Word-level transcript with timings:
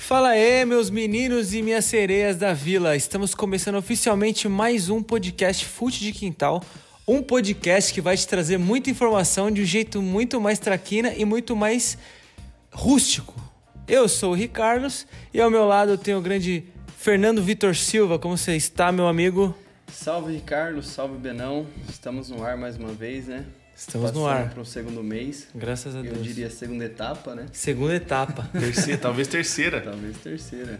Fala 0.00 0.30
aí, 0.30 0.64
meus 0.64 0.90
meninos 0.90 1.54
e 1.54 1.62
minhas 1.62 1.84
sereias 1.84 2.36
da 2.36 2.52
vila. 2.52 2.96
Estamos 2.96 3.32
começando 3.32 3.76
oficialmente 3.76 4.48
mais 4.48 4.88
um 4.88 5.00
podcast 5.00 5.64
Fute 5.64 6.00
de 6.00 6.10
Quintal. 6.10 6.64
Um 7.06 7.22
podcast 7.22 7.94
que 7.94 8.00
vai 8.00 8.16
te 8.16 8.26
trazer 8.26 8.58
muita 8.58 8.90
informação 8.90 9.52
de 9.52 9.60
um 9.60 9.64
jeito 9.64 10.02
muito 10.02 10.40
mais 10.40 10.58
traquina 10.58 11.14
e 11.14 11.24
muito 11.24 11.54
mais 11.54 11.96
rústico. 12.72 13.34
Eu 13.86 14.08
sou 14.08 14.32
o 14.32 14.34
Ricardos 14.34 15.06
e 15.32 15.40
ao 15.40 15.50
meu 15.50 15.64
lado 15.64 15.92
eu 15.92 15.98
tenho 15.98 16.18
o 16.18 16.22
grande 16.22 16.64
Fernando 16.96 17.40
Vitor 17.40 17.76
Silva. 17.76 18.18
Como 18.18 18.36
você 18.36 18.56
está, 18.56 18.90
meu 18.90 19.06
amigo? 19.06 19.54
Salve 19.92 20.32
Ricardo, 20.32 20.82
salve 20.82 21.18
Benão. 21.18 21.66
Estamos 21.88 22.30
no 22.30 22.42
ar 22.42 22.56
mais 22.56 22.76
uma 22.76 22.92
vez, 22.92 23.28
né? 23.28 23.44
Estamos 23.80 24.12
no 24.12 24.26
ar. 24.26 24.50
para 24.50 24.60
o 24.60 24.64
segundo 24.64 25.02
mês. 25.02 25.48
Graças 25.54 25.96
a 25.96 26.00
Eu 26.00 26.12
Deus. 26.12 26.22
diria 26.22 26.50
segunda 26.50 26.84
etapa, 26.84 27.34
né? 27.34 27.46
Segunda 27.50 27.94
etapa. 27.94 28.46
Terceira, 28.52 28.98
talvez 28.98 29.26
terceira. 29.26 29.80
Talvez 29.80 30.18
terceira. 30.18 30.78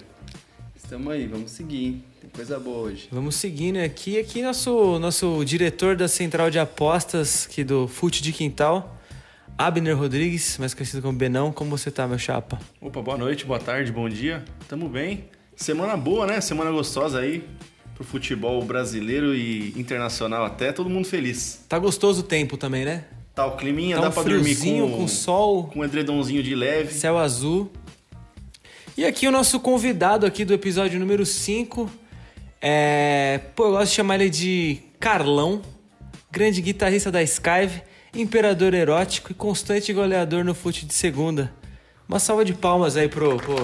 Estamos 0.76 1.10
aí, 1.10 1.26
vamos 1.26 1.50
seguir. 1.50 2.04
Tem 2.20 2.28
coisa 2.28 2.60
boa 2.60 2.76
hoje. 2.76 3.08
Vamos 3.10 3.36
seguindo 3.36 3.78
aqui. 3.78 4.20
Aqui 4.20 4.42
nosso, 4.42 4.98
nosso 4.98 5.42
diretor 5.46 5.96
da 5.96 6.08
central 6.08 6.50
de 6.50 6.58
apostas 6.58 7.46
aqui 7.50 7.64
do 7.64 7.88
Fute 7.88 8.22
de 8.22 8.34
Quintal, 8.34 8.94
Abner 9.56 9.96
Rodrigues, 9.96 10.58
mais 10.58 10.74
conhecido 10.74 11.00
como 11.00 11.16
Benão. 11.16 11.52
Como 11.52 11.70
você 11.70 11.90
tá, 11.90 12.06
meu 12.06 12.18
chapa? 12.18 12.60
Opa, 12.82 13.00
boa 13.00 13.16
noite, 13.16 13.46
boa 13.46 13.58
tarde, 13.58 13.90
bom 13.90 14.10
dia. 14.10 14.44
Tamo 14.68 14.90
bem. 14.90 15.24
Semana 15.56 15.96
boa, 15.96 16.26
né? 16.26 16.38
Semana 16.42 16.70
gostosa 16.70 17.20
aí 17.20 17.48
pro 18.00 18.06
futebol 18.06 18.62
brasileiro 18.64 19.34
e 19.34 19.74
internacional 19.76 20.46
até. 20.46 20.72
Todo 20.72 20.88
mundo 20.88 21.06
feliz. 21.06 21.62
Tá 21.68 21.78
gostoso 21.78 22.20
o 22.20 22.22
tempo 22.22 22.56
também, 22.56 22.82
né? 22.82 23.04
Tá 23.34 23.44
o 23.44 23.56
climinha, 23.56 23.96
Tá 23.96 24.02
dá 24.02 24.08
um 24.08 24.12
pra 24.12 24.22
dormir 24.22 24.56
com, 24.56 24.90
com 24.90 25.06
sol, 25.06 25.64
com 25.64 25.80
um 25.80 25.84
edredomzinho 25.84 26.42
de 26.42 26.54
leve. 26.54 26.94
céu 26.94 27.18
azul. 27.18 27.70
E 28.96 29.04
aqui 29.04 29.28
o 29.28 29.30
nosso 29.30 29.60
convidado 29.60 30.24
aqui 30.24 30.46
do 30.46 30.54
episódio 30.54 30.98
número 30.98 31.26
5 31.26 31.90
é... 32.60 33.40
Pô, 33.54 33.66
eu 33.66 33.70
gosto 33.72 33.90
de 33.90 33.96
chamar 33.96 34.14
ele 34.14 34.30
de 34.30 34.78
Carlão, 34.98 35.60
grande 36.30 36.62
guitarrista 36.62 37.10
da 37.10 37.22
Skyve, 37.22 37.82
imperador 38.14 38.72
erótico 38.72 39.30
e 39.30 39.34
constante 39.34 39.92
goleador 39.92 40.42
no 40.42 40.54
fute 40.54 40.86
de 40.86 40.94
segunda. 40.94 41.52
Uma 42.08 42.18
salva 42.18 42.46
de 42.46 42.54
palmas 42.54 42.96
aí 42.96 43.08
pro, 43.08 43.36
pro, 43.36 43.56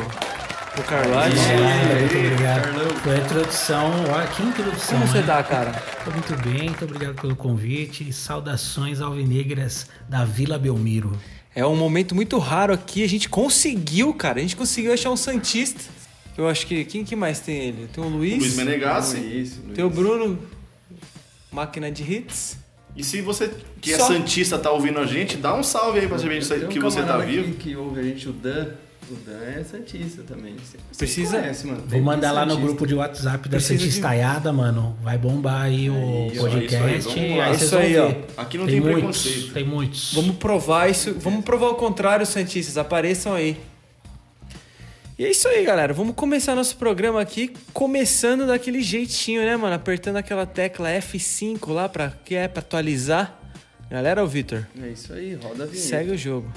Carlote. 0.85 1.37
É, 1.39 2.01
muito 2.01 2.19
obrigado. 2.19 3.01
Foi 3.03 3.15
a 3.15 3.19
introdução, 3.19 3.91
olha 4.13 4.27
que 4.29 4.43
introdução. 4.43 4.99
Como 4.99 5.11
você 5.11 5.19
hein? 5.19 5.25
tá, 5.27 5.43
cara? 5.43 5.73
Tô 6.05 6.11
muito 6.11 6.37
bem, 6.43 6.69
muito 6.69 6.85
obrigado 6.85 7.15
pelo 7.21 7.37
convite. 7.37 8.13
Saudações 8.13 9.01
alvinegras 9.01 9.87
da 10.09 10.25
Vila 10.25 10.59
Belmiro. 10.59 11.13
É 11.55 11.65
um 11.65 11.77
momento 11.77 12.15
muito 12.15 12.39
raro 12.39 12.75
aqui. 12.75 13.03
A 13.03 13.09
gente 13.09 13.29
conseguiu, 13.29 14.13
cara. 14.13 14.39
A 14.39 14.43
gente 14.43 14.57
conseguiu 14.57 14.93
achar 14.93 15.11
um 15.11 15.17
Santista. 15.17 15.83
Eu 16.37 16.49
acho 16.49 16.67
que. 16.67 16.85
Quem 16.85 17.05
que 17.05 17.17
mais 17.17 17.41
tem 17.41 17.69
ele? 17.69 17.89
Tem 17.93 18.05
o 18.05 18.09
Luiz. 18.09 18.39
Luiz 18.39 18.57
Menegassi. 18.57 19.61
Tem 19.75 19.85
o 19.85 19.91
Bruno. 19.91 20.39
Máquina 21.51 21.91
de 21.91 22.03
hits. 22.03 22.59
E 22.95 23.05
se 23.05 23.21
você 23.21 23.51
que 23.81 23.93
é 23.93 23.99
Só- 23.99 24.09
Santista 24.09 24.59
tá 24.59 24.71
ouvindo 24.71 24.99
a 24.99 25.07
gente, 25.07 25.37
dá 25.37 25.55
um 25.55 25.63
salve 25.63 26.01
aí 26.01 26.09
pra 26.09 26.19
saber 26.19 26.45
Tem 26.45 26.65
um 26.65 26.69
que 26.69 26.79
você 26.81 27.03
tá 27.03 27.19
vivo. 27.19 27.53
Que, 27.53 27.71
que 27.71 27.77
ouve 27.77 28.01
a 28.01 28.03
gente, 28.03 28.29
o 28.29 28.33
Dan. 28.33 28.69
O 29.09 29.15
Dan 29.25 29.39
é 29.45 29.63
Santista 29.63 30.23
também. 30.25 30.57
Você- 30.57 30.79
Precisa- 30.99 31.39
Conhece, 31.39 31.67
mano. 31.67 31.85
Vou 31.87 32.01
mandar 32.01 32.33
lá 32.33 32.45
no 32.45 32.57
grupo 32.57 32.85
de 32.87 32.95
WhatsApp 32.95 33.49
da 33.49 33.57
Precisa 33.57 33.75
de- 33.77 33.81
Santistaiada, 33.85 34.53
mano. 34.53 34.97
Vai 35.03 35.17
bombar 35.17 35.63
aí 35.63 35.89
o 35.89 35.95
É 35.95 36.27
isso 36.27 36.47
aí, 36.47 36.53
podcast. 36.53 36.99
isso 36.99 37.09
aí, 37.11 37.41
aí 37.41 37.49
vocês 37.51 37.63
Isso 37.63 37.77
aí, 37.77 37.97
ó. 37.99 38.15
Aqui 38.37 38.59
não 38.59 38.67
tem, 38.67 38.75
tem, 38.75 38.91
muitos, 38.93 39.23
preconceito. 39.23 39.53
tem 39.55 39.65
muitos. 39.65 40.13
Vamos 40.13 40.37
provar 40.37 40.91
isso. 40.91 41.15
Vamos 41.21 41.45
provar 41.45 41.69
o 41.69 41.75
contrário, 41.77 42.27
Santistas. 42.27 42.77
Apareçam 42.77 43.33
aí. 43.35 43.57
E 45.19 45.25
é 45.25 45.31
isso 45.31 45.47
aí, 45.49 45.65
galera. 45.65 45.95
Vamos 45.95 46.15
começar 46.15 46.55
nosso 46.57 46.77
programa 46.77 47.21
aqui, 47.21 47.53
começando 47.73 48.47
daquele 48.47 48.83
jeitinho, 48.83 49.41
né, 49.43 49.57
mano? 49.57 49.75
Apertando 49.75 50.17
aquela 50.17 50.45
tecla 50.45 50.91
F5 50.91 51.73
lá 51.73 51.89
pra 51.89 52.11
que 52.25 52.35
é 52.35 52.49
pra 52.49 52.61
atualizar. 52.61 53.41
Galera, 53.89 54.23
o 54.25 54.27
Vitor. 54.27 54.67
É 54.83 54.89
isso 54.89 55.13
aí, 55.13 55.35
roda 55.35 55.63
a 55.63 55.67
vinheta. 55.67 55.89
Segue 55.89 56.11
o 56.11 56.19
jogo. 56.19 56.51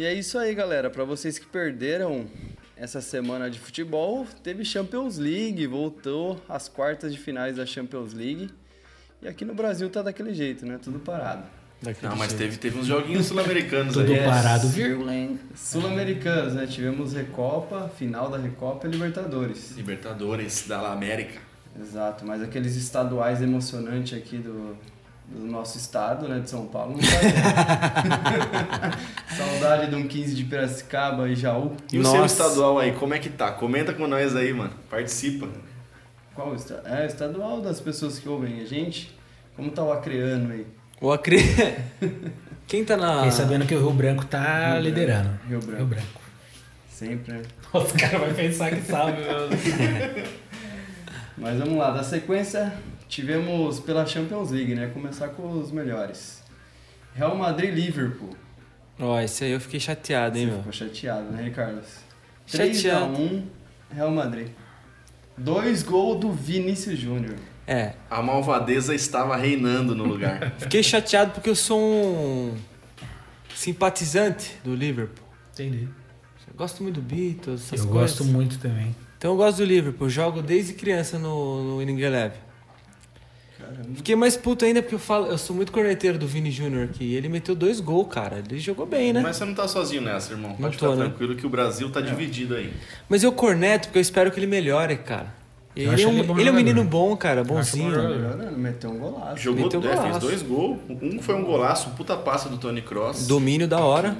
E 0.00 0.04
é 0.06 0.14
isso 0.14 0.38
aí, 0.38 0.54
galera. 0.54 0.88
Para 0.88 1.04
vocês 1.04 1.38
que 1.38 1.44
perderam 1.44 2.26
essa 2.74 3.02
semana 3.02 3.50
de 3.50 3.58
futebol, 3.60 4.26
teve 4.42 4.64
Champions 4.64 5.18
League, 5.18 5.66
voltou 5.66 6.42
às 6.48 6.70
quartas 6.70 7.12
de 7.12 7.18
finais 7.20 7.56
da 7.56 7.66
Champions 7.66 8.14
League. 8.14 8.48
E 9.20 9.28
aqui 9.28 9.44
no 9.44 9.52
Brasil 9.52 9.90
tá 9.90 10.00
daquele 10.00 10.32
jeito, 10.32 10.64
né? 10.64 10.80
Tudo 10.82 11.00
parado. 11.00 11.42
Daquele 11.82 12.08
Não, 12.08 12.16
mas 12.16 12.30
jeito. 12.30 12.40
teve, 12.40 12.56
teve 12.56 12.78
uns 12.78 12.86
joguinhos 12.86 13.26
sul-americanos 13.26 13.92
Tudo 13.92 14.10
aí. 14.10 14.20
Yes. 14.20 14.24
parado, 14.26 14.68
virulento. 14.68 15.38
Sul-Americanos, 15.54 16.54
né? 16.54 16.66
Tivemos 16.66 17.12
Recopa, 17.12 17.90
final 17.94 18.30
da 18.30 18.38
Recopa 18.38 18.86
e 18.86 18.90
Libertadores. 18.90 19.72
Libertadores 19.76 20.66
da 20.66 20.80
La 20.80 20.92
América. 20.94 21.38
Exato, 21.78 22.24
mas 22.24 22.42
aqueles 22.42 22.74
estaduais 22.74 23.42
emocionantes 23.42 24.16
aqui 24.16 24.38
do, 24.38 24.78
do 25.30 25.46
nosso 25.46 25.78
estado, 25.78 26.28
né? 26.28 26.40
De 26.40 26.50
São 26.50 26.66
Paulo, 26.66 26.92
não 26.94 27.00
tá. 27.00 27.06
Saudade 29.36 29.88
de 29.88 29.94
um 29.96 30.06
15 30.06 30.34
de 30.34 30.44
Piracicaba 30.44 31.28
e 31.28 31.36
Jaú. 31.36 31.76
E 31.92 31.98
o 31.98 32.04
seu 32.04 32.20
Nossa. 32.20 32.26
estadual 32.44 32.78
aí, 32.78 32.92
como 32.92 33.14
é 33.14 33.18
que 33.18 33.28
tá? 33.30 33.52
Comenta 33.52 33.92
com 33.94 34.06
nós 34.06 34.34
aí, 34.34 34.52
mano. 34.52 34.72
Participa. 34.90 35.48
Qual 36.34 36.54
esta- 36.54 36.82
É, 36.84 37.06
estadual 37.06 37.60
das 37.60 37.80
pessoas 37.80 38.18
que 38.18 38.28
ouvem 38.28 38.60
a 38.60 38.64
gente. 38.64 39.16
Como 39.56 39.70
tá 39.70 39.82
o 39.82 39.92
acreano 39.92 40.52
aí? 40.52 40.66
O 41.00 41.12
Acre... 41.12 41.38
Quem 42.66 42.84
tá 42.84 42.96
na... 42.96 43.16
Fiquei 43.16 43.32
sabendo 43.32 43.66
que 43.66 43.74
o 43.74 43.80
Rio 43.80 43.90
Branco 43.92 44.24
tá 44.24 44.74
Rio 44.74 44.82
liderando. 44.82 45.30
Rio 45.48 45.58
Branco. 45.58 45.76
Rio 45.78 45.86
Branco. 45.86 46.20
Sempre, 46.88 47.32
né? 47.34 47.42
Os 47.72 47.92
caras 47.92 48.20
vão 48.20 48.32
pensar 48.34 48.70
que 48.70 48.80
sabe, 48.82 49.18
meu. 49.22 49.48
Mas 51.36 51.58
vamos 51.58 51.76
lá, 51.78 51.90
da 51.90 52.02
sequência 52.04 52.72
tivemos 53.10 53.80
pela 53.80 54.06
Champions 54.06 54.50
League, 54.50 54.74
né? 54.74 54.86
Começar 54.94 55.28
com 55.28 55.50
os 55.58 55.70
melhores. 55.70 56.42
Real 57.14 57.36
Madrid 57.36 57.70
e 57.70 57.74
Liverpool. 57.74 58.30
Ó, 58.98 59.20
esse 59.20 59.44
aí 59.44 59.50
eu 59.50 59.60
fiquei 59.60 59.80
chateado, 59.80 60.38
hein, 60.38 60.44
Você 60.46 60.50
meu? 60.50 60.58
ficou 60.58 60.72
chateado, 60.72 61.30
né, 61.30 61.42
Ricardo? 61.42 61.82
Chateado. 62.46 63.14
3x1 63.16 63.42
Real 63.92 64.10
Madrid. 64.10 64.48
Dois 65.36 65.82
gols 65.82 66.20
do 66.20 66.32
Vinícius 66.32 66.98
Júnior. 66.98 67.34
É, 67.66 67.94
A 68.10 68.20
malvadeza 68.22 68.94
estava 68.94 69.36
reinando 69.36 69.94
no 69.94 70.04
lugar. 70.04 70.52
fiquei 70.58 70.82
chateado 70.82 71.32
porque 71.32 71.48
eu 71.50 71.54
sou 71.56 71.80
um 71.80 72.54
simpatizante 73.54 74.56
do 74.64 74.74
Liverpool. 74.74 75.24
Entendi. 75.52 75.88
Eu 76.48 76.54
gosto 76.56 76.82
muito 76.82 77.00
do 77.00 77.02
Beatles, 77.02 77.62
essas 77.66 77.80
Eu 77.80 77.88
coisas. 77.88 78.18
gosto 78.18 78.24
muito 78.24 78.58
também. 78.58 78.94
Então 79.18 79.32
eu 79.32 79.36
gosto 79.36 79.58
do 79.58 79.64
Liverpool, 79.64 80.08
jogo 80.08 80.42
desde 80.42 80.74
criança 80.74 81.18
no, 81.18 81.62
no 81.64 81.78
Winning 81.78 82.00
Eleven. 82.00 82.38
Caramba. 83.60 83.94
Fiquei 83.94 84.16
mais 84.16 84.36
puto 84.36 84.64
ainda 84.64 84.82
porque 84.82 84.94
eu 84.94 84.98
falo, 84.98 85.26
eu 85.26 85.38
sou 85.38 85.54
muito 85.54 85.70
corneteiro 85.70 86.18
do 86.18 86.26
Vini 86.26 86.50
Júnior 86.50 86.84
aqui. 86.84 87.14
Ele 87.14 87.28
meteu 87.28 87.54
dois 87.54 87.80
gols, 87.80 88.08
cara. 88.12 88.38
Ele 88.38 88.58
jogou 88.58 88.86
bem, 88.86 89.12
né? 89.12 89.20
Mas, 89.20 89.30
Mas 89.30 89.36
você 89.36 89.44
não 89.44 89.54
tá 89.54 89.68
sozinho 89.68 90.02
nessa, 90.02 90.32
irmão. 90.32 90.50
Não 90.50 90.56
Pode 90.56 90.78
tô, 90.78 90.90
ficar 90.90 91.02
né? 91.02 91.08
tranquilo 91.08 91.36
que 91.36 91.46
o 91.46 91.50
Brasil 91.50 91.90
tá 91.90 92.00
dividido 92.00 92.54
aí. 92.54 92.72
eu 93.22 93.32
corneto 93.32 93.88
porque 93.88 93.98
eu 93.98 94.02
espero 94.02 94.30
que 94.30 94.38
ele 94.38 94.46
melhore, 94.46 94.96
cara. 94.96 95.40
Ele 95.76 96.02
é, 96.02 96.06
um, 96.06 96.12
ele 96.12 96.22
bom 96.24 96.38
ele 96.38 96.48
é 96.48 96.52
um 96.52 96.54
menino 96.54 96.82
bom, 96.84 97.16
cara, 97.16 97.44
bom 97.44 97.54
bonzinho. 97.54 97.90
Melhorando, 97.90 98.58
meteu 98.58 98.90
um 98.90 98.98
golaço. 98.98 99.36
Jogou, 99.40 99.62
Meteu 99.64 99.80
é, 99.80 99.82
fez 99.82 100.00
golaço. 100.00 100.20
dois 100.20 100.42
gols. 100.42 100.78
Um 101.00 101.22
foi 101.22 101.34
um 101.36 101.44
golaço, 101.44 101.90
um 101.90 101.92
puta 101.92 102.16
passa 102.16 102.48
do 102.48 102.58
Tony 102.58 102.82
Cross. 102.82 103.28
Domínio 103.28 103.68
da 103.68 103.78
hora. 103.78 104.16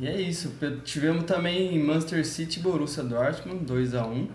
E 0.00 0.06
é 0.06 0.20
isso. 0.20 0.52
Tivemos 0.84 1.24
também 1.24 1.78
Manchester 1.82 2.24
City 2.26 2.58
e 2.58 2.62
Borussia 2.62 3.02
Dortmund, 3.02 3.64
2x1. 3.64 4.26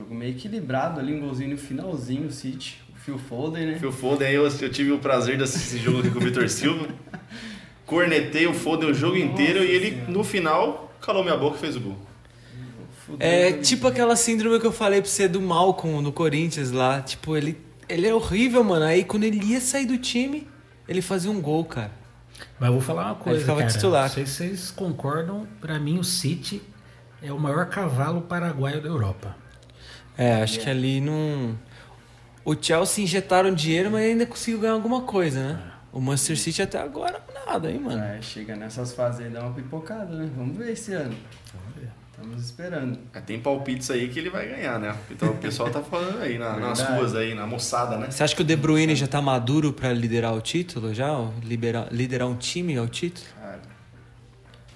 Jogo 0.00 0.14
meio 0.14 0.30
equilibrado 0.30 0.98
ali, 0.98 1.14
um 1.14 1.20
golzinho 1.20 1.50
no 1.50 1.58
finalzinho, 1.58 2.26
o 2.26 2.30
City. 2.32 2.80
O 2.96 2.98
Phil 2.98 3.18
Foden, 3.18 3.66
né? 3.66 3.78
Phil 3.78 3.92
Foden, 3.92 4.28
aí 4.28 4.34
eu, 4.34 4.46
eu 4.48 4.70
tive 4.70 4.92
o 4.92 4.98
prazer 4.98 5.36
de 5.36 5.42
assistir 5.42 5.76
esse 5.76 5.78
jogo 5.84 5.98
aqui 6.00 6.10
com 6.10 6.18
o 6.18 6.22
Vitor 6.22 6.48
Silva. 6.48 6.88
Cornetei 7.84 8.46
o 8.46 8.54
Foden 8.54 8.90
o 8.90 8.94
jogo 8.94 9.16
inteiro 9.18 9.58
e 9.62 9.70
ele, 9.70 10.02
no 10.10 10.24
final, 10.24 10.94
calou 11.02 11.22
minha 11.22 11.36
boca 11.36 11.56
e 11.56 11.60
fez 11.60 11.76
o 11.76 11.80
gol. 11.80 11.98
É 13.18 13.52
com- 13.52 13.60
tipo 13.60 13.86
aquela 13.88 14.16
síndrome 14.16 14.58
que 14.58 14.66
eu 14.66 14.72
falei 14.72 15.02
pra 15.02 15.10
você 15.10 15.26
do 15.28 15.40
Malcolm 15.40 16.00
no 16.00 16.12
Corinthians 16.12 16.70
lá. 16.70 17.02
Tipo, 17.02 17.36
ele, 17.36 17.58
ele 17.88 18.06
é 18.06 18.14
horrível, 18.14 18.62
mano. 18.64 18.84
Aí 18.86 19.04
quando 19.04 19.24
ele 19.24 19.44
ia 19.44 19.60
sair 19.60 19.84
do 19.84 19.98
time, 19.98 20.46
ele 20.88 21.02
fazia 21.02 21.30
um 21.30 21.40
gol, 21.42 21.64
cara. 21.64 21.90
Mas 22.58 22.68
eu 22.68 22.72
vou 22.74 22.80
falar 22.82 23.06
uma 23.06 23.14
coisa, 23.16 23.40
ficava 23.40 23.60
cara. 23.60 23.72
titular. 23.72 24.02
Não 24.04 24.10
sei 24.14 24.26
se 24.26 24.32
vocês 24.34 24.70
concordam, 24.70 25.46
pra 25.60 25.78
mim 25.78 25.98
o 25.98 26.04
City 26.04 26.62
é 27.22 27.32
o 27.32 27.38
maior 27.38 27.66
cavalo 27.66 28.22
paraguaio 28.22 28.80
da 28.80 28.88
Europa. 28.88 29.36
É, 30.22 30.42
acho 30.42 30.60
que 30.60 30.68
ali 30.68 31.00
não. 31.00 31.56
O 32.44 32.54
Chelsea 32.60 33.04
injetaram 33.04 33.54
dinheiro, 33.54 33.90
mas 33.90 34.02
ainda 34.04 34.26
conseguiu 34.26 34.60
ganhar 34.60 34.74
alguma 34.74 35.02
coisa, 35.02 35.40
né? 35.54 35.62
O 35.92 36.00
Manchester 36.00 36.38
City 36.38 36.62
até 36.62 36.78
agora 36.80 37.20
nada, 37.46 37.70
hein, 37.70 37.80
mano? 37.80 38.02
É, 38.02 38.20
chega 38.22 38.54
nessas 38.54 38.92
fases 38.92 39.24
aí, 39.26 39.30
dá 39.30 39.42
uma 39.42 39.52
pipocada, 39.54 40.14
né? 40.14 40.30
Vamos 40.36 40.56
ver 40.56 40.72
esse 40.72 40.92
ano. 40.92 41.14
Vamos 41.54 41.76
ver. 41.76 41.88
Estamos 42.12 42.44
esperando. 42.44 42.98
É, 43.14 43.20
tem 43.20 43.40
palpites 43.40 43.90
aí 43.90 44.08
que 44.08 44.18
ele 44.18 44.30
vai 44.30 44.46
ganhar, 44.46 44.78
né? 44.78 44.94
Então 45.10 45.30
o 45.30 45.36
pessoal 45.38 45.70
tá 45.70 45.82
falando 45.82 46.20
aí 46.20 46.38
na- 46.38 46.56
nas 46.58 46.80
ruas 46.80 47.16
aí, 47.16 47.34
na 47.34 47.46
moçada, 47.46 47.96
né? 47.96 48.10
Você 48.10 48.22
acha 48.22 48.36
que 48.36 48.42
o 48.42 48.44
De 48.44 48.54
Bruyne 48.56 48.94
já 48.94 49.06
tá 49.08 49.20
maduro 49.22 49.72
pra 49.72 49.90
liderar 49.92 50.34
o 50.34 50.40
título 50.40 50.92
já? 50.94 51.08
Liberar, 51.42 51.88
liderar 51.90 52.28
um 52.28 52.36
time 52.36 52.76
ao 52.76 52.86
título? 52.86 53.26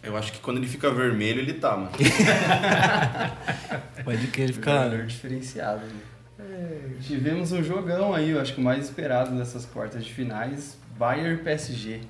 Eu 0.04 0.16
acho 0.16 0.32
que 0.32 0.38
quando 0.40 0.58
ele 0.58 0.66
fica 0.68 0.90
vermelho, 0.90 1.40
ele 1.40 1.54
tá, 1.54 1.76
mano. 1.76 1.90
Pode 4.04 4.26
que 4.28 4.40
ele 4.42 4.52
jogador 4.52 4.90
fica. 4.90 5.06
diferenciado. 5.06 5.80
né? 5.86 5.92
É, 6.38 6.78
tivemos 7.00 7.52
um 7.52 7.62
jogão 7.62 8.12
aí, 8.14 8.30
eu 8.30 8.40
acho 8.40 8.54
que 8.54 8.60
o 8.60 8.64
mais 8.64 8.84
esperado 8.84 9.36
dessas 9.36 9.64
quartas 9.64 10.04
de 10.04 10.12
finais, 10.12 10.76
Bayern 10.98 11.42
PSG. 11.42 12.00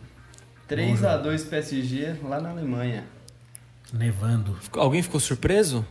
3 0.67 1.05
a 1.05 1.17
2 1.19 1.45
PSG 1.45 2.17
lá 2.25 2.41
na 2.41 2.51
Alemanha. 2.51 3.05
Nevando. 3.93 4.57
Alguém 4.73 5.03
ficou 5.03 5.21
surpreso? 5.21 5.87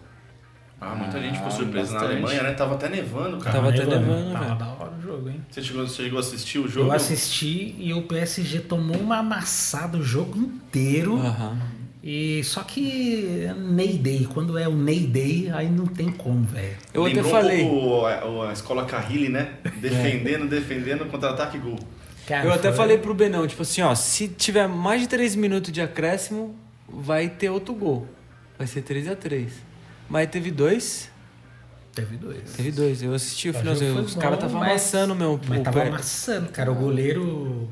Ah, 0.82 0.96
muita 0.96 1.22
gente 1.22 1.36
ficou 1.36 1.48
Ah, 1.48 1.52
surpresa 1.52 1.94
na 1.94 2.00
bastante. 2.00 2.12
Alemanha, 2.18 2.44
né? 2.44 2.54
Tava 2.54 2.76
até 2.76 2.90
nevando, 2.90 3.38
cara. 3.38 3.56
Tava 3.56 3.70
até 3.70 3.86
nevando, 3.86 4.32
Tava 4.34 4.46
velho. 4.46 4.58
da 4.58 4.66
hora 4.68 4.92
o 4.98 5.02
jogo, 5.02 5.30
hein? 5.30 5.42
Você, 5.50 5.62
chegou, 5.62 5.88
você 5.88 6.04
chegou 6.04 6.18
a 6.18 6.20
assistir 6.20 6.60
o 6.60 6.68
jogo? 6.68 6.88
Eu 6.88 6.92
assisti 6.92 7.76
e 7.78 7.94
o 7.94 8.02
PSG 8.02 8.60
tomou 8.62 8.98
uma 8.98 9.20
amassada 9.20 9.98
o 9.98 10.04
jogo 10.04 10.38
inteiro. 10.38 11.16
Aham. 11.18 11.58
E 12.04 12.44
só 12.44 12.64
que 12.64 13.48
Ney 13.58 13.98
Day, 13.98 14.28
quando 14.32 14.58
é 14.58 14.68
o 14.68 14.76
Ney 14.76 15.08
Day, 15.08 15.50
aí 15.54 15.70
não 15.70 15.86
tem 15.86 16.12
como, 16.12 16.44
velho. 16.44 16.76
Eu 16.94 17.06
até 17.06 17.14
Lembrou 17.16 17.32
falei. 17.32 17.64
um 17.64 17.70
pouco 17.70 18.06
a, 18.06 18.50
a 18.50 18.54
escola 18.54 18.86
Carrilli, 18.86 19.30
né? 19.30 19.54
Defendendo, 19.80 20.50
defendendo, 20.50 21.06
contra-ataque 21.10 21.56
e 21.56 21.60
gol. 21.62 21.80
Cara, 22.28 22.46
Eu 22.46 22.52
até 22.52 22.70
foi- 22.70 22.78
falei 22.78 22.98
pro 22.98 23.14
Benão, 23.14 23.48
tipo 23.48 23.62
assim, 23.62 23.82
ó, 23.82 23.96
se 23.96 24.28
tiver 24.28 24.68
mais 24.68 25.02
de 25.02 25.08
3 25.08 25.36
minutos 25.36 25.72
de 25.72 25.82
acréscimo, 25.82 26.54
vai 26.90 27.30
ter 27.30 27.50
outro 27.50 27.74
gol. 27.74 28.06
Vai 28.58 28.68
ser 28.68 28.82
3 28.82 29.08
a 29.10 29.16
3 29.16 29.52
Mas 30.10 30.30
teve 30.30 30.52
dois. 30.52 31.10
Teve 31.96 32.18
dois. 32.18 32.54
Teve 32.54 32.72
dois. 32.72 33.02
Eu 33.04 33.14
assisti 33.14 33.48
o 33.50 33.52
O 33.52 33.54
finalzinho. 33.54 34.00
Os 34.02 34.16
caras 34.16 34.40
estavam 34.40 34.60
mas- 34.60 34.72
amassando 34.72 35.16
meu. 35.16 35.40
Mas 35.48 35.60
o 35.60 35.64
tava 35.64 35.82
pé. 35.82 35.88
amassando, 35.88 36.50
cara. 36.50 36.72
O 36.72 36.76
goleiro, 36.76 37.70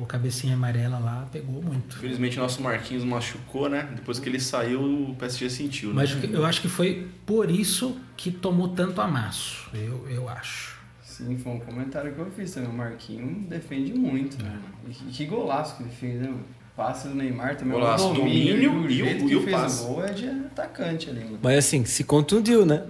o 0.00 0.06
cabecinha 0.06 0.54
amarela 0.54 0.98
lá, 0.98 1.26
pegou 1.32 1.62
muito. 1.62 1.96
Infelizmente, 1.96 2.38
nosso 2.38 2.62
Marquinhos 2.62 3.04
machucou, 3.04 3.68
né? 3.68 3.88
Depois 3.94 4.18
que 4.18 4.28
ele 4.28 4.40
saiu, 4.40 4.80
o 5.10 5.14
PSG 5.16 5.50
sentiu, 5.50 5.88
né? 5.90 5.94
Mas 5.96 6.16
eu 6.32 6.44
acho 6.44 6.60
que 6.60 6.68
foi 6.68 7.08
por 7.26 7.50
isso 7.50 7.96
que 8.16 8.30
tomou 8.30 8.68
tanto 8.68 9.00
amasso. 9.00 9.68
Eu, 9.74 10.06
eu 10.08 10.28
acho. 10.28 10.78
Sim, 11.02 11.36
foi 11.36 11.52
um 11.52 11.60
comentário 11.60 12.12
que 12.12 12.18
eu 12.20 12.30
fiz 12.30 12.52
também. 12.52 12.70
O 12.70 12.72
Marquinhos 12.72 13.46
defende 13.46 13.92
muito, 13.92 14.40
né? 14.42 14.56
E 14.88 14.92
que, 14.92 15.24
golaço 15.26 15.76
que 15.76 15.82
ele 15.82 15.90
fez, 15.90 16.20
né? 16.20 16.32
Passe 16.76 17.08
do 17.08 17.14
Neymar 17.16 17.56
também. 17.56 17.74
é 17.74 17.76
um 17.76 17.80
Golaço, 17.80 18.14
domínio 18.14 18.56
e 18.62 18.68
o 18.68 18.88
e 18.88 19.02
o- 19.02 19.06
e 19.06 19.28
que 19.28 19.34
o 19.34 19.42
fez 19.42 19.56
passe. 19.56 19.82
o 19.82 19.86
gol 19.88 20.04
é 20.04 20.12
de 20.12 20.28
atacante 20.28 21.10
ali, 21.10 21.24
mano. 21.24 21.38
Mas 21.42 21.58
assim, 21.58 21.84
se 21.84 22.04
contundiu, 22.04 22.64
né? 22.64 22.84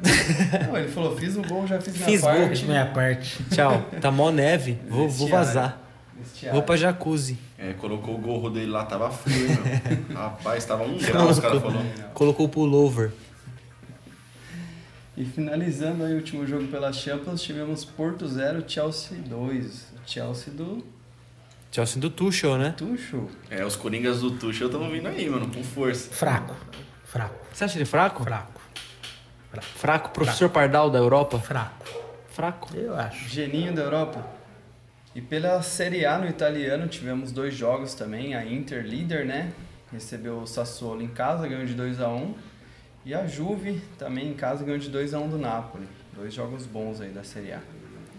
Não, 0.68 0.76
ele 0.76 0.88
falou, 0.88 1.16
fiz 1.16 1.36
o 1.38 1.42
gol, 1.42 1.66
já 1.66 1.80
fiz 1.80 1.94
minha 1.94 2.04
Fiz 2.06 2.20
gol. 2.20 2.30
parte. 2.30 2.48
Fiz 2.50 2.62
minha 2.68 2.84
parte. 2.84 3.42
Tchau. 3.44 3.88
Tá 3.98 4.10
mó 4.10 4.30
neve. 4.30 4.76
Vou, 4.90 5.08
vou 5.08 5.26
vazar. 5.28 5.80
Vou 6.52 6.62
pra 6.62 6.76
jacuzzi. 6.76 7.38
É, 7.58 7.72
colocou 7.72 8.14
o 8.14 8.18
gorro 8.18 8.50
dele 8.50 8.70
lá, 8.70 8.84
tava 8.84 9.10
frio, 9.10 9.48
meu? 9.48 10.16
Rapaz, 10.16 10.64
tava 10.64 10.84
um 10.84 10.98
grau, 10.98 11.28
os 11.28 11.38
caras 11.38 11.60
falaram. 11.60 11.86
Colocou 12.14 12.46
o 12.46 12.48
pullover. 12.48 13.12
E 15.16 15.24
finalizando 15.24 16.04
aí 16.04 16.12
o 16.12 16.16
último 16.16 16.46
jogo 16.46 16.68
pela 16.68 16.92
Champions, 16.92 17.42
tivemos 17.42 17.84
Porto 17.84 18.26
0, 18.28 18.62
Chelsea 18.68 19.18
2. 19.18 19.66
O 19.66 20.08
Chelsea 20.08 20.52
do 20.52 20.84
Chelsea 21.70 22.00
do 22.00 22.08
Tuchel, 22.08 22.56
né? 22.56 22.74
Tuchel. 22.76 23.28
É, 23.50 23.64
os 23.64 23.76
Coringas 23.76 24.20
do 24.20 24.30
Tuchel 24.30 24.68
estão 24.68 24.88
vindo 24.88 25.08
aí, 25.08 25.28
mano, 25.28 25.52
com 25.52 25.62
força. 25.62 26.10
Fraco. 26.10 26.54
Fraco. 27.04 27.34
Você 27.52 27.64
acha 27.64 27.78
ele 27.78 27.84
fraco? 27.84 28.22
Fraco. 28.22 28.60
Fraco. 29.74 30.10
Professor 30.10 30.48
Pardal 30.48 30.90
da 30.90 30.98
Europa? 30.98 31.38
Fraco. 31.38 31.86
Fraco. 32.30 32.68
Eu 32.76 32.94
acho. 32.94 33.28
Geninho 33.28 33.74
da 33.74 33.82
Europa. 33.82 34.37
E 35.18 35.20
pela 35.20 35.60
Série 35.62 36.06
A 36.06 36.16
no 36.16 36.28
italiano 36.28 36.86
tivemos 36.86 37.32
dois 37.32 37.52
jogos 37.52 37.92
também. 37.92 38.36
A 38.36 38.46
Inter, 38.46 38.84
líder, 38.84 39.26
né? 39.26 39.50
Recebeu 39.92 40.38
o 40.38 40.46
Sassuolo 40.46 41.02
em 41.02 41.08
casa, 41.08 41.48
ganhou 41.48 41.64
de 41.66 41.74
2 41.74 42.00
a 42.00 42.08
1 42.08 42.34
E 43.04 43.12
a 43.12 43.26
Juve, 43.26 43.82
também 43.98 44.28
em 44.28 44.34
casa, 44.34 44.64
ganhou 44.64 44.78
de 44.78 44.88
2 44.88 45.14
a 45.14 45.18
1 45.18 45.28
do 45.28 45.36
Napoli. 45.36 45.88
Dois 46.14 46.32
jogos 46.32 46.66
bons 46.66 47.00
aí 47.00 47.08
da 47.08 47.24
Série 47.24 47.50
A. 47.52 47.58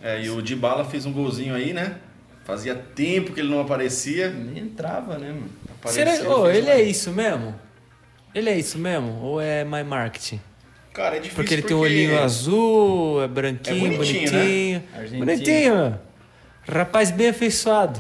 É, 0.04 0.22
e 0.22 0.30
o 0.30 0.42
Dybala 0.42 0.84
fez 0.84 1.06
um 1.06 1.14
golzinho 1.14 1.56
aí, 1.56 1.72
né? 1.72 1.96
Fazia 2.44 2.76
tempo 2.76 3.32
que 3.32 3.40
ele 3.40 3.50
não 3.50 3.62
aparecia. 3.62 4.30
Nem 4.30 4.62
entrava, 4.64 5.18
né, 5.18 5.30
mano? 5.32 5.50
Apareceu, 5.80 6.06
Será, 6.18 6.30
Ô, 6.36 6.46
fez 6.48 6.58
ele 6.58 6.68
um- 6.68 6.70
é 6.74 6.82
isso 6.82 7.12
mesmo? 7.14 7.56
Ele 8.36 8.50
é 8.50 8.60
isso 8.60 8.78
mesmo? 8.78 9.22
Ou 9.22 9.40
é 9.40 9.64
my 9.64 9.84
marketing? 9.86 10.42
Cara, 10.94 11.16
é 11.16 11.20
difícil 11.20 11.36
Porque 11.38 11.54
ele 11.54 11.62
tem 11.64 11.78
um 11.78 11.80
olhinho 11.80 12.22
azul, 12.22 13.24
é 13.24 13.28
branquinho, 13.30 13.78
É 13.94 13.98
bonitinho, 13.98 14.32
bonitinho. 14.32 14.80
né? 14.80 15.18
Bonitinho. 15.18 16.09
Rapaz 16.72 17.12
bem 17.12 17.30
afeiçoado. 17.30 18.00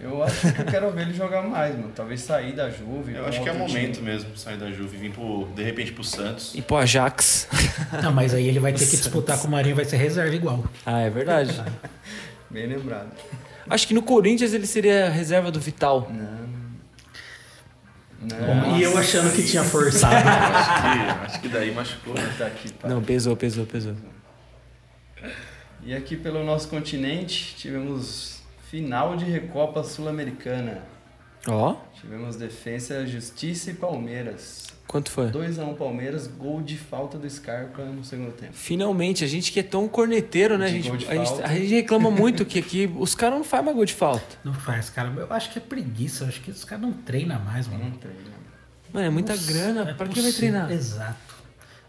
Eu 0.00 0.22
acho 0.22 0.52
que 0.52 0.60
eu 0.62 0.64
quero 0.64 0.90
ver 0.92 1.02
ele 1.02 1.12
jogar 1.12 1.42
mais, 1.42 1.74
mano. 1.74 1.92
Talvez 1.94 2.22
sair 2.22 2.54
da 2.54 2.70
Juve. 2.70 3.14
Eu 3.14 3.26
acho 3.26 3.42
que 3.42 3.48
é 3.48 3.52
momento 3.52 3.96
time. 3.96 4.06
mesmo 4.10 4.34
sair 4.36 4.56
da 4.56 4.70
Juve 4.70 4.96
e 4.96 5.00
vir 5.00 5.10
pro, 5.12 5.46
de 5.54 5.62
repente 5.62 5.92
pro 5.92 6.02
Santos. 6.02 6.54
E 6.54 6.62
pro 6.62 6.78
Ajax. 6.78 7.46
Não, 8.02 8.10
mas 8.12 8.32
aí 8.32 8.48
ele 8.48 8.58
vai 8.60 8.72
ter 8.72 8.86
que 8.86 8.96
disputar 8.96 9.38
com 9.38 9.46
o 9.46 9.50
Marinho, 9.50 9.76
vai 9.76 9.84
ser 9.84 9.96
reserva 9.96 10.34
igual. 10.34 10.64
ah, 10.86 11.00
é 11.00 11.10
verdade. 11.10 11.62
Bem 12.48 12.66
lembrado. 12.66 13.10
Acho 13.68 13.86
que 13.86 13.92
no 13.92 14.00
Corinthians 14.00 14.54
ele 14.54 14.66
seria 14.66 15.08
a 15.08 15.10
reserva 15.10 15.50
do 15.50 15.60
Vital. 15.60 16.10
Não. 16.10 16.38
Não. 18.20 18.78
E 18.78 18.82
eu 18.82 18.96
achando 18.96 19.30
que 19.32 19.42
tinha 19.44 19.62
forçado. 19.62 20.14
acho, 20.16 20.82
que, 20.82 21.24
acho 21.26 21.40
que 21.40 21.48
daí 21.48 21.72
machucou. 21.74 22.14
né? 22.14 22.34
Tá 22.38 22.46
aqui. 22.46 22.70
Não, 22.84 23.02
pesou, 23.02 23.36
pesou, 23.36 23.66
pesou. 23.66 23.94
E 25.82 25.94
aqui 25.94 26.16
pelo 26.16 26.44
nosso 26.44 26.68
continente 26.68 27.54
tivemos 27.56 28.42
final 28.70 29.16
de 29.16 29.24
Recopa 29.24 29.82
Sul-Americana. 29.82 30.82
Ó, 31.46 31.76
Tivemos 32.00 32.36
Defensa, 32.36 33.06
Justiça 33.06 33.70
e 33.70 33.74
Palmeiras. 33.74 34.66
quanto 34.86 35.10
foi? 35.10 35.30
2x1 35.30 35.76
Palmeiras, 35.76 36.26
gol 36.26 36.60
de 36.60 36.76
falta 36.76 37.16
do 37.16 37.28
Scarpa 37.30 37.84
no 37.84 38.04
segundo 38.04 38.32
tempo. 38.32 38.52
Finalmente, 38.52 39.24
a 39.24 39.26
gente 39.26 39.50
que 39.52 39.60
é 39.60 39.62
tão 39.62 39.88
corneteiro, 39.88 40.58
né? 40.58 40.66
A 40.66 40.68
gente, 40.68 40.88
gol 40.88 40.96
de 40.98 41.06
a, 41.08 41.14
gente, 41.14 41.28
falta. 41.28 41.44
a 41.46 41.54
gente 41.54 41.74
reclama 41.74 42.10
muito 42.10 42.44
que 42.44 42.58
aqui 42.58 42.92
os 42.98 43.14
caras 43.14 43.38
não 43.38 43.44
fazem 43.44 43.64
mais 43.66 43.76
gol 43.76 43.84
de 43.86 43.94
falta. 43.94 44.36
Não 44.44 44.52
faz, 44.52 44.90
cara. 44.90 45.12
Eu 45.16 45.32
acho 45.32 45.50
que 45.50 45.58
é 45.58 45.62
preguiça. 45.62 46.24
Eu 46.24 46.28
acho 46.28 46.40
que 46.40 46.50
os 46.50 46.64
caras 46.64 46.82
não 46.82 46.92
treinam 46.92 47.38
mais, 47.40 47.66
Não 47.68 47.78
mano. 47.78 47.96
treina. 47.98 48.18
Mano, 48.92 49.06
é 49.06 49.10
muita 49.10 49.34
Nossa, 49.34 49.52
grana. 49.52 49.90
é 49.90 49.94
pra 49.94 50.08
que 50.08 50.20
vai 50.20 50.32
treinar? 50.32 50.70
Exato. 50.70 51.27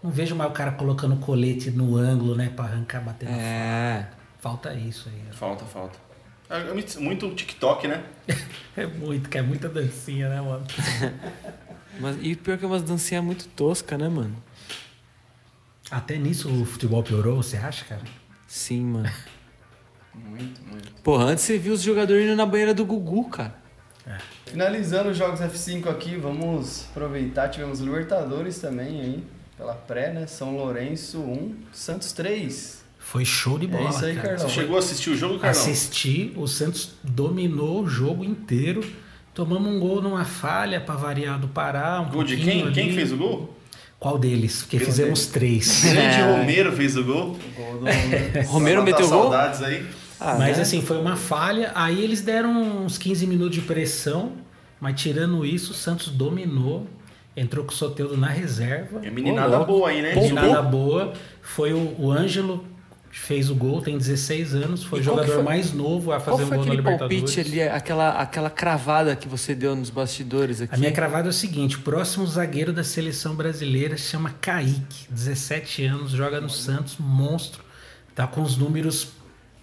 Não 0.01 0.09
vejo 0.11 0.35
mais 0.35 0.49
o 0.49 0.53
cara 0.53 0.71
colocando 0.71 1.15
colete 1.17 1.69
no 1.71 1.97
ângulo, 1.97 2.35
né? 2.35 2.51
Pra 2.55 2.65
arrancar, 2.65 3.01
bater 3.01 3.27
na 3.29 3.35
É. 3.37 4.09
Falta 4.39 4.73
isso 4.73 5.09
aí. 5.09 5.21
Falta, 5.33 5.65
falta. 5.65 5.99
É 6.49 6.73
muito- 6.73 7.01
muito 7.01 7.29
TikTok, 7.35 7.87
né? 7.87 8.03
É 8.77 8.87
muito, 8.87 9.29
que 9.29 9.37
é 9.37 9.41
muita 9.41 9.67
dancinha, 9.67 10.29
né, 10.29 10.39
mano? 10.39 10.65
Mas, 11.99 12.17
e 12.21 12.33
pior 12.35 12.57
que 12.57 12.63
é 12.63 12.67
umas 12.67 12.81
dancinhas 12.81 13.21
muito 13.23 13.45
tosca, 13.49 13.97
né, 13.97 14.07
mano? 14.07 14.35
Até 15.91 16.17
nisso 16.17 16.49
o 16.49 16.63
futebol 16.65 17.03
piorou, 17.03 17.41
você 17.43 17.57
acha, 17.57 17.83
cara? 17.83 18.01
Sim, 18.47 18.83
mano. 18.85 19.09
Muito, 20.15 20.61
muito. 20.65 20.91
Porra, 21.03 21.25
antes 21.25 21.43
você 21.43 21.57
viu 21.57 21.73
os 21.73 21.81
jogadores 21.81 22.23
indo 22.25 22.35
na 22.35 22.45
banheira 22.45 22.73
do 22.73 22.85
Gugu, 22.85 23.29
cara. 23.29 23.55
Finalizando 24.45 25.09
os 25.09 25.17
jogos 25.17 25.39
F5 25.41 25.87
aqui, 25.89 26.15
vamos 26.15 26.85
aproveitar. 26.89 27.49
Tivemos 27.49 27.79
Libertadores 27.79 28.59
também 28.59 29.01
aí, 29.01 29.23
pela 29.59 29.73
pré, 29.73 30.13
né? 30.13 30.25
São 30.25 30.55
Lourenço 30.55 31.19
1, 31.19 31.53
Santos 31.73 32.13
3. 32.13 32.79
Foi 32.97 33.25
show 33.25 33.59
de 33.59 33.67
bola, 33.67 33.87
É 33.87 33.89
isso 33.89 34.05
aí, 34.05 34.15
cara. 34.15 34.29
Carlão. 34.29 34.47
Você 34.47 34.55
chegou 34.55 34.75
a 34.77 34.79
assistir 34.79 35.09
o 35.09 35.17
jogo, 35.17 35.37
Carlão? 35.37 35.61
Assisti, 35.61 36.31
o 36.37 36.47
Santos 36.47 36.91
dominou 37.03 37.83
o 37.83 37.87
jogo 37.89 38.23
inteiro. 38.23 38.81
Tomamos 39.33 39.69
um 39.71 39.79
gol 39.79 40.01
numa 40.01 40.23
falha 40.23 40.79
pra 40.79 40.95
variar 40.95 41.37
do 41.37 41.47
Pará. 41.49 42.01
Um 42.01 42.09
Gol 42.11 42.23
de 42.23 42.37
quem? 42.37 42.71
Quem 42.71 42.85
ali. 42.85 42.95
fez 42.95 43.11
o 43.11 43.17
gol? 43.17 43.53
Qual 43.99 44.17
deles? 44.17 44.61
Porque 44.61 44.77
Pelo 44.77 44.89
fizemos 44.89 45.25
três. 45.27 45.83
Grande 45.91 46.21
Romero 46.21 46.71
fez 46.71 46.95
o 46.95 47.03
gol. 47.03 47.35
O 47.35 47.61
gol 47.61 47.79
do 47.81 47.85
Romero 48.47 48.81
meteu 48.81 49.07
gol? 49.09 49.23
saudades 49.23 49.61
aí. 49.61 49.85
Ah, 50.19 50.35
mas 50.37 50.57
né? 50.57 50.63
assim, 50.63 50.81
foi 50.81 50.97
uma 50.97 51.15
falha. 51.15 51.71
Aí 51.75 52.01
eles 52.01 52.21
deram 52.21 52.85
uns 52.85 52.97
15 52.97 53.27
minutos 53.27 53.55
de 53.55 53.61
pressão. 53.61 54.33
Mas 54.79 55.01
tirando 55.01 55.45
isso, 55.45 55.71
o 55.71 55.75
Santos 55.75 56.07
dominou. 56.07 56.87
Entrou 57.39 57.63
com 57.65 57.71
o 57.71 57.75
Soteudo 57.75 58.17
na 58.17 58.27
reserva. 58.27 58.99
É 59.03 59.09
meninada 59.09 59.59
boa 59.59 59.89
aí, 59.89 60.01
né? 60.01 60.13
Pô, 60.13 60.21
De 60.21 60.33
Nada 60.33 60.61
gol. 60.61 60.71
boa. 60.71 61.13
Foi 61.41 61.73
o, 61.73 61.95
o 61.97 62.11
Ângelo 62.11 62.65
que 63.11 63.17
fez 63.19 63.49
o 63.49 63.55
gol, 63.55 63.81
tem 63.81 63.97
16 63.97 64.53
anos. 64.53 64.83
Foi 64.83 64.99
o 64.99 65.03
jogador 65.03 65.33
foi- 65.35 65.43
mais 65.43 65.73
novo 65.73 66.11
a 66.11 66.19
Qual 66.19 66.37
fazer 66.37 66.43
um 66.43 66.47
foi 66.47 66.57
gol 66.57 66.65
na 66.67 66.73
Libertadores. 66.75 67.19
palpite 67.21 67.39
ali, 67.39 67.61
aquela, 67.63 68.09
aquela 68.11 68.49
cravada 68.51 69.15
que 69.15 69.27
você 69.27 69.55
deu 69.55 69.75
nos 69.75 69.89
bastidores 69.89 70.61
aqui? 70.61 70.75
A 70.75 70.77
minha 70.77 70.91
cravada 70.91 71.27
é 71.27 71.31
o 71.31 71.33
seguinte: 71.33 71.77
o 71.77 71.79
próximo 71.81 72.27
zagueiro 72.27 72.71
da 72.71 72.83
seleção 72.83 73.33
brasileira 73.35 73.97
se 73.97 74.03
chama 74.03 74.35
Kaique, 74.39 75.07
17 75.09 75.85
anos, 75.85 76.11
joga 76.11 76.39
no 76.39 76.49
Santos, 76.51 76.97
monstro, 76.99 77.63
tá 78.13 78.27
com 78.27 78.41
os 78.43 78.55
números 78.57 79.07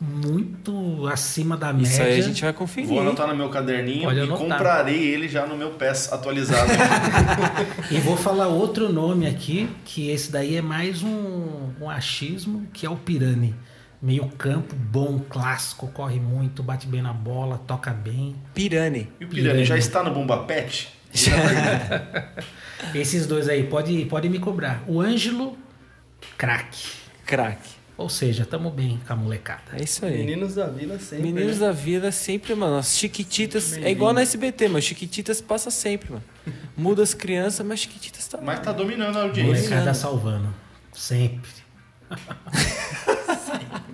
muito 0.00 1.07
acima 1.07 1.57
da 1.57 1.73
média. 1.73 1.88
Isso 1.88 2.03
aí 2.03 2.19
a 2.19 2.23
gente 2.23 2.43
vai 2.43 2.53
conferir. 2.53 2.88
Vou 2.88 3.00
anotar 3.00 3.26
no 3.26 3.35
meu 3.35 3.49
caderninho 3.49 4.03
Pode 4.03 4.19
e 4.19 4.23
anotar. 4.23 4.38
comprarei 4.38 5.03
ele 5.03 5.26
já 5.26 5.47
no 5.47 5.57
meu 5.57 5.71
PES 5.71 6.12
atualizado. 6.12 6.71
E 7.91 7.99
vou 8.00 8.17
falar 8.17 8.49
outro 8.49 8.93
nome 8.93 9.26
aqui, 9.26 9.69
que 9.85 10.11
esse 10.11 10.31
daí 10.31 10.57
é 10.57 10.62
mais 10.62 11.03
um, 11.03 11.71
um 11.81 11.88
achismo, 11.88 12.67
que 12.73 12.85
é 12.85 12.91
o 12.91 12.97
Pirani. 12.97 13.55
Meio 14.03 14.26
campo, 14.29 14.75
bom, 14.75 15.21
clássico, 15.21 15.87
corre 15.88 16.21
muito, 16.21 16.62
bate 16.62 16.87
bem 16.87 17.00
na 17.00 17.12
bola, 17.12 17.59
toca 17.67 17.91
bem. 17.93 18.37
Pirani. 18.53 19.09
e 19.21 19.25
o 19.25 19.29
Pirani 19.29 19.65
já 19.65 19.79
está 19.79 20.03
no 20.03 20.12
Bomba 20.12 20.38
Pet? 20.38 20.88
Esses 22.95 23.26
dois 23.26 23.49
aí, 23.49 23.65
pode, 23.65 24.05
pode 24.07 24.29
me 24.29 24.38
cobrar. 24.38 24.83
O 24.87 25.00
Ângelo, 25.00 25.57
craque. 26.37 26.88
Craque. 27.25 27.75
Ou 27.99 28.11
seja, 28.11 28.45
tamo 28.45 28.71
bem 28.71 29.00
com 29.07 29.12
a 29.12 29.17
molecada. 29.17 29.62
É 29.73 29.83
isso 29.83 30.05
aí. 30.05 30.19
Meninos 30.19 30.55
da 30.55 30.67
Vila 30.67 30.99
sempre. 30.99 31.33
Meninos 31.33 31.59
né? 31.59 31.67
da 31.67 31.73
Vila 31.73 32.12
sempre, 32.12 32.55
mano. 32.55 32.76
As 32.76 32.97
Chiquititas. 32.97 33.76
É 33.79 33.91
igual 33.91 34.12
na 34.12 34.21
SBT, 34.21 34.69
mano. 34.69 34.83
Chiquititas 34.83 35.41
passa 35.41 35.71
sempre, 35.71 36.12
mano. 36.12 36.25
Muda 36.76 37.03
as 37.03 37.15
crianças, 37.15 37.67
mas 37.67 37.81
Chiquititas 37.81 38.29
tá. 38.29 38.38
Mas 38.43 38.61
tá 38.61 38.73
dominando 38.73 39.17
a 39.17 39.23
audiência. 39.23 39.71
Molecada 39.71 39.95
salvando. 39.95 40.55
Sempre. 40.93 41.50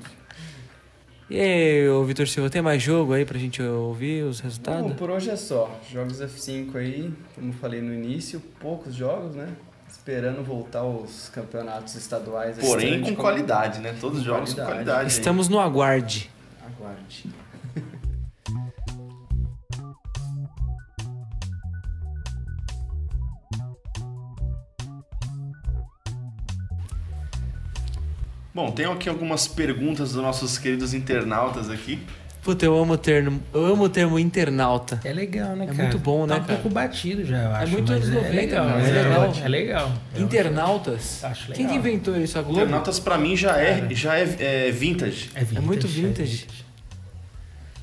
E 1.30 1.40
aí, 1.40 1.88
ô 1.88 2.04
Vitor 2.04 2.28
Silva, 2.28 2.50
tem 2.50 2.61
mais 2.61 2.82
jogo 2.82 3.14
aí 3.14 3.25
pra 3.25 3.38
gente 3.38 3.62
ouvir 3.62 4.23
os 4.23 4.40
resultados? 4.40 4.82
Bom, 4.82 4.94
por 4.94 5.09
hoje 5.09 5.30
é 5.30 5.37
só. 5.37 5.80
Jogos 5.90 6.21
F5 6.21 6.76
aí, 6.76 7.11
como 7.35 7.54
falei 7.54 7.80
no 7.80 7.94
início, 7.94 8.38
poucos 8.61 8.94
jogos, 8.94 9.35
né? 9.35 9.49
Esperando 9.92 10.42
voltar 10.42 10.82
os 10.84 11.28
campeonatos 11.28 11.94
estaduais. 11.94 12.56
Porém, 12.58 13.02
com 13.02 13.14
qualidade, 13.14 13.78
né? 13.78 13.94
Todos 14.00 14.20
os 14.20 14.25
jogos 14.25 14.54
com 14.54 14.56
qualidade. 14.56 14.84
qualidade. 14.84 15.00
aí. 15.02 15.06
Estamos 15.06 15.50
no 15.50 15.61
aguarde. 15.61 16.30
Aguarde. 16.64 17.30
Bom, 28.54 28.70
tem 28.70 28.87
aqui 28.87 29.11
algumas 29.11 29.46
perguntas 29.46 30.12
dos 30.12 30.22
nossos 30.22 30.56
queridos 30.56 30.94
internautas 30.94 31.68
aqui. 31.68 32.02
Puta, 32.42 32.64
eu 32.66 32.76
amo 32.76 32.94
o 32.94 32.99
termo, 32.99 33.40
eu 33.54 33.66
amo 33.66 33.84
o 33.84 33.88
termo 33.88 34.18
internauta. 34.18 35.00
É 35.04 35.12
legal, 35.12 35.54
né, 35.54 35.62
É 35.64 35.66
cara? 35.68 35.82
muito 35.84 35.99
bom, 36.00 36.26
né, 36.26 36.34
Tá 36.34 36.40
um 36.40 36.44
cara? 36.44 36.54
pouco 36.58 36.68
batido 36.75 37.25
já, 37.25 37.40
eu 37.44 37.52
acho. 37.54 37.72
muito 37.72 37.92
mas 37.92 38.02
anos 38.02 38.14
90, 38.14 38.26
é 38.26 38.32
legal, 38.40 38.66
cara, 38.66 38.80
é 38.80 38.84
é 38.88 38.90
legal. 38.92 39.32
É 39.44 39.49
legal. 39.49 39.92
Internautas? 40.16 41.22
acho 41.25 41.42
legal. 41.50 41.56
Quem 41.56 41.68
que 41.68 41.75
inventou 41.75 42.16
isso? 42.16 42.37
A 42.37 42.42
Globo? 42.42 42.58
Internautas 42.61 42.99
pra 42.99 43.16
mim 43.16 43.37
já 43.37 43.56
é, 43.61 43.87
já 43.94 44.18
é, 44.18 44.66
é 44.66 44.70
vintage. 44.72 45.30
É, 45.34 45.44
vintage, 45.44 45.66
muito 45.66 45.87
é 45.87 45.90
vintage. 45.90 46.46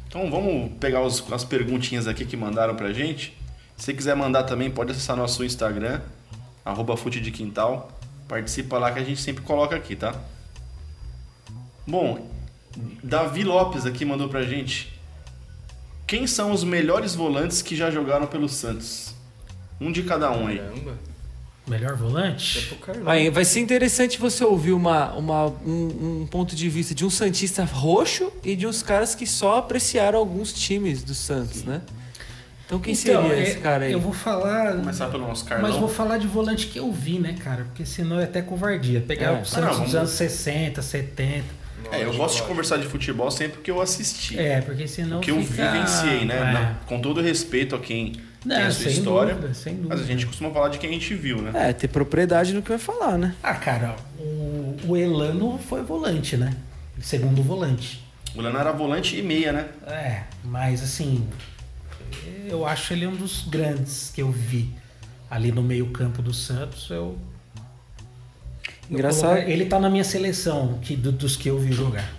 Então 0.09 0.29
vamos 0.29 0.71
pegar 0.77 1.03
os- 1.03 1.23
as 1.31 1.45
perguntinhas 1.45 2.05
aqui 2.05 2.25
que 2.25 2.35
mandaram 2.35 2.75
pra 2.75 2.91
gente. 2.91 3.37
Se 3.77 3.85
você 3.85 3.93
quiser 3.93 4.15
mandar 4.15 4.43
também, 4.43 4.69
pode 4.69 4.91
acessar 4.91 5.15
nosso 5.15 5.41
Instagram, 5.45 6.01
arroba 6.65 6.97
Fute 6.97 7.21
de 7.21 7.31
Quintal. 7.31 7.97
Participa 8.27 8.77
lá 8.77 8.91
que 8.91 8.99
a 8.99 9.03
gente 9.05 9.21
sempre 9.21 9.41
coloca 9.41 9.73
aqui, 9.75 9.95
tá? 9.95 10.13
Bom, 11.87 12.28
Davi 13.03 13.43
Lopes 13.43 13.85
aqui 13.85 14.05
mandou 14.05 14.29
pra 14.29 14.43
gente. 14.43 14.93
Quem 16.07 16.25
são 16.25 16.51
os 16.51 16.63
melhores 16.63 17.13
volantes 17.15 17.61
que 17.61 17.75
já 17.75 17.91
jogaram 17.91 18.27
pelo 18.27 18.49
Santos? 18.49 19.13
Um 19.79 19.91
de 19.91 20.03
cada 20.03 20.31
um 20.31 20.47
aí. 20.47 20.57
Caramba. 20.59 20.97
Melhor 21.67 21.91
É 21.91 21.95
volante? 21.95 22.61
pro 22.65 22.77
Carlão. 22.77 23.31
Vai, 23.31 23.45
ser 23.45 23.59
interessante 23.59 24.17
você 24.19 24.43
ouvir 24.43 24.71
uma, 24.71 25.13
uma- 25.13 25.45
um, 25.45 26.21
um 26.23 26.27
ponto 26.29 26.55
de 26.55 26.67
vista 26.67 26.95
de 26.95 27.05
um 27.05 27.11
Santista 27.11 27.63
roxo 27.63 28.31
e 28.43 28.55
de 28.55 28.65
uns 28.65 28.81
caras 28.81 29.13
que 29.13 29.27
só 29.27 29.59
apreciaram 29.59 30.17
alguns 30.17 30.51
times 30.51 31.03
do 31.03 31.13
Santos, 31.13 31.63
né? 31.63 31.81
Então 32.65 32.79
quem 32.79 32.93
Então, 32.93 33.21
seria 33.23 33.35
é- 33.38 33.43
esse 33.43 33.59
cara 33.59 33.85
aí? 33.85 33.91
Eu 33.91 33.99
vou 33.99 34.13
falar. 34.13 34.75
Começar 34.77 35.07
pelo 35.09 35.27
nosso 35.27 35.45
Carlão. 35.45 35.69
Mas 35.69 35.79
vou 35.79 35.89
falar 35.89 36.17
de 36.17 36.27
volante 36.27 36.67
que 36.67 36.79
eu 36.79 36.91
vi, 36.91 37.19
né, 37.19 37.35
cara? 37.43 37.65
Porque 37.65 37.85
senão 37.85 38.19
é 38.19 38.23
até 38.23 38.41
covardia. 38.41 39.01
Pegar 39.01 39.38
É. 39.38 39.41
o 39.41 39.45
Santos 39.45 39.77
Não, 39.77 39.85
dos 39.85 39.95
anos 39.95 40.09
60, 40.11 40.81
70. 40.81 41.45
É, 41.91 42.03
eu 42.03 42.13
gosto 42.15 42.38
de 42.38 42.43
conversar 42.43 42.77
de 42.77 42.88
futebol 42.88 43.29
sempre 43.31 43.62
que 43.62 43.71
eu 43.71 43.81
assisti. 43.81 44.38
É, 44.39 44.62
porque 44.62 44.88
senão. 44.88 45.17
O 45.17 45.21
que 45.21 45.31
eu 45.31 45.41
vivenciei, 45.41 46.25
né? 46.25 46.36
É. 46.38 46.53
Na- 46.53 46.75
com 46.86 47.00
todo 47.01 47.21
respeito 47.21 47.75
a 47.75 47.79
quem 47.79 48.13
Não, 48.45 48.55
tem 48.55 48.65
a 48.65 48.71
sua 48.71 48.83
sem 48.83 48.93
história. 48.93 49.33
dúvida, 49.36 49.53
sem 49.53 49.75
dúvida. 49.75 49.95
Mas 49.95 50.03
a 50.03 50.07
gente 50.07 50.25
costuma 50.25 50.51
falar 50.51 50.69
de 50.69 50.77
quem 50.77 50.89
a 50.89 50.93
gente 50.93 51.13
viu, 51.15 51.41
né? 51.41 51.69
É, 51.69 51.74
ter 51.74 51.88
propriedade 51.88 52.53
no 52.53 52.62
que 52.62 52.69
vai 52.69 52.77
falar, 52.77 53.17
né? 53.17 53.36
Ah, 53.41 53.55
cara, 53.55 53.95
o, 54.19 54.75
o 54.89 54.98
Elano 54.98 55.59
foi 55.67 55.81
volante, 55.83 56.38
né? 56.38 56.53
Segundo 57.01 57.41
volante. 57.41 58.03
O 58.36 58.41
Leonardo 58.41 58.69
era 58.69 58.77
volante 58.77 59.17
e 59.17 59.21
meia, 59.24 59.51
né? 59.51 59.65
É, 59.88 60.24
mas 60.43 60.83
assim, 60.83 61.27
eu 62.48 62.65
acho 62.65 62.93
ele 62.93 63.07
um 63.07 63.15
dos 63.15 63.48
grandes 63.48 64.12
que 64.13 64.21
eu 64.21 64.31
vi 64.31 64.69
ali 65.29 65.51
no 65.51 65.63
meio-campo 65.63 66.21
do 66.21 66.33
Santos. 66.33 66.89
Eu 66.89 67.17
Engraçado. 68.89 69.29
colocar- 69.36 69.50
ele 69.50 69.65
tá 69.65 69.79
na 69.79 69.89
minha 69.89 70.03
seleção 70.03 70.79
que, 70.81 70.96
do- 70.96 71.12
dos 71.12 71.36
que 71.36 71.48
eu 71.50 71.58
vi 71.60 71.72
jogar. 71.72 72.10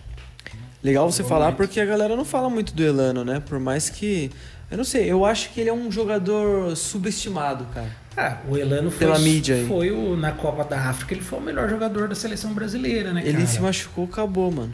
Legal 0.82 1.10
você 1.10 1.22
falar 1.22 1.52
porque 1.52 1.78
a 1.80 1.84
galera 1.84 2.16
não 2.16 2.24
fala 2.24 2.48
muito 2.48 2.72
do 2.74 2.82
Elano, 2.82 3.24
né? 3.24 3.40
Por 3.40 3.58
mais 3.60 3.90
que. 3.90 4.30
Eu 4.70 4.76
não 4.78 4.84
sei, 4.84 5.10
eu 5.10 5.24
acho 5.26 5.50
que 5.50 5.60
ele 5.60 5.68
é 5.68 5.72
um 5.72 5.90
jogador 5.90 6.74
subestimado, 6.76 7.64
cara. 7.74 7.90
Ah, 8.16 8.38
o 8.48 8.56
Elano 8.56 8.90
foi, 8.90 9.00
Pela 9.06 9.18
mídia 9.18 9.56
aí. 9.56 9.66
foi 9.66 9.90
o, 9.90 10.16
na 10.16 10.30
Copa 10.32 10.64
da 10.64 10.78
África, 10.88 11.12
ele 11.12 11.22
foi 11.22 11.38
o 11.38 11.42
melhor 11.42 11.68
jogador 11.68 12.06
da 12.08 12.14
seleção 12.14 12.52
brasileira, 12.54 13.12
né, 13.12 13.20
Ele 13.24 13.32
cara? 13.34 13.46
se 13.46 13.60
machucou, 13.60 14.04
acabou, 14.04 14.50
mano. 14.50 14.72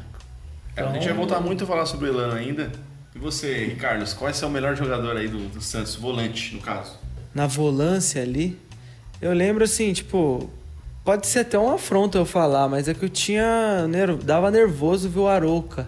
É, 0.76 0.83
a 0.83 0.93
gente 0.93 1.07
vai 1.07 1.15
voltar 1.17 1.41
muito 1.41 1.65
a 1.65 1.67
falar 1.67 1.87
sobre 1.87 2.07
o 2.07 2.12
Elano 2.12 2.35
ainda. 2.35 2.71
E 3.15 3.19
você, 3.19 3.75
Carlos, 3.81 4.12
qual 4.12 4.29
é 4.29 4.33
o 4.33 4.37
seu 4.37 4.50
melhor 4.50 4.76
jogador 4.76 5.17
aí 5.17 5.26
do, 5.29 5.49
do 5.49 5.61
Santos? 5.62 5.95
Volante, 5.97 6.55
no 6.55 6.61
caso. 6.61 6.93
Na 7.35 7.47
volância 7.47 8.21
ali, 8.23 8.59
eu 9.21 9.33
lembro 9.33 9.65
assim, 9.65 9.93
tipo. 9.93 10.50
Pode 11.06 11.28
ser 11.28 11.38
até 11.38 11.56
uma 11.56 11.76
afronta 11.76 12.18
eu 12.18 12.26
falar, 12.26 12.68
mas 12.68 12.88
é 12.88 12.92
que 12.92 13.04
eu 13.04 13.08
tinha. 13.08 13.86
Dava 14.25 14.50
nervoso 14.50 15.08
ver 15.08 15.20
o 15.20 15.28
Arouca 15.28 15.86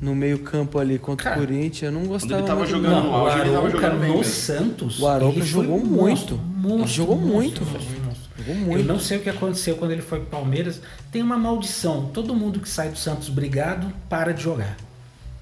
no 0.00 0.14
meio-campo 0.14 0.78
ali 0.78 0.98
contra 0.98 1.24
Cara, 1.24 1.36
o 1.36 1.46
Corinthians. 1.46 1.82
Eu 1.82 1.92
não 1.92 2.06
gostava 2.06 2.38
ele 2.38 2.46
tava 2.46 2.60
muito, 2.60 2.70
jogando 2.70 3.04
não. 3.04 3.10
o 3.10 3.12
tava 3.12 3.30
Arouca 3.30 3.70
jogando 3.70 4.00
bem 4.00 4.10
no 4.12 4.16
mesmo. 4.16 4.32
Santos. 4.32 4.98
O 4.98 5.06
foi 5.06 5.42
jogou 5.42 5.78
muito. 5.78 6.40
monstro, 6.40 6.40
jogou 6.88 7.16
monstro, 7.16 7.34
muito, 7.36 7.60
monstro, 7.60 7.78
velho. 7.86 8.04
monstro. 8.06 8.30
Jogou 8.38 8.54
Eu 8.54 8.60
muito. 8.62 8.84
não 8.86 8.98
sei 8.98 9.18
o 9.18 9.20
que 9.20 9.28
aconteceu 9.28 9.76
quando 9.76 9.90
ele 9.90 10.00
foi 10.02 10.20
pro 10.20 10.28
Palmeiras. 10.28 10.80
Tem 11.12 11.20
uma 11.20 11.36
maldição. 11.36 12.06
Todo 12.14 12.34
mundo 12.34 12.60
que 12.60 12.68
sai 12.70 12.88
do 12.88 12.96
Santos 12.96 13.28
brigado 13.28 13.92
para 14.08 14.32
de 14.32 14.42
jogar. 14.42 14.74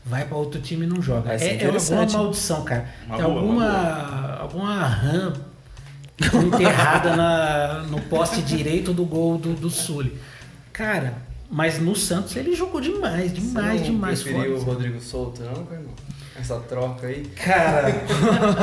Vai 0.05 0.25
para 0.25 0.37
outro 0.37 0.61
time 0.61 0.85
e 0.87 0.89
não 0.89 1.01
joga. 1.01 1.31
É, 1.31 1.37
é 1.37 1.37
alguma 1.37 1.55
interessante. 1.55 2.13
maldição, 2.15 2.65
cara. 2.65 2.89
Uma 3.07 3.17
é 3.17 3.23
boa, 3.23 3.39
alguma 3.39 4.37
alguma 4.41 4.85
rã 4.87 5.33
enterrada 6.21 7.17
na, 7.17 7.83
no 7.91 8.01
poste 8.03 8.41
direito 8.43 8.93
do 8.93 9.05
gol 9.05 9.37
do, 9.39 9.55
do 9.55 9.71
Sul. 9.71 10.07
Cara, 10.73 11.15
mas 11.51 11.79
no 11.81 11.95
Santos 11.97 12.35
ele 12.37 12.55
jogou 12.55 12.81
demais, 12.81 13.31
Você 13.33 13.41
demais, 13.41 13.81
não 13.81 13.87
demais. 13.87 14.23
preferiu 14.23 14.57
o 14.57 14.61
Rodrigo 14.63 15.01
Souto, 15.01 15.43
não? 15.43 15.67
Essa 16.39 16.59
troca 16.61 17.07
aí. 17.07 17.23
Cara, 17.37 17.95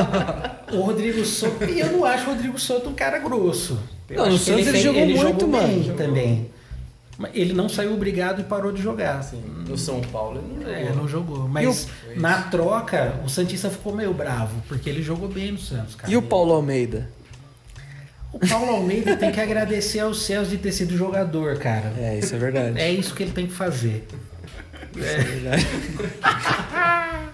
o 0.74 0.82
Rodrigo 0.82 1.24
Souto. 1.26 1.64
E 1.66 1.80
eu 1.80 1.92
não 1.92 2.06
acho 2.06 2.26
o 2.26 2.34
Rodrigo 2.34 2.60
Souto 2.60 2.90
um 2.90 2.94
cara 2.94 3.18
grosso. 3.20 3.80
Eu 4.10 4.24
Não, 4.24 4.32
no 4.32 4.38
Santos 4.38 4.68
ele 4.68 4.72
tem- 4.74 4.82
jogou 4.84 5.06
muito, 5.06 5.22
jogou 5.22 5.48
bem 5.62 5.80
mano. 5.84 5.94
também. 5.96 6.52
Mas 7.18 7.32
ele 7.34 7.54
não 7.54 7.70
saiu 7.70 7.94
obrigado 7.94 8.42
e 8.42 8.44
parou 8.44 8.72
de 8.74 8.82
jogar. 8.82 9.20
Assim, 9.20 9.42
no 9.68 9.78
São 9.78 10.02
Paulo 10.02 10.42
ele 10.42 10.54
não 10.54 10.68
jogou. 10.68 10.74
É, 10.76 10.96
não 10.96 11.08
jogou. 11.08 11.48
Mas 11.48 11.88
o- 12.16 12.20
na 12.20 12.42
troca, 12.44 13.22
o 13.26 13.30
Santista 13.30 13.70
ficou 13.70 13.96
meio 13.96 14.14
bravo, 14.14 14.56
porque 14.68 14.90
ele 14.90 15.02
jogou 15.02 15.30
bem 15.30 15.54
no 15.54 15.60
Santos, 15.60 15.96
cara. 15.96 16.12
E 16.12 16.18
o 16.18 16.22
Paulo 16.22 16.52
Almeida? 16.54 17.08
O 18.34 18.40
Paulo 18.40 18.72
Almeida 18.76 19.16
tem 19.18 19.32
que 19.32 19.40
agradecer 19.42 20.00
aos 20.00 20.24
céus 20.26 20.50
de 20.50 20.58
ter 20.58 20.72
sido 20.72 20.96
jogador, 20.98 21.58
cara. 21.60 21.92
É, 21.98 22.18
isso 22.18 22.34
é 22.34 22.38
verdade. 22.38 22.80
É 22.80 22.90
isso 22.92 23.14
que 23.14 23.24
ele 23.24 23.32
tem 23.34 23.46
que 23.48 23.54
fazer. 23.54 24.08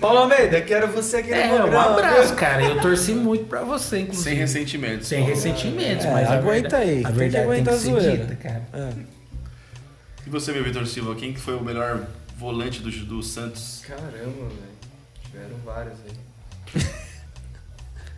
Paulo 0.00 0.18
Almeida, 0.18 0.60
quero 0.62 0.88
você 0.88 1.18
aqui 1.18 1.32
É, 1.32 1.52
um 1.52 1.78
abraço, 1.78 2.34
cara. 2.34 2.62
Eu 2.64 2.80
torci 2.80 3.12
muito 3.12 3.44
pra 3.44 3.62
você, 3.62 4.00
inclusive. 4.00 4.30
Sem 4.30 4.34
ressentimentos. 4.38 5.06
Sem 5.06 5.22
ressentimentos, 5.24 6.04
É, 6.06 6.12
mas 6.12 6.28
aguenta 6.28 6.78
verdade- 6.78 6.90
aí, 6.90 6.98
A 6.98 7.02
tem 7.02 7.12
que 7.12 7.18
verdade 7.18 7.44
aguentar 7.44 7.74
tem 7.74 7.82
que 7.84 7.90
a 7.90 7.94
ser 7.94 8.00
zoeira. 8.00 8.24
dita, 8.24 8.34
cara. 8.36 8.62
É. 8.72 8.88
E 10.26 10.30
você, 10.30 10.52
meu 10.52 10.64
Vitor 10.64 10.86
Silva, 10.86 11.14
quem 11.14 11.32
que 11.32 11.40
foi 11.40 11.54
o 11.54 11.62
melhor 11.62 12.04
volante 12.36 12.80
do, 12.80 12.90
do 12.90 13.22
Santos? 13.22 13.82
Caramba, 13.86 14.48
velho. 14.48 14.72
Tiveram 15.24 15.56
vários 15.64 15.94
aí. 16.04 16.82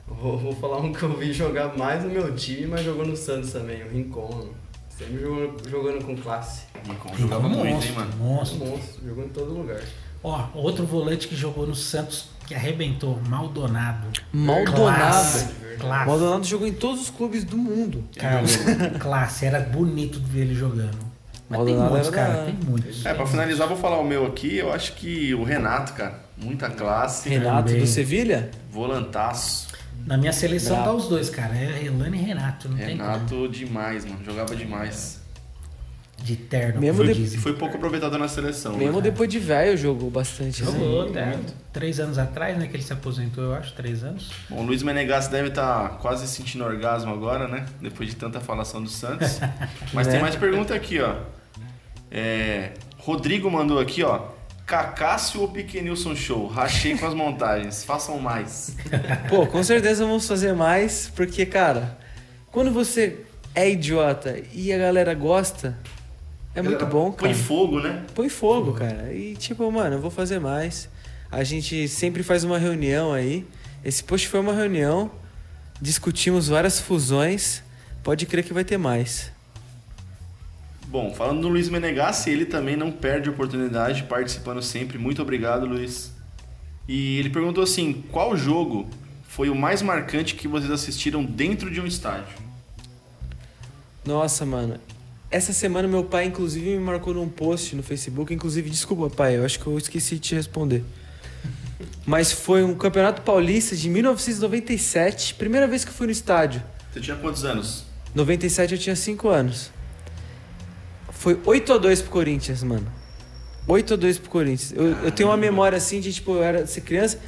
vou, 0.07 0.39
vou 0.39 0.55
falar 0.55 0.79
um 0.79 0.93
que 0.93 1.03
eu 1.03 1.17
vi 1.17 1.33
jogar 1.33 1.77
mais 1.77 2.03
no 2.03 2.11
meu 2.11 2.35
time, 2.35 2.67
mas 2.67 2.85
jogou 2.85 3.07
no 3.07 3.17
Santos 3.17 3.53
também, 3.53 3.83
o 3.83 3.89
Rincon. 3.89 4.49
Sempre 4.97 5.21
jogando, 5.21 5.69
jogando 5.69 6.05
com 6.05 6.17
classe. 6.17 6.67
Rincon 6.87 7.17
jogava 7.17 7.47
Um 7.47 7.51
muito, 7.51 7.75
monstro, 7.75 7.91
hein, 7.91 7.99
mano? 7.99 8.17
Monstro. 8.17 8.59
Monstro, 8.59 9.07
jogou 9.09 9.25
em 9.25 9.29
todo 9.29 9.53
lugar. 9.53 9.81
Ó, 10.23 10.47
outro 10.55 10.87
volante 10.87 11.29
que 11.29 11.35
jogou 11.37 11.67
no 11.67 11.75
Santos 11.75 12.27
que 12.47 12.55
arrebentou, 12.55 13.21
Maldonado. 13.29 14.09
Maldonado. 14.33 14.97
Classe. 14.97 15.49
Classe. 15.79 16.07
Maldonado 16.09 16.45
jogou 16.45 16.67
em 16.67 16.73
todos 16.73 17.03
os 17.03 17.11
clubes 17.11 17.45
do 17.45 17.57
mundo. 17.57 18.05
Cara, 18.17 18.43
classe. 19.01 19.45
Era 19.45 19.61
bonito 19.61 20.21
ver 20.21 20.43
ele 20.43 20.55
jogando. 20.55 20.99
Mas 21.49 21.65
tem 21.65 21.77
Maldonado 21.77 21.91
muitos, 21.91 22.09
era 22.09 22.27
da 22.27 22.33
cara. 22.33 22.45
Tem 22.45 22.55
muitos. 22.55 23.07
É, 23.07 23.15
pra 23.15 23.27
finalizar, 23.27 23.69
vou 23.69 23.77
falar 23.77 23.99
o 23.99 24.05
meu 24.05 24.27
aqui. 24.27 24.57
Eu 24.59 24.73
acho 24.73 24.95
que 24.95 25.35
o 25.35 25.43
Renato, 25.43 25.93
cara. 25.93 26.23
Muita 26.37 26.71
classe. 26.71 27.29
Renato 27.29 27.69
Também. 27.69 27.81
do 27.83 27.87
Sevilha? 27.87 28.51
Volantaço. 28.71 29.69
Na 30.07 30.17
minha 30.17 30.33
seleção 30.33 30.77
Bravo. 30.77 30.91
tá 30.91 30.97
os 30.97 31.09
dois, 31.09 31.31
cara. 31.31 31.55
É 31.55 31.81
Relane 31.83 32.19
e 32.19 32.23
Renato. 32.23 32.69
Não 32.69 32.77
tem 32.77 32.97
como. 32.99 33.09
Renato 33.11 33.49
demais, 33.49 34.05
mano. 34.05 34.23
Jogava 34.25 34.55
demais. 34.55 35.23
De 36.23 36.37
terno, 36.37 36.81
Mesmo 36.81 37.05
de- 37.05 37.11
E 37.11 37.15
dizem. 37.15 37.39
foi 37.41 37.53
pouco 37.55 37.77
aproveitado 37.77 38.17
na 38.17 38.29
seleção. 38.29 38.77
Mesmo 38.77 38.97
né? 38.97 39.03
depois 39.03 39.29
de 39.29 39.39
velho 39.39 39.77
jogou 39.77 40.11
bastante. 40.11 40.65
Jogou, 40.65 41.11
né? 41.11 41.39
Três 41.73 41.99
anos 42.01 42.17
atrás, 42.19 42.57
né? 42.57 42.67
Que 42.67 42.77
ele 42.77 42.83
se 42.83 42.93
aposentou, 42.93 43.45
eu 43.45 43.55
acho. 43.55 43.75
Três 43.75 44.03
anos. 44.05 44.31
Bom, 44.49 44.61
o 44.61 44.63
Luiz 44.63 44.83
Menegas 44.83 45.29
deve 45.29 45.49
estar 45.49 45.99
quase 45.99 46.27
sentindo 46.29 46.65
orgasmo 46.65 47.13
agora, 47.13 47.47
né? 47.49 47.67
Depois 47.81 48.09
de 48.09 48.17
tanta 48.17 48.41
falação 48.41 48.83
do 48.83 48.89
Santos. 48.89 49.39
Mas 49.93 50.07
tem 50.07 50.17
Né? 50.17 50.23
mais 50.23 50.37
pergunta 50.37 50.75
aqui, 50.75 51.01
ó. 51.01 51.17
É, 52.11 52.73
Rodrigo 52.99 53.51
mandou 53.51 53.79
aqui, 53.79 54.03
ó. 54.03 54.29
Cacácio 54.67 55.41
ou 55.41 55.49
Pequenilson 55.49 56.15
Show? 56.17 56.47
Rachei 56.47 56.97
com 56.97 57.07
as 57.07 57.15
montagens. 57.15 57.83
Façam 57.85 58.19
mais. 58.19 58.75
Pô, 59.29 59.47
com 59.47 59.63
certeza 59.63 60.07
vamos 60.07 60.27
fazer 60.27 60.55
mais, 60.55 61.11
porque, 61.15 61.45
cara, 61.45 61.99
quando 62.51 62.73
você 62.73 63.21
é 63.55 63.71
idiota 63.71 64.43
e 64.53 64.73
a 64.73 64.79
galera 64.79 65.15
gosta, 65.15 65.77
é 66.55 66.63
muito 66.63 66.87
bom, 66.87 67.13
cara. 67.13 67.29
Põe 67.29 67.35
fogo, 67.35 67.81
né? 67.81 68.05
Põe 68.15 68.29
fogo, 68.29 68.73
cara. 68.73 69.13
E 69.13 69.37
tipo, 69.37 69.71
mano, 69.71 69.97
eu 69.97 70.01
vou 70.01 70.11
fazer 70.11 70.39
mais. 70.39 70.89
A 71.31 71.43
gente 71.43 71.89
sempre 71.89 72.23
faz 72.23 72.45
uma 72.45 72.59
reunião 72.59 73.13
aí. 73.13 73.47
Esse 73.85 74.03
post 74.05 74.29
foi 74.29 74.41
uma 74.41 74.55
reunião. 74.55 75.11
Discutimos 75.81 76.49
várias 76.49 76.81
fusões. 76.81 77.63
Pode 78.03 78.25
crer 78.25 78.45
que 78.45 78.53
vai 78.53 78.65
ter 78.65 78.79
mais. 78.79 79.34
Bom, 80.95 81.13
falando 81.13 81.41
do 81.41 81.49
Luiz 81.49 81.69
Menegassi, 81.69 82.31
ele 82.31 82.47
também 82.47 82.77
não 82.77 82.93
perde 82.93 83.29
oportunidade, 83.29 84.05
participando 84.05 84.63
sempre. 84.63 84.97
Muito 84.97 85.21
obrigado, 85.21 85.67
Luiz. 85.67 86.13
E 86.87 87.19
ele 87.19 87.31
perguntou 87.31 87.65
assim: 87.65 88.05
qual 88.13 88.37
jogo 88.37 88.89
foi 89.25 89.51
o 89.51 89.57
mais 89.57 89.83
marcante 89.83 90.37
que 90.37 90.47
vocês 90.47 90.71
assistiram 90.71 91.25
dentro 91.25 91.69
de 91.69 91.81
um 91.81 91.87
estádio? 91.89 92.37
Nossa, 94.07 94.47
mano. 94.47 94.79
Essa 95.33 95.53
semana 95.53 95.89
meu 95.89 96.05
pai, 96.05 96.27
inclusive, 96.27 96.65
me 96.65 96.79
marcou 96.79 97.13
num 97.13 97.29
post 97.29 97.75
no 97.75 97.83
Facebook. 97.83 98.33
Inclusive, 98.33 98.71
desculpa, 98.71 99.11
pai, 99.11 99.37
eu 99.37 99.45
acho 99.45 99.59
que 99.59 99.67
eu 99.67 99.77
esqueci 99.77 100.15
de 100.15 100.21
te 100.21 100.37
responder. 100.37 100.85
Mas 102.07 102.31
foi 102.31 102.63
um 102.63 102.73
campeonato 102.73 103.21
paulista 103.23 103.75
de 103.75 103.91
1997. 103.91 105.35
Primeira 105.35 105.67
vez 105.67 105.85
que 105.85 105.91
eu 105.91 105.95
fui 105.95 106.07
no 106.07 106.13
estádio. 106.13 106.63
Você 106.93 107.01
tinha 107.01 107.17
quantos 107.17 107.45
anos? 107.45 107.85
97 108.15 108.75
eu 108.75 108.79
tinha 108.79 108.95
5 108.95 109.29
anos. 109.29 109.74
Foi 111.25 111.37
8x2 111.37 112.03
pro 112.03 112.11
Corinthians, 112.11 112.63
mano. 112.63 112.87
8x2 113.67 114.21
pro 114.21 114.29
Corinthians. 114.29 114.75
Eu, 114.77 114.89
eu 115.05 115.11
tenho 115.11 115.31
uma 115.31 115.39
memória 115.39 115.79
assim 115.79 115.99
de, 115.99 116.13
tipo, 116.13 116.33
eu 116.33 116.43
era 116.43 116.67
ser 116.67 116.83
criança. 116.83 117.19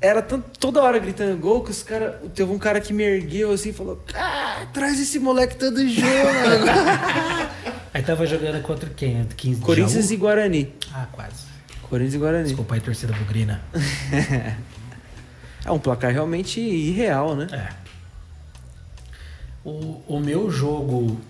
Era 0.00 0.22
tanto, 0.22 0.58
toda 0.58 0.80
hora 0.82 0.98
gritando 0.98 1.38
gol 1.38 1.62
que 1.62 1.70
os 1.70 1.82
caras. 1.82 2.14
Teve 2.34 2.50
um 2.50 2.58
cara 2.58 2.80
que 2.80 2.94
me 2.94 3.02
ergueu 3.02 3.52
assim 3.52 3.68
e 3.68 3.72
falou: 3.74 4.02
Ah, 4.14 4.66
traz 4.72 4.98
esse 4.98 5.18
moleque 5.18 5.56
todo 5.56 5.86
jogo, 5.86 6.08
mano. 6.08 7.50
Aí 7.92 8.02
tava 8.02 8.24
jogando 8.24 8.62
contra 8.62 8.88
quem? 8.88 9.26
15 9.26 9.56
de 9.56 9.66
Corinthians 9.66 10.04
Jaú? 10.06 10.14
e 10.14 10.16
Guarani. 10.16 10.74
Ah, 10.90 11.06
quase. 11.12 11.44
Corinthians 11.82 12.14
e 12.14 12.18
Guarani. 12.18 12.44
Desculpa 12.44 12.76
aí, 12.76 12.80
torcida 12.80 13.12
bugrina. 13.12 13.60
É 15.62 15.70
um 15.70 15.78
placar 15.78 16.10
realmente 16.10 16.58
irreal, 16.58 17.36
né? 17.36 17.46
É. 17.52 17.68
O, 19.62 20.02
o 20.08 20.18
meu 20.18 20.50
jogo 20.50 21.20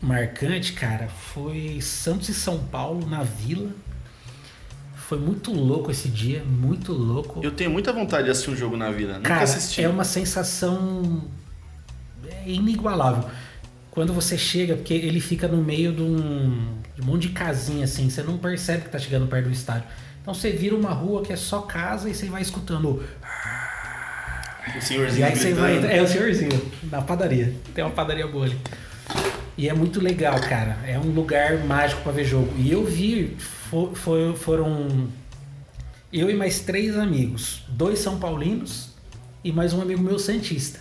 marcante, 0.00 0.72
cara, 0.72 1.08
foi 1.08 1.80
Santos 1.80 2.28
e 2.28 2.34
São 2.34 2.58
Paulo 2.58 3.06
na 3.06 3.22
Vila. 3.22 3.70
Foi 4.94 5.18
muito 5.18 5.52
louco 5.52 5.90
esse 5.90 6.08
dia, 6.08 6.42
muito 6.44 6.92
louco. 6.92 7.40
Eu 7.42 7.52
tenho 7.52 7.70
muita 7.70 7.92
vontade 7.92 8.24
de 8.24 8.30
assistir 8.30 8.50
um 8.50 8.56
jogo 8.56 8.76
na. 8.76 8.90
Nunca 8.90 9.20
Cara, 9.20 9.44
assisti. 9.44 9.82
é 9.82 9.88
uma 9.88 10.04
sensação 10.04 11.24
é 12.28 12.50
inigualável. 12.50 13.28
Quando 13.90 14.12
você 14.12 14.36
chega, 14.36 14.74
porque 14.76 14.92
ele 14.92 15.20
fica 15.20 15.46
no 15.48 15.62
meio 15.62 15.92
de 15.92 16.02
um, 16.02 16.74
de 16.94 17.02
um 17.02 17.04
monte 17.04 17.28
de 17.28 17.34
casinha 17.34 17.84
assim, 17.84 18.10
você 18.10 18.22
não 18.22 18.36
percebe 18.36 18.82
que 18.82 18.88
tá 18.90 18.98
chegando 18.98 19.26
perto 19.28 19.46
do 19.46 19.52
estádio. 19.52 19.84
Então 20.20 20.34
você 20.34 20.50
vira 20.50 20.74
uma 20.74 20.90
rua 20.90 21.22
que 21.22 21.32
é 21.32 21.36
só 21.36 21.60
casa 21.62 22.10
e 22.10 22.14
você 22.14 22.26
vai 22.26 22.42
escutando. 22.42 22.88
O 24.74 24.78
E 24.78 24.82
senhorzinho 24.82 25.24
aí 25.24 25.36
você 25.36 25.52
gritando. 25.52 25.82
vai. 25.82 25.96
É 25.98 26.02
o 26.02 26.08
senhorzinho, 26.08 26.70
na 26.90 27.00
padaria. 27.00 27.54
Tem 27.74 27.84
uma 27.84 27.92
padaria 27.92 28.26
boa 28.26 28.46
ali. 28.46 28.58
E 29.56 29.68
é 29.68 29.74
muito 29.74 30.00
legal, 30.00 30.38
cara. 30.40 30.76
É 30.86 30.98
um 30.98 31.10
lugar 31.12 31.64
mágico 31.64 32.02
pra 32.02 32.12
ver 32.12 32.24
jogo. 32.24 32.52
E 32.58 32.70
eu 32.70 32.84
vi, 32.84 33.36
fo- 33.38 33.92
foi- 33.94 34.34
foram 34.36 35.08
eu 36.12 36.28
e 36.30 36.34
mais 36.34 36.60
três 36.60 36.96
amigos. 36.96 37.62
Dois 37.68 37.98
São 37.98 38.18
Paulinos 38.18 38.90
e 39.42 39.50
mais 39.52 39.72
um 39.72 39.80
amigo 39.80 40.02
meu 40.02 40.18
Santista. 40.18 40.80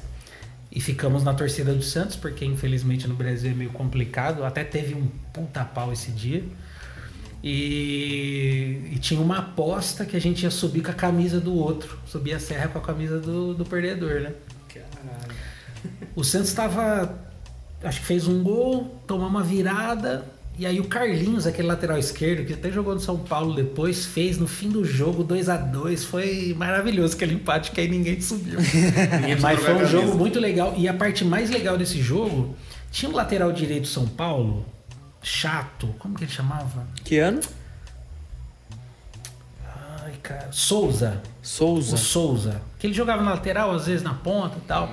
E 0.72 0.82
ficamos 0.82 1.24
na 1.24 1.34
torcida 1.34 1.74
do 1.74 1.82
Santos, 1.82 2.18
porque 2.18 2.44
infelizmente 2.44 3.08
no 3.08 3.16
Brasil 3.16 3.52
é 3.52 3.54
meio 3.54 3.70
complicado. 3.70 4.44
Até 4.44 4.64
teve 4.66 4.94
um 4.94 5.08
puta 5.32 5.64
pau 5.64 5.94
esse 5.94 6.12
dia. 6.12 6.44
E, 7.42 8.82
e 8.92 8.98
tinha 9.00 9.22
uma 9.22 9.38
aposta 9.38 10.04
que 10.06 10.18
a 10.18 10.20
gente 10.20 10.44
ia 10.44 10.52
subir 10.52 10.82
com 10.82 10.92
a 10.92 10.94
camisa 10.94 11.40
do 11.40 11.54
outro. 11.56 11.98
Subir 12.06 12.34
a 12.34 12.40
serra 12.40 12.68
com 12.68 12.80
a 12.80 12.82
camisa 12.82 13.20
do, 13.20 13.54
do 13.54 13.64
perdedor, 13.64 14.20
né? 14.20 14.34
O 16.14 16.24
Santos 16.26 16.50
estava. 16.50 17.24
Acho 17.86 18.00
que 18.00 18.06
fez 18.08 18.28
um 18.28 18.42
gol, 18.42 19.00
tomou 19.06 19.28
uma 19.28 19.44
virada. 19.44 20.26
E 20.58 20.66
aí 20.66 20.80
o 20.80 20.86
Carlinhos, 20.86 21.46
aquele 21.46 21.68
lateral 21.68 22.00
esquerdo, 22.00 22.48
que 22.48 22.54
até 22.54 22.72
jogou 22.72 22.96
no 22.96 23.00
São 23.00 23.18
Paulo 23.18 23.54
depois, 23.54 24.06
fez 24.06 24.40
no 24.40 24.48
fim 24.48 24.70
do 24.70 24.84
jogo 24.84 25.22
2 25.22 25.50
a 25.50 25.58
2 25.58 26.06
Foi 26.06 26.56
maravilhoso 26.58 27.14
aquele 27.14 27.36
empate 27.36 27.72
que 27.72 27.82
aí 27.82 27.88
ninguém 27.88 28.20
subiu. 28.20 28.58
Ninguém 29.22 29.40
Mas 29.40 29.60
foi 29.60 29.76
um 29.76 29.86
jogo 29.86 30.18
muito 30.18 30.40
legal. 30.40 30.74
E 30.78 30.88
a 30.88 30.94
parte 30.94 31.24
mais 31.24 31.50
legal 31.52 31.78
desse 31.78 32.02
jogo, 32.02 32.56
tinha 32.90 33.12
um 33.12 33.14
lateral 33.14 33.52
direito 33.52 33.84
do 33.84 33.88
São 33.88 34.08
Paulo, 34.08 34.66
chato, 35.22 35.94
como 36.00 36.16
que 36.16 36.24
ele 36.24 36.32
chamava? 36.32 36.88
Que 37.04 37.20
ano? 37.20 37.42
Ai, 40.04 40.14
cara. 40.24 40.48
Souza. 40.52 41.22
Souza. 41.44 41.96
O 41.96 41.98
Souza. 42.00 42.62
Que 42.80 42.88
ele 42.88 42.94
jogava 42.94 43.22
na 43.22 43.32
lateral, 43.32 43.72
às 43.72 43.86
vezes 43.86 44.02
na 44.02 44.14
ponta 44.14 44.58
e 44.58 44.62
tal. 44.62 44.90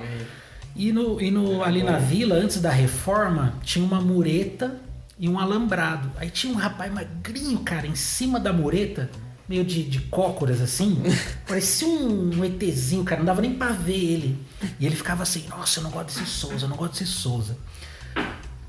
E, 0.75 0.91
no, 0.91 1.21
e 1.21 1.29
no, 1.29 1.63
ali 1.63 1.83
na 1.83 1.97
vila, 1.97 2.35
antes 2.35 2.59
da 2.59 2.71
reforma, 2.71 3.55
tinha 3.63 3.85
uma 3.85 4.01
mureta 4.01 4.79
e 5.19 5.29
um 5.29 5.39
alambrado. 5.39 6.11
Aí 6.17 6.29
tinha 6.29 6.51
um 6.51 6.55
rapaz 6.55 6.91
magrinho, 6.91 7.59
cara, 7.59 7.85
em 7.85 7.95
cima 7.95 8.39
da 8.39 8.51
mureta, 8.51 9.09
meio 9.47 9.63
de, 9.63 9.83
de 9.83 9.99
cócoras 10.01 10.61
assim. 10.61 11.01
parecia 11.47 11.87
um, 11.87 12.39
um 12.39 12.45
ETzinho, 12.45 13.03
cara, 13.03 13.19
não 13.19 13.25
dava 13.25 13.41
nem 13.41 13.53
pra 13.53 13.69
ver 13.69 13.93
ele. 13.93 14.39
E 14.79 14.85
ele 14.85 14.95
ficava 14.95 15.23
assim: 15.23 15.45
Nossa, 15.49 15.79
eu 15.79 15.83
não 15.83 15.91
gosto 15.91 16.07
desse 16.07 16.25
Souza, 16.25 16.65
eu 16.65 16.69
não 16.69 16.77
gosto 16.77 16.99
desse 16.99 17.11
Souza. 17.11 17.57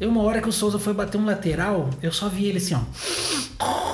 E 0.01 0.07
uma 0.07 0.23
hora 0.23 0.43
que 0.43 0.49
o 0.49 0.53
Souza 0.53 0.79
foi 0.79 0.93
bater 0.93 1.19
um 1.19 1.25
lateral, 1.25 1.89
eu 2.03 2.13
só 2.13 2.29
vi 2.29 2.47
ele 2.47 2.59
assim, 2.59 2.75
ó. 2.75 3.94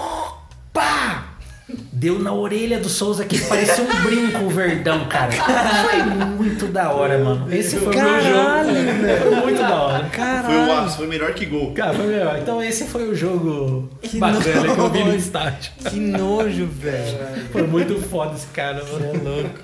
Deu 2.01 2.19
na 2.19 2.33
orelha 2.33 2.79
do 2.81 2.89
Souza 2.89 3.27
que 3.27 3.39
parecia 3.47 3.85
um 3.85 4.03
brinco 4.05 4.45
o 4.45 4.49
verdão, 4.49 5.07
cara. 5.07 5.31
Foi 5.31 6.03
muito 6.03 6.67
da 6.69 6.91
hora, 6.95 7.19
mano. 7.23 7.53
Esse 7.55 7.77
foi 7.77 7.89
o 7.89 7.91
meu 7.91 7.99
Caralho, 7.99 8.69
jogo. 8.75 9.19
Foi 9.23 9.37
muito 9.43 9.59
da 9.61 9.83
hora. 9.83 9.99
Foi 9.99 10.07
o 10.09 10.11
Caralho. 10.11 10.73
ápice, 10.73 10.97
foi 10.97 11.07
melhor 11.07 11.35
que 11.35 11.45
gol. 11.45 11.75
Cara, 11.75 11.93
foi 11.93 12.07
melhor. 12.07 12.39
Então 12.39 12.63
esse 12.63 12.87
foi 12.87 13.07
o 13.07 13.15
jogo 13.15 13.91
Que 14.01 14.19
bacana 14.19 14.75
que 14.75 14.81
eu 14.81 14.91
vi 14.91 14.99
no 15.01 15.05
nojo. 15.07 15.17
estádio. 15.19 15.73
Que 15.91 15.97
nojo, 16.01 16.67
velho. 16.69 17.19
Foi 17.53 17.67
muito 17.67 18.01
foda 18.01 18.35
esse 18.35 18.47
cara, 18.47 18.83
mano. 18.83 19.05
É 19.05 19.19
louco. 19.19 19.59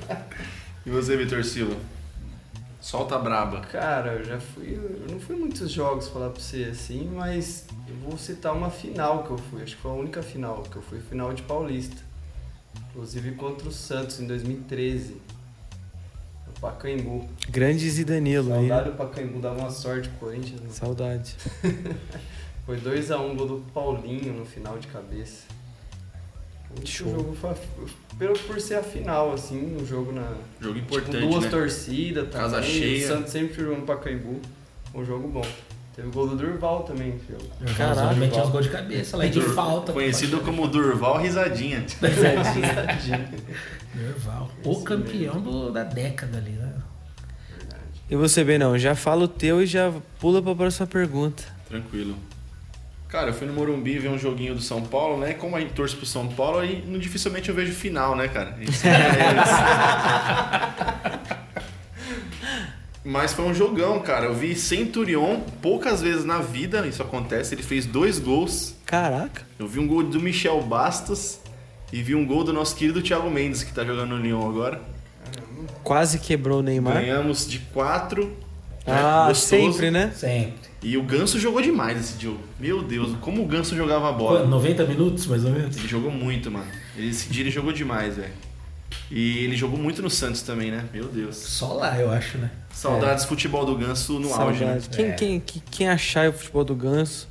E 0.84 0.90
você, 0.90 1.16
Vitor 1.16 1.42
Silva? 1.42 1.74
Solta 2.82 3.14
a 3.16 3.18
braba. 3.18 3.62
Cara, 3.72 4.12
eu 4.12 4.24
já 4.26 4.38
fui. 4.38 4.74
Eu 4.78 5.10
não 5.10 5.18
fui 5.18 5.36
muitos 5.36 5.70
jogos 5.70 6.08
falar 6.08 6.28
pra 6.28 6.40
você 6.42 6.68
assim, 6.70 7.10
mas 7.14 7.64
eu 7.88 7.94
vou 8.06 8.18
citar 8.18 8.52
uma 8.52 8.68
final 8.68 9.22
que 9.24 9.30
eu 9.30 9.38
fui. 9.38 9.62
Acho 9.62 9.74
que 9.74 9.80
foi 9.80 9.90
a 9.90 9.94
única 9.94 10.22
final 10.22 10.62
que 10.70 10.76
eu 10.76 10.82
fui, 10.82 11.00
final 11.00 11.32
de 11.32 11.40
Paulista. 11.40 12.04
Inclusive 12.90 13.32
contra 13.32 13.68
o 13.68 13.72
Santos 13.72 14.20
em 14.20 14.26
2013. 14.26 15.16
No 16.46 16.52
Pacaembu. 16.60 17.28
Grandes 17.48 17.98
e 17.98 18.04
Danilo 18.04 18.52
aí. 18.52 18.68
Saudade 18.68 18.88
né? 18.88 18.90
do 18.92 18.96
Pacaembu, 18.96 19.40
dava 19.40 19.58
uma 19.58 19.70
sorte 19.70 20.08
pro 20.10 20.28
Corinthians. 20.28 20.60
né? 20.60 20.68
Saudade. 20.70 21.36
Foi 22.64 22.78
2x1 22.80 23.36
gol 23.36 23.46
do 23.46 23.64
Paulinho 23.72 24.32
no 24.32 24.44
final 24.44 24.76
de 24.78 24.88
cabeça. 24.88 25.44
O 26.82 26.84
Show. 26.86 27.08
jogo 27.10 27.34
foi, 27.34 27.54
pelo, 28.18 28.38
por 28.40 28.60
ser 28.60 28.74
a 28.74 28.82
final, 28.82 29.32
assim, 29.32 29.76
um 29.80 29.86
jogo 29.86 30.12
na. 30.12 30.34
Jogo 30.60 30.74
com 30.74 30.80
importante, 30.80 31.20
duas 31.26 31.44
né? 31.44 31.50
torcidas 31.50 32.24
também. 32.28 32.40
Casa 32.50 32.62
cheia. 32.62 33.04
O 33.04 33.08
Santos 33.08 33.32
sempre 33.32 33.54
jogou 33.54 33.78
no 33.78 33.86
Pacaembu. 33.86 34.40
Um 34.92 35.04
jogo 35.04 35.28
bom. 35.28 35.46
Teve 35.96 36.08
o 36.08 36.12
gol 36.12 36.28
do 36.28 36.36
Durval 36.36 36.82
também 36.82 37.18
jogo. 37.28 37.42
Caralho, 37.74 38.18
metia 38.18 38.42
uns 38.42 38.50
gols 38.50 38.66
de 38.66 38.70
cabeça 38.70 39.16
lá 39.16 39.24
e 39.24 39.30
de 39.30 39.40
Dur- 39.40 39.54
falta. 39.54 39.94
Conhecido 39.94 40.40
como 40.40 40.68
Durval 40.68 41.16
Risadinha. 41.18 41.86
Durval. 43.94 44.50
O 44.62 44.82
campeão 44.82 45.40
do- 45.40 45.72
da 45.72 45.84
década 45.84 46.36
ali, 46.36 46.50
né? 46.50 46.70
Verdade. 47.56 47.82
E 48.10 48.14
você, 48.16 48.44
Benão, 48.44 48.76
já 48.78 48.94
fala 48.94 49.24
o 49.24 49.28
teu 49.28 49.62
e 49.62 49.66
já 49.66 49.90
pula 50.20 50.42
pra 50.42 50.54
próxima 50.54 50.86
pergunta. 50.86 51.42
Tranquilo. 51.66 52.14
Cara, 53.08 53.30
eu 53.30 53.34
fui 53.34 53.46
no 53.46 53.54
Morumbi 53.54 53.98
ver 53.98 54.08
um 54.08 54.18
joguinho 54.18 54.54
do 54.54 54.60
São 54.60 54.82
Paulo, 54.82 55.16
né? 55.18 55.32
Como 55.32 55.56
a 55.56 55.60
gente 55.60 55.72
torce 55.72 55.96
pro 55.96 56.04
São 56.04 56.28
Paulo, 56.28 56.58
aí 56.58 56.82
dificilmente 57.00 57.48
eu 57.48 57.54
vejo 57.54 57.72
final, 57.72 58.14
né, 58.14 58.28
cara? 58.28 58.50
A 58.50 58.58
gente. 58.58 58.72
Mas 63.08 63.32
foi 63.32 63.44
um 63.44 63.54
jogão, 63.54 64.00
cara. 64.00 64.26
Eu 64.26 64.34
vi 64.34 64.54
Centurion 64.56 65.38
poucas 65.62 66.02
vezes 66.02 66.24
na 66.24 66.38
vida, 66.38 66.84
isso 66.86 67.00
acontece. 67.02 67.54
Ele 67.54 67.62
fez 67.62 67.86
dois 67.86 68.18
gols. 68.18 68.74
Caraca. 68.84 69.42
Eu 69.58 69.68
vi 69.68 69.78
um 69.78 69.86
gol 69.86 70.02
do 70.02 70.20
Michel 70.20 70.60
Bastos 70.62 71.38
e 71.92 72.02
vi 72.02 72.14
um 72.16 72.26
gol 72.26 72.42
do 72.42 72.52
nosso 72.52 72.74
querido 72.74 73.00
Thiago 73.00 73.30
Mendes, 73.30 73.62
que 73.62 73.72
tá 73.72 73.84
jogando 73.84 74.16
no 74.16 74.18
Lyon 74.18 74.48
agora. 74.48 74.80
Quase 75.82 76.18
quebrou 76.18 76.58
o 76.58 76.62
Neymar. 76.62 76.94
Ganhamos 76.94 77.48
de 77.48 77.60
quatro. 77.72 78.24
né? 78.86 78.92
Ah, 78.94 79.26
Gostoso. 79.28 79.72
sempre, 79.72 79.90
né? 79.90 80.12
Sempre. 80.14 80.66
E 80.82 80.96
o 80.96 81.02
Ganso 81.02 81.38
jogou 81.40 81.60
demais 81.62 81.98
esse 81.98 82.22
jogo. 82.22 82.38
Meu 82.60 82.82
Deus, 82.82 83.16
como 83.20 83.42
o 83.42 83.46
Ganso 83.46 83.74
jogava 83.76 84.08
a 84.08 84.12
bola. 84.12 84.42
Qu- 84.42 84.48
90 84.48 84.84
minutos, 84.84 85.26
mais 85.26 85.44
ou 85.44 85.50
menos? 85.52 85.76
Ele 85.76 85.88
jogou 85.88 86.10
muito, 86.10 86.50
mano. 86.50 86.66
Ele- 86.96 87.08
Esse 87.10 87.28
dia 87.28 87.42
ele 87.42 87.50
jogou 87.50 87.72
demais, 87.72 88.16
velho. 88.16 88.32
E 89.10 89.38
ele 89.44 89.56
jogou 89.56 89.78
muito 89.78 90.02
no 90.02 90.10
Santos 90.10 90.42
também, 90.42 90.70
né? 90.70 90.84
Meu 90.92 91.04
Deus. 91.06 91.36
Só 91.36 91.72
lá, 91.74 91.96
eu 92.00 92.10
acho, 92.10 92.38
né? 92.38 92.50
Saudades 92.72 93.24
futebol 93.24 93.64
do 93.64 93.76
Ganso 93.76 94.18
no 94.18 94.32
auge, 94.34 94.64
né? 94.64 94.80
Saudade. 94.80 94.88
Quem, 94.90 95.04
É. 95.06 95.12
quem, 95.12 95.40
quem, 95.40 95.62
quem 95.70 95.88
achar 95.88 96.28
o 96.28 96.32
futebol 96.32 96.64
do 96.64 96.74
Ganso, 96.74 97.28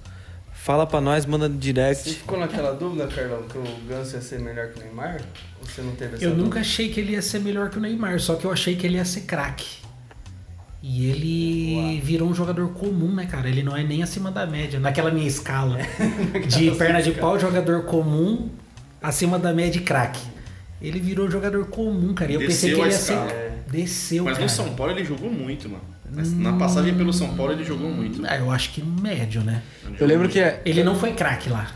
fala 0.53 0.87
pra 0.87 0.99
nós, 1.01 1.25
manda 1.25 1.47
no 1.49 1.55
Você 1.55 1.59
direct. 1.59 2.13
ficou 2.13 2.39
naquela 2.39 2.71
dúvida, 2.73 3.07
Carlão, 3.07 3.43
que 3.43 3.57
o 3.57 3.63
Ganso 3.87 4.15
ia 4.15 4.21
ser 4.21 4.39
melhor 4.39 4.69
que 4.69 4.79
o 4.79 4.83
Neymar? 4.83 5.21
Ou 5.61 5.67
você 5.67 5.81
não 5.81 5.91
teve 5.91 6.15
essa 6.15 6.23
Eu 6.23 6.29
dúvida? 6.29 6.43
nunca 6.45 6.59
achei 6.61 6.89
que 6.89 6.99
ele 6.99 7.11
ia 7.13 7.21
ser 7.21 7.39
melhor 7.39 7.69
que 7.69 7.77
o 7.77 7.81
Neymar, 7.81 8.19
só 8.19 8.35
que 8.35 8.45
eu 8.45 8.51
achei 8.51 8.75
que 8.75 8.87
ele 8.87 8.95
ia 8.95 9.05
ser 9.05 9.21
craque. 9.21 9.83
E 10.87 11.09
ele 11.09 11.99
virou 12.01 12.29
um 12.29 12.33
jogador 12.33 12.69
comum, 12.69 13.11
né, 13.13 13.25
cara? 13.25 13.49
Ele 13.49 13.63
não 13.63 13.75
é 13.75 13.83
nem 13.83 14.03
acima 14.03 14.29
da 14.31 14.45
média. 14.45 14.79
Naquela 14.79 15.09
minha 15.09 15.27
escala 15.27 15.79
de 16.47 16.71
perna 16.71 17.01
de 17.01 17.11
pau, 17.11 17.39
jogador 17.39 17.83
comum, 17.85 18.49
acima 19.01 19.39
da 19.39 19.51
média 19.51 19.79
e 19.79 19.81
craque. 19.81 20.21
Ele 20.81 20.99
virou 20.99 21.29
jogador 21.31 21.65
comum, 21.67 22.13
cara. 22.13 22.31
E 22.31 22.35
eu 22.35 22.39
pensei 22.41 22.69
Desceu 22.71 22.75
que 22.75 22.81
ele 22.83 22.91
ia 22.91 22.97
ser. 22.97 23.51
Desceu, 23.71 24.23
Mas 24.25 24.33
cara. 24.33 24.43
no 24.43 24.49
São 24.49 24.73
Paulo 24.75 24.91
ele 24.91 25.03
jogou 25.05 25.31
muito, 25.31 25.69
mano. 25.69 25.83
Mas 26.13 26.31
Na 26.33 26.53
passagem 26.53 26.93
pelo 26.95 27.11
São 27.11 27.35
Paulo 27.35 27.51
ele 27.53 27.63
jogou 27.63 27.89
muito. 27.89 28.21
Ah, 28.25 28.37
eu 28.37 28.51
acho 28.51 28.71
que 28.71 28.81
médio, 28.83 29.41
né? 29.41 29.61
Ele 29.85 29.95
Eu 29.99 30.07
lembro 30.07 30.19
muito. 30.23 30.33
que 30.33 30.39
é- 30.39 30.61
Ele 30.65 30.83
não 30.83 30.95
foi 30.95 31.13
craque 31.13 31.49
lá. 31.49 31.71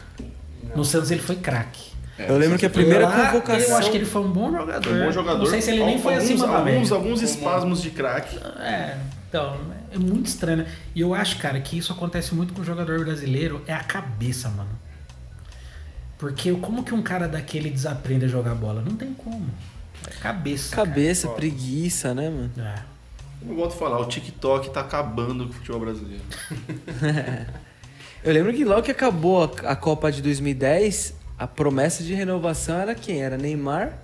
No 0.76 0.86
Santos 0.86 1.10
ele 1.12 1.22
foi 1.22 1.36
craque. 1.38 1.90
eu 2.20 2.38
lembro 2.38 2.58
que 2.60 2.66
a 2.66 2.70
primeira 2.70 3.08
Lá, 3.08 3.28
convocação. 3.32 3.70
Eu 3.72 3.78
acho 3.78 3.90
que 3.92 3.98
ele 3.98 4.06
foi 4.06 4.22
um 4.22 4.32
bom 4.32 4.52
jogador. 4.52 4.84
Foi 4.90 5.02
um 5.02 5.06
bom 5.06 5.12
jogador. 5.12 5.40
Não 5.40 5.46
sei 5.46 5.62
se 5.62 5.72
ele 5.72 5.84
nem 5.86 6.00
foi 6.00 6.14
alguns, 6.14 6.30
acima 6.30 6.48
da 6.48 6.54
alguns, 6.58 6.74
média. 6.74 6.96
alguns 6.96 7.22
espasmos 7.22 7.82
de 7.82 7.90
craque. 7.90 8.38
É, 8.60 8.98
então, 9.30 9.58
é 9.92 9.98
muito 9.98 10.28
estranho, 10.28 10.60
né? 10.60 10.68
E 10.94 11.02
eu 11.02 11.14
acho, 11.16 11.38
cara, 11.38 11.60
que 11.60 11.78
isso 11.78 11.92
acontece 11.92 12.36
muito 12.36 12.54
com 12.54 12.62
o 12.62 12.66
jogador 12.66 13.00
brasileiro, 13.04 13.62
é 13.66 13.74
a 13.74 13.80
cabeça, 13.84 14.50
mano. 14.50 14.70
Porque 16.20 16.52
como 16.56 16.84
que 16.84 16.94
um 16.94 17.02
cara 17.02 17.28
daquele 17.30 17.70
desaprende 17.70 18.26
a 18.26 18.28
jogar 18.28 18.54
bola? 18.54 18.82
Não 18.82 18.96
tem 18.96 19.14
como. 19.14 19.50
É 20.06 20.12
cabeça. 20.20 20.76
Cabeça, 20.76 21.30
preguiça, 21.30 22.14
né, 22.14 22.30
mano? 22.30 22.52
cara. 22.56 22.86
É. 22.86 23.00
Eu 23.50 23.56
volto 23.56 23.74
a 23.74 23.78
falar, 23.78 24.00
o 24.00 24.06
TikTok 24.06 24.70
tá 24.70 24.82
acabando 24.82 25.46
com 25.46 25.52
o 25.52 25.54
futebol 25.54 25.80
brasileiro. 25.80 26.24
Eu 28.22 28.34
lembro 28.34 28.54
que 28.54 28.66
logo 28.66 28.82
que 28.82 28.92
acabou 28.92 29.46
a, 29.46 29.72
a 29.72 29.76
Copa 29.78 30.12
de 30.12 30.22
2010, 30.22 31.16
a 31.38 31.48
promessa 31.48 32.04
de 32.04 32.14
renovação 32.14 32.78
era 32.78 32.94
quem? 32.94 33.22
Era 33.22 33.38
Neymar, 33.38 33.98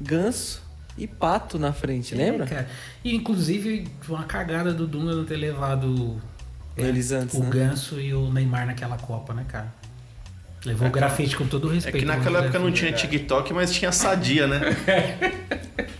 Ganso 0.00 0.62
e 0.96 1.08
Pato 1.08 1.58
na 1.58 1.72
frente, 1.72 2.14
lembra? 2.14 2.44
É, 2.44 2.48
cara. 2.48 2.68
E 3.04 3.16
inclusive 3.16 3.88
uma 4.08 4.22
cagada 4.22 4.72
do 4.72 4.86
Dunga 4.86 5.12
não 5.12 5.24
ter 5.24 5.36
levado 5.36 6.22
né, 6.76 6.88
Eles 6.88 7.10
antes, 7.10 7.34
o 7.36 7.42
né? 7.42 7.50
Ganso 7.50 8.00
e 8.00 8.14
o 8.14 8.32
Neymar 8.32 8.64
naquela 8.64 8.96
Copa, 8.96 9.34
né, 9.34 9.44
cara? 9.48 9.74
Levou 10.64 10.88
o 10.88 10.90
grafite 10.90 11.36
com 11.36 11.46
todo 11.46 11.68
o 11.68 11.70
É 11.70 11.74
respeito. 11.74 11.98
que 11.98 12.04
naquela 12.04 12.40
época 12.40 12.58
não 12.58 12.70
dizer 12.70 12.94
tinha. 12.94 13.10
TikTok, 13.10 13.52
mas 13.52 13.72
tinha 13.72 13.92
sadia, 13.92 14.46
né? 14.46 14.60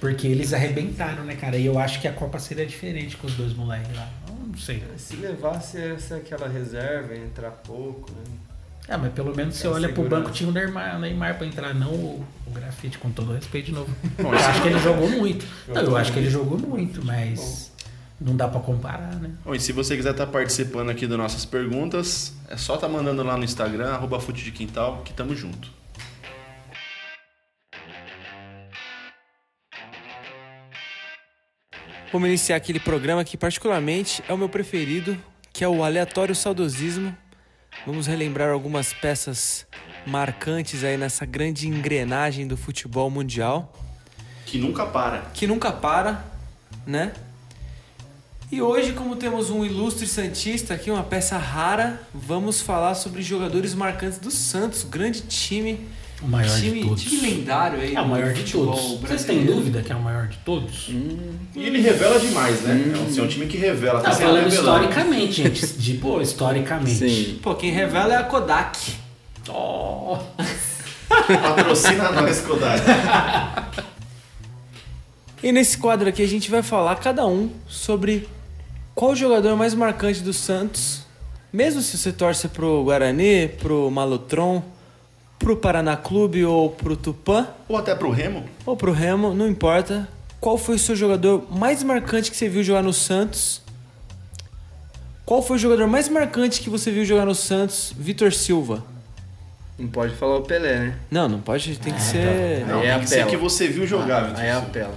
Porque 0.00 0.26
eles 0.26 0.52
arrebentaram, 0.52 1.22
né, 1.24 1.36
cara? 1.36 1.56
E 1.56 1.64
eu 1.66 1.78
acho 1.78 2.00
que 2.00 2.08
a 2.08 2.12
Copa 2.12 2.38
seria 2.38 2.66
diferente 2.66 3.16
com 3.16 3.26
os 3.26 3.34
dois 3.34 3.52
moleques 3.54 3.94
lá. 3.96 4.08
Não 4.28 4.56
sei. 4.58 4.82
Se 4.96 5.14
levasse 5.16 5.78
essa 5.78 6.16
aquela 6.16 6.48
reserva, 6.48 7.14
entrar 7.14 7.50
pouco, 7.50 8.10
né? 8.10 8.24
É, 8.88 8.96
mas 8.96 9.12
pelo 9.12 9.34
menos 9.34 9.54
você 9.54 9.66
É 9.68 9.70
olha 9.70 9.88
pro 9.88 10.02
segurança. 10.02 10.22
banco, 10.24 10.34
tinha 10.36 10.48
o 10.50 10.52
Neymar, 10.52 10.98
Neymar 10.98 11.38
pra 11.38 11.46
entrar, 11.46 11.72
não 11.72 11.90
o, 11.94 12.26
o 12.46 12.50
grafite, 12.50 12.98
com 12.98 13.10
todo 13.12 13.30
o 13.30 13.34
respeito 13.36 13.66
de 13.66 13.72
novo. 13.72 13.94
Bom, 14.20 14.34
eu 14.34 14.38
acho 14.38 14.60
que 14.60 14.68
ele 14.68 14.78
jogou 14.80 15.08
muito. 15.08 15.46
Não, 15.68 15.82
eu 15.82 15.96
acho 15.96 16.12
que 16.12 16.18
ele 16.18 16.28
jogou 16.30 16.58
muito, 16.58 17.04
mas 17.04 17.71
não 18.24 18.36
dá 18.36 18.46
pra 18.48 18.60
comparar, 18.60 19.16
né? 19.16 19.30
Bom, 19.44 19.54
e 19.54 19.60
se 19.60 19.72
você 19.72 19.96
quiser 19.96 20.12
estar 20.12 20.26
participando 20.26 20.90
aqui 20.90 21.06
das 21.06 21.18
nossas 21.18 21.44
perguntas, 21.44 22.32
é 22.48 22.56
só 22.56 22.76
tá 22.76 22.88
mandando 22.88 23.22
lá 23.22 23.36
no 23.36 23.44
Instagram, 23.44 23.92
arroba 23.92 24.20
Fute 24.20 24.42
de 24.44 24.52
Quintal, 24.52 25.02
que 25.04 25.12
tamo 25.12 25.34
junto. 25.34 25.68
Vamos 32.12 32.28
iniciar 32.28 32.56
aquele 32.56 32.78
programa 32.78 33.24
que 33.24 33.36
particularmente 33.36 34.22
é 34.28 34.32
o 34.32 34.38
meu 34.38 34.48
preferido, 34.48 35.16
que 35.52 35.64
é 35.64 35.68
o 35.68 35.82
Aleatório 35.82 36.34
Saudosismo. 36.34 37.16
Vamos 37.86 38.06
relembrar 38.06 38.50
algumas 38.50 38.92
peças 38.92 39.66
marcantes 40.06 40.84
aí 40.84 40.96
nessa 40.96 41.24
grande 41.24 41.66
engrenagem 41.68 42.46
do 42.46 42.56
futebol 42.56 43.08
mundial, 43.08 43.72
Que 44.44 44.58
nunca 44.58 44.84
para. 44.84 45.22
que 45.32 45.46
nunca 45.46 45.72
para, 45.72 46.22
né? 46.86 47.12
E 48.52 48.60
hoje, 48.60 48.92
como 48.92 49.16
temos 49.16 49.48
um 49.48 49.64
ilustre 49.64 50.06
Santista 50.06 50.74
aqui, 50.74 50.90
uma 50.90 51.02
peça 51.02 51.38
rara, 51.38 52.02
vamos 52.12 52.60
falar 52.60 52.94
sobre 52.94 53.22
jogadores 53.22 53.72
marcantes 53.72 54.18
do 54.18 54.30
Santos, 54.30 54.84
grande 54.84 55.22
time. 55.22 55.80
O 56.20 56.28
maior 56.28 56.54
time, 56.60 56.82
de 56.82 56.86
todos. 56.86 57.02
time 57.02 57.30
lendário 57.30 57.80
aí. 57.80 57.94
É 57.94 58.00
o 58.02 58.06
maior 58.06 58.34
de 58.34 58.52
todos. 58.52 59.00
Vocês 59.00 59.24
têm 59.24 59.46
dúvida 59.46 59.80
que 59.80 59.90
é 59.90 59.96
o 59.96 60.02
maior 60.02 60.28
de 60.28 60.36
todos? 60.44 60.90
E 61.56 61.64
ele 61.64 61.80
revela 61.80 62.20
demais, 62.20 62.60
né? 62.60 62.92
É 62.94 62.98
um, 62.98 63.22
é 63.22 63.22
um 63.22 63.26
time 63.26 63.46
que 63.46 63.56
revela. 63.56 64.02
Não, 64.02 64.12
sempre 64.12 64.26
falando 64.26 64.44
revelando. 64.44 64.84
historicamente, 64.84 65.32
gente. 65.32 65.66
De, 65.80 65.94
pô, 65.94 66.20
historicamente. 66.20 67.08
Sim. 67.10 67.38
Pô, 67.42 67.54
quem 67.54 67.70
revela 67.70 68.12
é 68.12 68.16
a 68.18 68.24
Kodak. 68.24 68.78
Oh. 69.48 70.18
Patrocina 71.08 72.12
nós, 72.12 72.40
Kodak. 72.42 72.82
E 75.42 75.50
nesse 75.50 75.76
quadro 75.76 76.08
aqui 76.08 76.22
a 76.22 76.28
gente 76.28 76.48
vai 76.48 76.62
falar 76.62 76.94
cada 76.96 77.26
um 77.26 77.50
sobre 77.66 78.28
qual 78.94 79.12
o 79.12 79.16
jogador 79.16 79.56
mais 79.56 79.74
marcante 79.74 80.20
do 80.20 80.32
Santos, 80.32 81.02
mesmo 81.52 81.80
se 81.82 81.96
você 81.98 82.12
torce 82.12 82.48
pro 82.48 82.84
Guarani, 82.84 83.48
pro 83.48 83.90
Malutron, 83.90 84.62
pro 85.38 85.56
Paraná 85.56 85.96
Clube 85.96 86.44
ou 86.44 86.70
pro 86.70 86.96
Tupã 86.96 87.48
Ou 87.68 87.76
até 87.76 87.94
pro 87.94 88.10
Remo. 88.10 88.44
ou 88.64 88.76
pro 88.76 88.92
Remo, 88.92 89.34
não 89.34 89.48
importa. 89.48 90.08
Qual 90.40 90.56
foi 90.58 90.76
o 90.76 90.78
seu 90.78 90.94
jogador 90.96 91.46
mais 91.50 91.82
marcante 91.82 92.30
que 92.30 92.36
você 92.36 92.48
viu 92.48 92.62
jogar 92.62 92.82
no 92.82 92.92
Santos? 92.92 93.60
Qual 95.24 95.40
foi 95.42 95.56
o 95.56 95.58
jogador 95.58 95.86
mais 95.86 96.08
marcante 96.08 96.60
que 96.60 96.68
você 96.68 96.90
viu 96.90 97.04
jogar 97.04 97.24
no 97.26 97.34
Santos? 97.34 97.94
Vitor 97.96 98.32
Silva. 98.32 98.84
Não 99.78 99.88
pode 99.88 100.14
falar 100.14 100.36
o 100.36 100.42
Pelé, 100.42 100.78
né? 100.78 100.98
Não, 101.10 101.28
não 101.28 101.40
pode, 101.40 101.78
tem 101.78 101.92
que 101.94 102.02
ser. 102.02 102.66
Não, 102.66 102.80
Aí 102.80 102.86
é 102.88 102.92
tem 102.94 103.00
que 103.02 103.08
ser 103.08 103.14
apela. 103.20 103.30
que 103.30 103.36
você 103.36 103.68
viu 103.68 103.86
jogar, 103.86 104.20
Vitor 104.26 104.40
Aí 104.40 104.48
é 104.48 104.52
apela. 104.52 104.94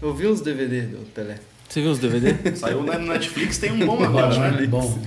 Eu 0.00 0.14
vi 0.14 0.26
os 0.26 0.40
DVD 0.40 0.82
do 0.82 1.04
Pelé. 1.12 1.38
Você 1.68 1.80
viu 1.82 1.90
os 1.90 1.98
DVD? 1.98 2.34
Saiu 2.56 2.82
na 2.82 2.98
Netflix, 2.98 3.58
tem 3.58 3.72
um 3.72 3.86
bom 3.86 4.02
agora, 4.02 4.50
né? 4.50 4.66
Bom, 4.66 4.80
bom. 4.80 5.02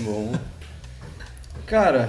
Bom. 0.00 0.34
Cara, 1.66 2.08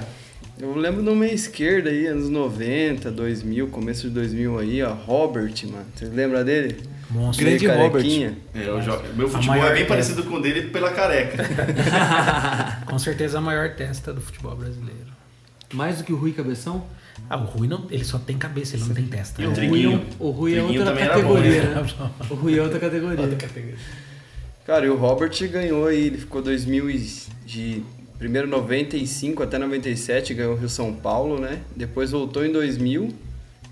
eu 0.60 0.74
lembro 0.76 1.02
no 1.04 1.16
meio 1.16 1.34
esquerda 1.34 1.90
aí, 1.90 2.08
anos 2.08 2.30
90, 2.30 3.12
2000, 3.12 3.68
começo 3.68 4.08
de 4.08 4.14
2000 4.14 4.60
aí, 4.60 4.82
ó, 4.84 4.94
Robert, 4.94 5.54
mano. 5.66 5.86
Vocês 5.94 6.14
lembram 6.14 6.44
dele? 6.46 6.78
Monstro. 7.10 7.46
Grande 7.46 7.68
Meio 7.68 7.80
Robert. 7.80 8.06
É, 8.54 8.68
eu 8.68 8.80
jo- 8.82 9.02
Meu 9.16 9.28
A 9.28 9.30
futebol 9.32 9.56
maior 9.58 9.72
é 9.72 9.74
bem 9.76 9.86
parecido 9.86 10.24
com 10.24 10.36
o 10.36 10.42
dele 10.42 10.70
pela 10.70 10.92
careca. 10.92 11.44
Com 12.86 13.00
certeza 13.00 13.40
a 13.40 13.42
maior 13.42 13.72
testa 13.76 14.14
do 14.14 14.22
futebol 14.22 14.56
brasileiro. 14.56 15.10
Mais 15.74 15.98
do 15.98 16.04
que 16.04 16.14
o 16.14 16.16
Rui 16.16 16.32
Cabeção? 16.32 16.86
Ah, 17.30 17.38
o 17.38 17.46
Rui 17.46 17.68
não, 17.68 17.86
ele 17.90 18.04
só 18.04 18.18
tem 18.20 18.38
cabeça, 18.38 18.76
ele 18.76 18.86
não 18.86 18.94
tem 18.96 19.06
testa. 19.06 19.42
E 19.42 19.46
o 19.46 19.50
né? 19.50 19.56
Triguinho. 19.56 20.06
O 20.20 20.30
Rui 20.32 20.54
é 20.54 20.60
Triguinho 20.60 20.86
outra 20.86 21.00
era 21.02 21.14
bom, 21.16 21.34
categoria, 21.34 21.64
né? 21.64 21.86
O 22.30 22.34
Rui 22.36 22.58
é 22.58 22.62
outra 22.62 22.80
categoria. 22.80 23.30
Cara, 24.66 24.86
e 24.86 24.90
o 24.90 24.96
Robert 24.96 25.32
ganhou 25.50 25.88
aí, 25.88 26.08
ele 26.08 26.18
ficou 26.18 26.42
2000 26.42 26.90
e 26.92 27.12
de 27.46 27.84
primeiro 28.18 28.48
95 28.48 29.42
até 29.42 29.58
97, 29.58 30.34
ganhou 30.34 30.54
o 30.54 30.58
Rio 30.58 30.70
São 30.70 30.94
Paulo, 30.94 31.40
né? 31.40 31.60
Depois 31.76 32.12
voltou 32.12 32.46
em 32.46 32.52
2000. 32.52 33.10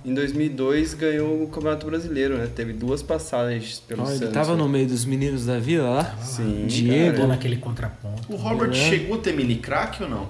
Em 0.05 0.13
2002 0.13 0.93
ganhou 0.93 1.43
o 1.43 1.47
Campeonato 1.49 1.85
Brasileiro, 1.85 2.37
né? 2.37 2.47
Teve 2.55 2.71
duas 2.71 3.03
passagens 3.03 3.79
pelo 3.85 4.03
Ó, 4.03 4.05
Santos. 4.05 4.21
ele 4.21 4.31
tava 4.31 4.53
né? 4.53 4.57
no 4.59 4.69
meio 4.69 4.87
dos 4.87 5.03
meninos 5.03 5.45
da 5.45 5.59
vila 5.59 5.89
lá? 5.89 6.15
Sim, 6.21 6.65
Diego. 6.65 7.17
Dando 7.17 7.33
aquele 7.33 7.57
contraponto. 7.57 8.23
O 8.31 8.37
Robert 8.37 8.69
É. 8.71 8.73
chegou 8.73 9.17
a 9.17 9.19
ter 9.19 9.33
mini 9.33 9.57
crack 9.57 10.01
ou 10.01 10.09
não? 10.09 10.29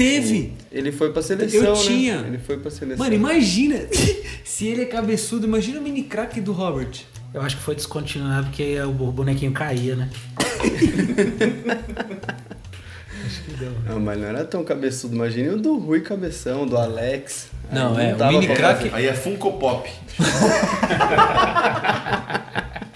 Teve! 0.00 0.54
Ele 0.72 0.90
foi 0.90 1.12
pra 1.12 1.20
seleção, 1.20 1.62
Eu 1.62 1.74
né? 1.74 1.80
tinha. 1.82 2.14
Ele 2.26 2.38
foi 2.38 2.56
pra 2.56 2.70
seleção. 2.70 3.04
Mano, 3.04 3.14
imagina! 3.14 3.76
Se 4.42 4.66
ele 4.66 4.80
é 4.80 4.86
cabeçudo, 4.86 5.46
imagina 5.46 5.78
o 5.78 5.82
mini 5.82 6.04
crack 6.04 6.40
do 6.40 6.52
Robert. 6.52 7.02
Eu 7.34 7.42
acho 7.42 7.58
que 7.58 7.62
foi 7.62 7.74
descontinuado 7.74 8.46
porque 8.46 8.80
o 8.80 9.12
bonequinho 9.12 9.52
caía, 9.52 9.96
né? 9.96 10.08
Deu. 13.58 13.72
Não, 13.86 14.00
mas 14.00 14.18
não 14.18 14.26
era 14.26 14.42
tão 14.42 14.64
cabeçudo. 14.64 15.14
Imagine 15.14 15.50
o 15.50 15.58
do 15.58 15.76
Rui 15.76 16.00
Cabeção, 16.00 16.66
do 16.66 16.78
Alex. 16.78 17.48
Aí 17.70 17.78
Não, 17.78 18.00
é, 18.00 18.14
o 18.14 18.28
mini 18.28 18.46
fazer. 18.56 18.94
Aí 18.94 19.06
é 19.06 19.12
Funko 19.12 19.52
Pop. 19.58 19.86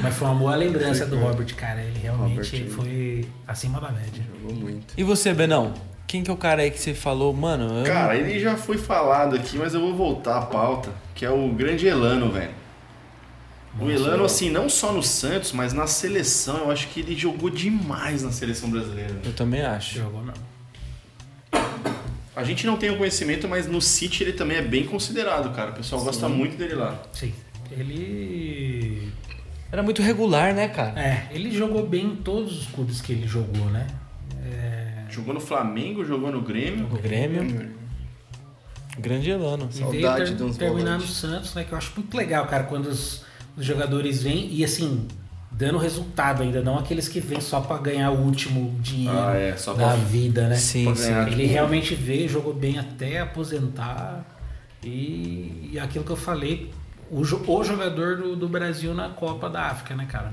Mas 0.00 0.14
foi 0.14 0.28
uma 0.28 0.36
boa 0.36 0.54
lembrança 0.56 1.04
do 1.06 1.18
Robert, 1.18 1.54
cara. 1.54 1.80
Ele 1.82 1.98
realmente 1.98 2.56
Robert, 2.56 2.70
foi 2.70 3.28
acima 3.46 3.80
da 3.80 3.90
média. 3.90 4.22
Jogou 4.40 4.54
muito. 4.56 4.94
E 4.96 5.02
você, 5.02 5.32
Benão? 5.34 5.74
Quem 6.06 6.22
que 6.22 6.30
é 6.30 6.32
o 6.32 6.36
cara 6.36 6.62
aí 6.62 6.70
que 6.70 6.78
você 6.80 6.94
falou, 6.94 7.32
mano? 7.34 7.80
eu- 7.80 7.84
Cara, 7.84 8.16
ele 8.16 8.38
já 8.40 8.56
foi 8.56 8.78
falado 8.78 9.36
aqui, 9.36 9.58
mas 9.58 9.74
eu 9.74 9.80
vou 9.80 9.94
voltar 9.94 10.38
à 10.38 10.42
pauta, 10.46 10.90
que 11.14 11.24
é 11.24 11.30
o 11.30 11.48
grande 11.50 11.86
Elano, 11.86 12.30
velho. 12.30 12.52
O 13.78 13.88
Elano, 13.90 14.24
assim, 14.24 14.50
não 14.50 14.68
só 14.68 14.92
no 14.92 15.02
Santos, 15.02 15.52
mas 15.52 15.72
na 15.72 15.86
seleção, 15.86 16.58
eu 16.64 16.70
acho 16.70 16.88
que 16.88 17.00
ele 17.00 17.14
jogou 17.16 17.48
demais 17.50 18.22
na 18.22 18.32
seleção 18.32 18.70
brasileira. 18.70 19.14
eu 19.24 19.32
também 19.34 19.60
acho. 19.62 19.98
Jogou 19.98 20.22
mesmo. 20.22 20.42
A 22.34 22.44
gente 22.44 22.66
não 22.66 22.76
tem 22.76 22.90
o 22.90 22.96
conhecimento, 22.96 23.46
mas 23.48 23.66
no 23.66 23.80
City 23.82 24.22
ele 24.22 24.32
também 24.32 24.56
é 24.56 24.62
bem 24.62 24.84
considerado, 24.86 25.54
cara. 25.54 25.70
O 25.70 25.74
pessoal 25.74 26.02
gosta 26.02 26.28
muito 26.28 26.56
dele 26.56 26.74
lá. 26.74 27.00
Sim. 27.12 27.34
Ele. 27.70 29.12
Era 29.70 29.82
muito 29.82 30.00
regular, 30.02 30.54
né, 30.54 30.68
cara? 30.68 30.98
É, 31.00 31.26
ele 31.30 31.50
jogou 31.50 31.86
bem 31.86 32.06
em 32.06 32.16
todos 32.16 32.60
os 32.62 32.66
clubes 32.68 33.00
que 33.00 33.12
ele 33.12 33.26
jogou, 33.26 33.66
né? 33.66 33.86
É, 34.44 35.04
Jogou 35.10 35.34
no 35.34 35.40
Flamengo, 35.40 36.04
jogou 36.04 36.30
no 36.32 36.40
Grêmio. 36.40 36.86
O 36.86 36.96
Grêmio. 36.98 37.70
Grande 38.98 39.30
Elano. 39.30 39.68
E 39.70 39.74
Saudade 39.78 40.24
veio 40.24 40.36
de 40.36 40.42
uns 40.42 40.56
terminar 40.56 40.92
no 40.92 40.98
volantes. 40.98 41.16
Santos, 41.16 41.54
né? 41.54 41.64
Que 41.64 41.72
eu 41.72 41.78
acho 41.78 41.92
muito 41.96 42.16
legal, 42.16 42.46
cara, 42.46 42.64
quando 42.64 42.86
os, 42.86 43.24
os 43.56 43.64
jogadores 43.64 44.22
vêm 44.22 44.48
e 44.52 44.64
assim, 44.64 45.06
dando 45.52 45.78
resultado 45.78 46.42
ainda, 46.42 46.62
não 46.62 46.78
aqueles 46.78 47.08
que 47.08 47.20
vêm 47.20 47.40
só 47.40 47.60
pra 47.60 47.78
ganhar 47.78 48.10
o 48.10 48.20
último 48.24 48.74
dinheiro 48.80 49.16
Ah, 49.18 49.36
é, 49.36 49.56
só 49.56 49.72
da 49.72 49.86
pra- 49.88 49.94
vida, 49.96 50.48
né? 50.48 50.56
Sim, 50.56 50.94
sim. 50.94 51.12
Ele 51.30 51.46
realmente 51.46 51.94
veio, 51.94 52.28
jogou 52.28 52.52
bem 52.52 52.78
até 52.78 53.20
aposentar. 53.20 54.24
E, 54.82 55.70
e 55.72 55.78
aquilo 55.78 56.04
que 56.04 56.10
eu 56.12 56.16
falei, 56.16 56.70
o, 57.10 57.20
o 57.22 57.64
jogador 57.64 58.16
do, 58.16 58.36
do 58.36 58.48
Brasil 58.48 58.94
na 58.94 59.08
Copa 59.08 59.48
da 59.48 59.62
África, 59.62 59.94
né, 59.94 60.06
cara? 60.10 60.32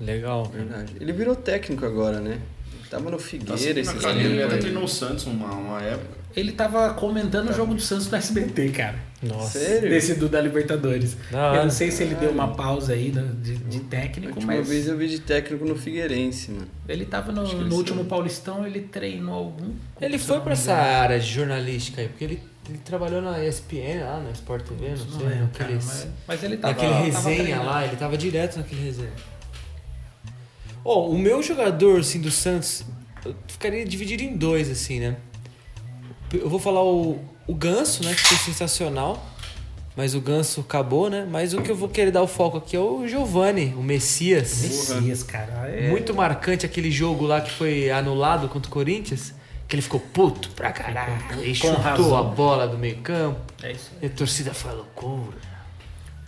Legal. 0.00 0.44
Verdade. 0.46 0.94
Ele 1.00 1.12
virou 1.12 1.34
técnico 1.36 1.84
agora, 1.84 2.20
né? 2.20 2.38
Ele 2.72 2.88
tava 2.90 3.10
no 3.10 3.16
Tá 3.16 3.22
Figueira 3.22 3.56
sempre 3.56 3.82
na 3.82 3.92
esse 3.92 4.00
carreira, 4.00 4.28
ele 4.28 4.42
até 4.42 4.56
treinou 4.58 4.84
o 4.84 4.88
Santos 4.88 5.26
uma, 5.26 5.52
uma 5.52 5.80
época. 5.82 6.22
Ele 6.34 6.52
tava 6.52 6.94
comentando 6.94 7.50
o 7.50 7.52
jogo 7.52 7.74
do 7.74 7.80
Santos 7.80 8.10
no 8.10 8.16
SBT, 8.16 8.70
cara. 8.70 8.96
Nossa. 9.22 9.58
Sério? 9.58 9.88
Desse 9.88 10.14
do 10.14 10.28
da 10.28 10.40
Libertadores. 10.40 11.16
Da 11.30 11.56
Eu 11.56 11.64
não 11.64 11.70
sei 11.70 11.90
se 11.90 12.02
ele 12.02 12.14
deu 12.14 12.30
uma 12.30 12.48
pausa 12.54 12.94
aí 12.94 13.10
de, 13.10 13.56
de 13.56 13.78
A 13.78 13.80
técnico, 13.84 14.34
última 14.34 14.54
mas 14.54 14.68
vez 14.68 14.88
eu 14.88 14.96
vi 14.96 15.08
de 15.08 15.20
técnico 15.20 15.64
no 15.64 15.76
Figueirense, 15.76 16.50
mano. 16.50 16.66
ele 16.88 17.04
tava 17.04 17.30
no, 17.30 17.46
no 17.46 17.76
último 17.76 18.04
Paulistão, 18.06 18.66
ele 18.66 18.80
treinou 18.80 19.34
algum. 19.34 19.72
Ele 20.00 20.18
foi 20.18 20.40
pra 20.40 20.52
essa 20.52 20.74
área 20.74 21.20
de 21.20 21.26
jornalística 21.26 22.00
aí, 22.00 22.08
porque 22.08 22.24
ele, 22.24 22.42
ele 22.68 22.78
trabalhou 22.78 23.20
na 23.20 23.44
ESPN 23.44 24.04
lá, 24.04 24.20
na 24.20 24.30
Sport 24.30 24.66
TV, 24.66 24.90
não, 24.90 24.96
Não 24.96 25.18
sei, 25.18 25.28
lembro, 25.28 25.48
cara, 25.48 25.72
mas, 25.72 26.06
mas 26.28 26.42
ele 26.42 26.56
tava 26.56 26.74
naquele 26.74 26.92
tava 26.92 27.04
resenha 27.04 27.36
treinando. 27.44 27.66
lá, 27.66 27.84
ele 27.84 27.96
tava 27.96 28.16
direto 28.16 28.56
naquele 28.56 28.84
resenha. 28.84 29.12
Ó, 30.84 31.08
o 31.08 31.18
meu 31.18 31.42
jogador, 31.42 32.00
assim, 32.00 32.20
do 32.20 32.30
Santos, 32.30 32.84
eu 33.24 33.34
ficaria 33.46 33.84
dividido 33.84 34.22
em 34.22 34.36
dois, 34.36 34.70
assim, 34.70 35.00
né? 35.00 35.16
Eu 36.32 36.48
vou 36.48 36.58
falar 36.58 36.82
o, 36.82 37.18
o 37.46 37.54
Ganso, 37.54 38.04
né, 38.04 38.14
que 38.14 38.20
foi 38.20 38.36
sensacional, 38.38 39.24
mas 39.96 40.14
o 40.14 40.20
Ganso 40.20 40.60
acabou, 40.60 41.10
né? 41.10 41.26
Mas 41.30 41.52
o 41.52 41.60
que 41.60 41.70
eu 41.70 41.76
vou 41.76 41.88
querer 41.88 42.10
dar 42.10 42.22
o 42.22 42.26
foco 42.26 42.56
aqui 42.56 42.76
é 42.76 42.80
o 42.80 43.06
Giovani, 43.06 43.74
o 43.76 43.82
Messias. 43.82 44.62
Messias, 44.62 45.22
cara. 45.22 45.68
É... 45.68 45.90
Muito 45.90 46.14
marcante 46.14 46.64
aquele 46.64 46.90
jogo 46.90 47.26
lá 47.26 47.40
que 47.40 47.50
foi 47.50 47.90
anulado 47.90 48.48
contra 48.48 48.68
o 48.68 48.72
Corinthians. 48.72 49.34
Que 49.72 49.76
ele 49.76 49.82
ficou 49.82 50.00
puto 50.00 50.50
pra 50.50 50.70
caralho. 50.70 51.14
E 51.42 51.54
chutou 51.54 51.78
razão. 51.78 52.18
a 52.18 52.22
bola 52.24 52.68
do 52.68 52.76
meio 52.76 52.98
campo. 52.98 53.40
É 53.62 53.72
isso 53.72 53.90
E 54.02 54.04
a 54.04 54.10
torcida 54.10 54.52
foi 54.52 54.70
loucura. 54.70 55.38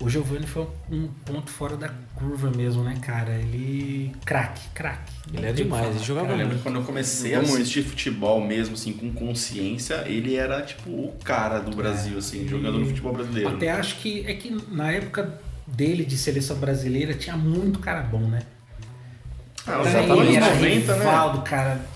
O 0.01 0.09
Giovanni 0.09 0.47
foi 0.47 0.67
um 0.91 1.09
ponto 1.27 1.51
fora 1.51 1.77
da 1.77 1.91
curva 2.15 2.51
mesmo, 2.51 2.83
né, 2.83 2.97
cara? 3.03 3.33
Ele. 3.33 4.17
craque, 4.25 4.63
craque. 4.73 5.13
Ele 5.31 5.45
é 5.45 5.53
que 5.53 5.63
demais, 5.63 5.95
ele 5.95 6.03
jogava 6.03 6.29
Cara, 6.29 6.39
eu 6.39 6.39
lembro 6.39 6.55
muito. 6.55 6.63
quando 6.63 6.77
eu 6.77 6.85
comecei 6.85 7.35
a 7.35 7.41
assistir 7.41 7.83
futebol 7.83 8.41
mesmo, 8.41 8.77
assim, 8.77 8.95
com 8.95 9.13
consciência, 9.13 10.05
ele 10.07 10.37
era, 10.37 10.63
tipo, 10.63 10.89
o 10.89 11.15
cara 11.23 11.59
do 11.59 11.77
Brasil, 11.77 12.17
assim, 12.17 12.49
jogador 12.49 12.79
do 12.79 12.87
futebol 12.87 13.13
brasileiro. 13.13 13.51
Até 13.51 13.73
acho 13.73 13.97
que 13.97 14.25
é 14.27 14.33
que 14.33 14.57
na 14.71 14.91
época 14.91 15.39
dele 15.67 16.07
de 16.07 16.17
seleção 16.17 16.57
brasileira 16.57 17.13
tinha 17.13 17.37
muito 17.37 17.79
cara 17.79 18.01
bom, 18.01 18.21
né? 18.21 18.41
Ah, 19.67 19.83
os 19.83 19.87
Era 19.89 19.99
anos 20.01 20.19
ele, 20.19 20.37
era 20.37 20.55
90, 20.55 20.97
né? 20.97 20.99
Rivaldo, 21.05 21.43
cara. 21.43 21.94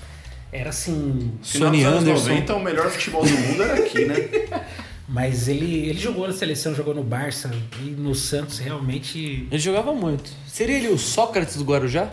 Era 0.52 0.70
assim. 0.70 1.32
Sony 1.42 1.84
Anderson. 1.84 2.28
90, 2.30 2.54
o 2.54 2.62
melhor 2.64 2.90
futebol 2.90 3.24
do 3.24 3.30
mundo 3.30 3.62
era 3.62 3.74
aqui, 3.74 4.04
né? 4.04 4.16
Mas 5.08 5.48
ele, 5.48 5.88
ele 5.88 5.98
jogou 5.98 6.26
na 6.26 6.34
seleção, 6.34 6.74
jogou 6.74 6.94
no 6.94 7.02
Barça 7.02 7.50
e 7.82 7.90
no 7.90 8.14
Santos 8.14 8.58
realmente. 8.58 9.46
Ele 9.50 9.58
jogava 9.58 9.94
muito. 9.94 10.30
Seria 10.46 10.76
ele 10.76 10.88
o 10.88 10.98
Sócrates 10.98 11.56
do 11.56 11.64
Guarujá? 11.64 12.11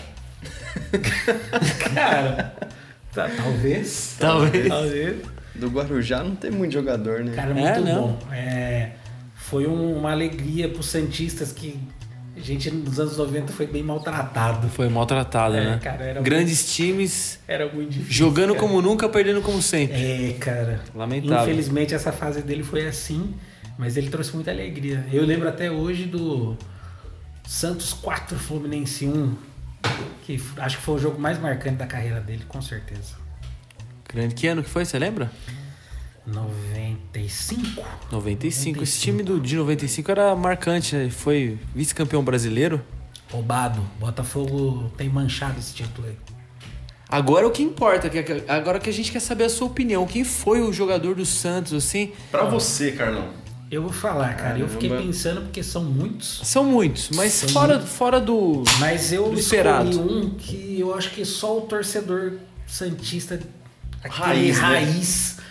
Cara, 1.93 2.55
tá- 3.13 3.29
talvez. 3.35 4.15
Talvez. 4.19 4.67
Talvez. 4.67 5.17
Do 5.55 5.69
Guarujá 5.69 6.23
não 6.23 6.35
tem 6.35 6.51
muito 6.51 6.73
jogador, 6.73 7.23
né? 7.23 7.33
Cara, 7.35 7.51
É, 7.51 7.53
muito 7.79 7.81
não. 7.81 8.07
bom. 8.13 8.19
É, 8.33 8.91
foi 9.35 9.67
um- 9.67 9.97
uma 9.97 10.11
alegria 10.11 10.67
pros 10.69 10.87
Santistas 10.87 11.51
que 11.51 11.79
gente 12.45 12.69
nos 12.71 12.99
anos 12.99 13.17
90 13.17 13.51
foi 13.53 13.65
bem 13.67 13.81
maltratado. 13.83 14.69
Foi 14.69 14.87
maltratado, 14.87 15.55
É, 15.55 15.63
né? 15.71 15.79
cara, 15.83 16.21
Grandes 16.21 16.73
times, 16.75 17.39
Era 17.47 17.67
muito 17.71 17.89
difícil. 17.91 18.13
jogando 18.13 18.53
cara. 18.55 18.59
como 18.59 18.81
nunca, 18.81 19.09
perdendo 19.09 19.41
como 19.41 19.61
sempre. 19.61 19.95
É, 20.29 20.33
cara. 20.39 20.81
Lamentável. 20.93 21.43
Infelizmente 21.43 21.93
essa 21.93 22.11
fase 22.11 22.41
dele 22.41 22.63
foi 22.63 22.87
assim, 22.87 23.33
mas 23.77 23.97
ele 23.97 24.09
trouxe 24.09 24.33
muita 24.35 24.51
alegria. 24.51 25.05
Eu 25.11 25.25
lembro 25.25 25.49
até 25.49 25.69
hoje 25.71 26.05
do 26.05 26.55
Santos 27.47 27.93
4 27.93 28.37
Fluminense 28.37 29.07
1, 29.07 29.35
que 30.23 30.41
acho 30.57 30.77
que 30.77 30.83
foi 30.83 30.95
o 30.95 30.99
jogo 30.99 31.19
mais 31.19 31.39
marcante 31.39 31.77
da 31.77 31.85
carreira 31.87 32.19
dele, 32.21 32.43
com 32.47 32.61
certeza. 32.61 33.15
Grande. 34.07 34.33
Que 34.35 34.47
ano 34.47 34.63
que 34.63 34.69
foi, 34.69 34.85
você 34.85 34.97
lembra? 34.97 35.31
95? 36.27 37.83
95. 38.11 38.83
Esse 38.83 38.99
time 38.99 39.23
do, 39.23 39.39
de 39.39 39.55
95 39.55 40.11
era 40.11 40.35
marcante, 40.35 40.95
né? 40.95 41.09
Foi 41.09 41.57
vice-campeão 41.73 42.23
brasileiro. 42.23 42.81
Roubado. 43.31 43.81
Botafogo 43.99 44.91
tem 44.97 45.09
manchado 45.09 45.59
esse 45.59 45.73
título 45.73 46.07
aí. 46.07 46.15
Agora 47.07 47.47
o 47.47 47.51
que 47.51 47.61
importa, 47.61 48.09
que- 48.09 48.23
que- 48.23 48.43
agora 48.47 48.79
que 48.79 48.89
a 48.89 48.93
gente 48.93 49.11
quer 49.11 49.19
saber 49.19 49.43
a 49.45 49.49
sua 49.49 49.67
opinião. 49.67 50.05
Quem 50.07 50.23
foi 50.23 50.61
o 50.61 50.73
jogador 50.73 51.15
do 51.15 51.25
Santos, 51.25 51.73
assim? 51.73 52.11
Pra 52.31 52.45
você, 52.45 52.91
Carlão. 52.91 53.29
Eu 53.69 53.81
vou 53.81 53.91
falar, 53.91 54.35
cara. 54.35 54.57
Eu 54.59 54.67
fiquei 54.69 54.89
Caramba. 54.89 55.07
pensando 55.07 55.41
porque 55.41 55.61
são 55.63 55.83
muitos. 55.83 56.41
São 56.43 56.63
muitos, 56.63 57.09
mas 57.11 57.33
São 57.33 57.49
fora, 57.49 57.79
fora 57.79 58.19
do. 58.21 58.63
Mas 58.79 59.11
eu 59.11 59.29
Do 59.29 59.39
esperado. 59.39 59.89
escolhi 59.89 60.13
um 60.13 60.29
que 60.31 60.79
eu 60.79 60.93
acho 60.95 61.09
que 61.11 61.25
só 61.25 61.57
o 61.57 61.61
torcedor 61.61 62.33
santista, 62.67 63.39
aquele 64.03 64.23
Raiz, 64.51 64.57
raiz, 64.59 65.35
né? 65.37 65.43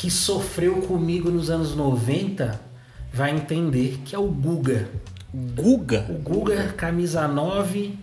Que 0.00 0.10
sofreu 0.10 0.76
comigo 0.76 1.30
nos 1.30 1.50
anos 1.50 1.76
90, 1.76 2.58
vai 3.12 3.32
entender, 3.32 4.00
que 4.02 4.16
é 4.16 4.18
o 4.18 4.28
Guga. 4.28 4.88
Guga. 5.54 6.06
O 6.08 6.14
Guga, 6.14 6.72
camisa 6.74 7.28
9, 7.28 7.98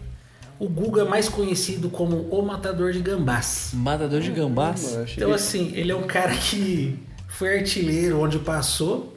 o 0.60 0.70
Guga 0.70 1.06
mais 1.06 1.28
conhecido 1.28 1.90
como 1.90 2.18
o 2.30 2.46
matador 2.46 2.92
de 2.92 3.00
gambás. 3.00 3.72
Matador 3.74 4.22
de 4.22 4.30
gambás. 4.30 4.96
Achei 4.96 5.16
Então 5.24 5.34
assim, 5.34 5.72
ele 5.74 5.92
é 5.92 5.96
um 5.96 6.06
cara 6.06 6.36
que 6.38 7.00
foi 7.28 7.58
artilheiro 7.58 8.22
onde 8.22 8.38
passou. 8.38 9.17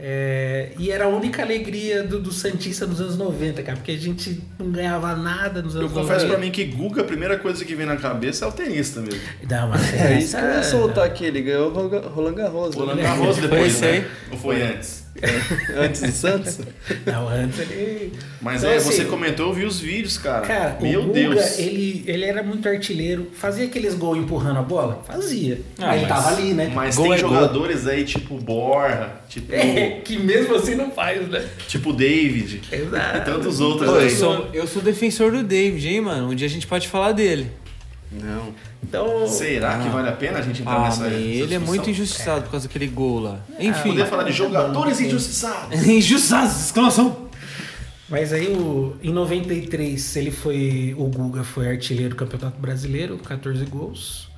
É, 0.00 0.70
e 0.78 0.90
era 0.90 1.06
a 1.06 1.08
única 1.08 1.42
alegria 1.42 2.02
do, 2.04 2.20
do 2.20 2.30
Santista 2.32 2.86
nos 2.86 3.00
anos 3.00 3.16
90, 3.16 3.62
cara, 3.62 3.76
porque 3.76 3.90
a 3.92 3.96
gente 3.96 4.40
não 4.58 4.70
ganhava 4.70 5.16
nada 5.16 5.60
nos 5.60 5.74
Eu 5.74 5.80
anos 5.82 5.92
confesso 5.92 6.26
90. 6.26 6.28
pra 6.28 6.38
mim 6.38 6.50
que 6.52 6.64
Guga, 6.66 7.00
a 7.00 7.04
primeira 7.04 7.36
coisa 7.38 7.64
que 7.64 7.74
vem 7.74 7.84
na 7.86 7.96
cabeça 7.96 8.44
é 8.44 8.48
o 8.48 8.52
tenista 8.52 9.00
mesmo. 9.00 9.20
Não, 9.50 9.68
mas 9.68 9.92
É 9.94 10.18
isso 10.18 10.36
que 10.36 10.42
eu 10.42 10.48
ia 10.48 10.54
essa- 10.56 10.70
soltar 10.70 11.04
aqui. 11.04 11.24
Ele 11.24 11.42
ganhou 11.42 11.70
o 11.70 12.08
Roland- 12.10 12.34
Garros. 12.36 12.74
Roland 12.76 12.94
né? 12.96 13.02
Garros 13.02 13.38
Foi 13.38 13.48
depois, 13.48 13.66
esse 13.74 13.82
né? 13.84 14.06
Ou 14.30 14.38
foi 14.38 14.62
antes? 14.62 15.07
Antes 15.76 16.00
do 16.02 16.12
Santos? 16.12 16.58
Não, 17.06 17.28
antes 17.28 17.58
ele. 17.60 18.12
Mas 18.40 18.62
Então, 18.62 18.70
é, 18.72 18.76
assim, 18.76 18.92
você 18.92 19.04
comentou, 19.04 19.48
eu 19.48 19.52
vi 19.54 19.64
os 19.64 19.80
vídeos, 19.80 20.16
cara. 20.18 20.46
Cara, 20.46 20.78
Meu 20.80 21.00
o 21.00 21.04
Guga, 21.06 21.14
Deus. 21.14 21.58
Ele, 21.58 22.04
ele 22.06 22.24
era 22.24 22.42
muito 22.42 22.68
artilheiro. 22.68 23.28
Fazia 23.34 23.66
aqueles 23.66 23.94
gols 23.94 24.18
empurrando 24.18 24.58
a 24.58 24.62
bola? 24.62 25.02
Fazia. 25.06 25.60
Ah, 25.78 25.86
mas 25.86 25.96
ele 26.02 26.06
mas- 26.06 26.24
tava 26.24 26.36
ali, 26.36 26.54
né? 26.54 26.72
Mas 26.74 26.96
Gol 26.96 27.04
tem 27.06 27.14
é 27.14 27.20
gol. 27.20 27.30
jogadores 27.30 27.86
aí 27.86 28.04
tipo 28.04 28.36
Borra, 28.38 29.20
tipo, 29.28 29.52
É, 29.54 30.00
que 30.04 30.18
mesmo 30.18 30.54
assim 30.54 30.74
não 30.74 30.90
faz, 30.90 31.26
né? 31.28 31.44
tipo 31.66 31.92
David 31.92 32.60
Exato. 32.70 33.18
e 33.18 33.20
tantos 33.22 33.60
outros 33.60 33.90
Pô, 33.90 33.96
aí. 33.96 34.04
eu, 34.04 34.10
sou, 34.10 34.48
eu 34.52 34.66
sou 34.66 34.82
defensor 34.82 35.32
do 35.32 35.42
David, 35.42 35.88
hein, 35.88 36.00
mano? 36.00 36.30
Um 36.30 36.34
dia 36.34 36.46
a 36.46 36.50
gente 36.50 36.66
pode 36.66 36.86
falar 36.88 37.12
dele. 37.12 37.50
Não. 38.10 38.54
Então. 38.82 39.26
Será 39.26 39.78
que 39.78 39.88
vale 39.88 40.08
a 40.08 40.12
pena 40.12 40.38
a 40.38 40.42
gente 40.42 40.62
entrar 40.62 40.76
Ah, 40.76 40.82
nessa 40.84 41.06
ele 41.08 41.54
é 41.54 41.58
muito 41.58 41.90
injustiçado 41.90 42.42
por 42.42 42.52
causa 42.52 42.68
daquele 42.68 42.86
gol 42.86 43.20
lá. 43.20 43.40
Enfim. 43.58 43.90
Poder 43.90 44.06
falar 44.06 44.22
de 44.24 44.32
jogadores 44.32 45.00
injustiçados. 45.00 45.82
Injustiçados! 45.86 46.60
Exclamação! 46.60 47.28
Mas 48.08 48.32
aí 48.32 48.48
o, 48.48 48.96
em 49.02 49.12
93 49.12 50.16
ele 50.16 50.30
foi. 50.30 50.94
O 50.96 51.04
Guga 51.06 51.44
foi 51.44 51.68
artilheiro 51.68 52.10
do 52.10 52.16
Campeonato 52.16 52.58
Brasileiro, 52.58 53.18
14 53.18 53.64
gols. 53.66 54.28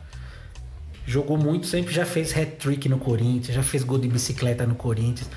Jogou 1.07 1.39
muito, 1.39 1.67
sempre 1.67 1.93
já 1.93 2.05
fez 2.05 2.37
hat-trick 2.37 2.89
no 2.89 2.99
Corinthians, 2.99 3.55
já 3.55 3.63
fez 3.63 3.83
gol 3.85 3.99
de 3.99 4.09
bicicleta 4.09 4.67
no 4.67 4.75
Corinthians. 4.75 5.29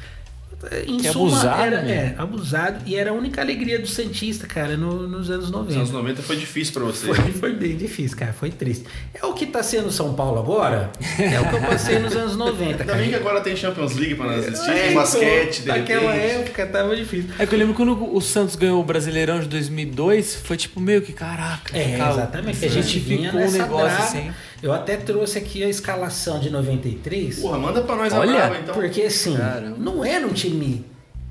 Em 0.87 0.97
Que 0.97 1.09
suma, 1.11 1.27
abusado, 1.27 1.61
era, 1.61 1.75
é, 1.89 2.15
abusado. 2.17 2.77
E 2.85 2.95
era 2.95 3.09
a 3.11 3.13
única 3.13 3.41
alegria 3.41 3.79
do 3.79 3.87
Santista, 3.87 4.47
cara, 4.47 4.77
no- 4.77 5.07
nos 5.07 5.29
anos 5.29 5.51
90. 5.51 5.65
Nos 5.69 5.75
anos 5.77 5.91
90 5.91 6.21
foi 6.21 6.35
difícil 6.37 6.73
pra 6.73 6.83
você. 6.83 7.05
Foi, 7.05 7.15
foi 7.33 7.53
bem 7.53 7.75
difícil, 7.75 8.17
cara. 8.17 8.31
Foi 8.33 8.49
triste. 8.49 8.85
É 9.13 9.25
o 9.25 9.33
que 9.33 9.45
tá 9.45 9.61
sendo 9.61 9.91
São 9.91 10.13
Paulo 10.13 10.39
agora. 10.39 10.91
É 11.19 11.39
o 11.39 11.49
que 11.49 11.55
eu 11.55 11.61
passei 11.61 11.99
nos 11.99 12.15
anos 12.15 12.35
90, 12.37 12.63
Ainda 12.71 12.85
cara. 12.85 12.97
bem 12.97 13.09
que 13.09 13.15
agora 13.15 13.41
tem 13.41 13.55
Champions 13.55 13.93
League 13.95 14.15
pra 14.15 14.25
nós 14.27 14.47
assistir, 14.47 14.69
É, 14.69 14.73
tem 14.73 14.83
então, 14.91 15.01
basquete, 15.01 15.61
de 15.61 15.67
Naquela 15.67 16.13
época 16.15 16.65
tava 16.67 16.95
difícil. 16.95 17.29
É 17.37 17.45
que 17.45 17.53
eu 17.55 17.59
lembro 17.59 17.73
quando 17.73 18.15
o 18.15 18.21
Santos 18.21 18.55
ganhou 18.55 18.79
o 18.79 18.83
Brasileirão 18.85 19.39
de 19.39 19.47
2002, 19.47 20.35
foi 20.35 20.55
tipo 20.57 20.79
meio 20.79 21.01
que 21.01 21.11
caraca. 21.13 21.77
É, 21.77 21.97
cara, 21.97 22.13
exatamente. 22.13 22.65
A 22.65 22.69
gente 22.69 22.99
vinha 22.99 23.31
ficou 23.31 23.45
um 23.47 23.51
negócio 23.51 23.87
draga. 23.87 24.03
assim. 24.03 24.31
Eu 24.63 24.71
até 24.71 24.95
trouxe 24.95 25.37
aqui 25.37 25.61
a 25.61 25.67
escalação 25.67 26.39
de 26.39 26.49
93. 26.49 27.39
Porra, 27.39 27.57
manda 27.59 27.81
pra 27.81 27.97
nós 27.97 28.13
Olha, 28.13 28.31
a 28.31 28.47
brava, 28.47 28.59
então. 28.63 28.73
Porque 28.73 29.01
assim, 29.01 29.35
Caramba. 29.35 29.75
não 29.77 30.05
era 30.05 30.25
um 30.25 30.31
time 30.31 30.85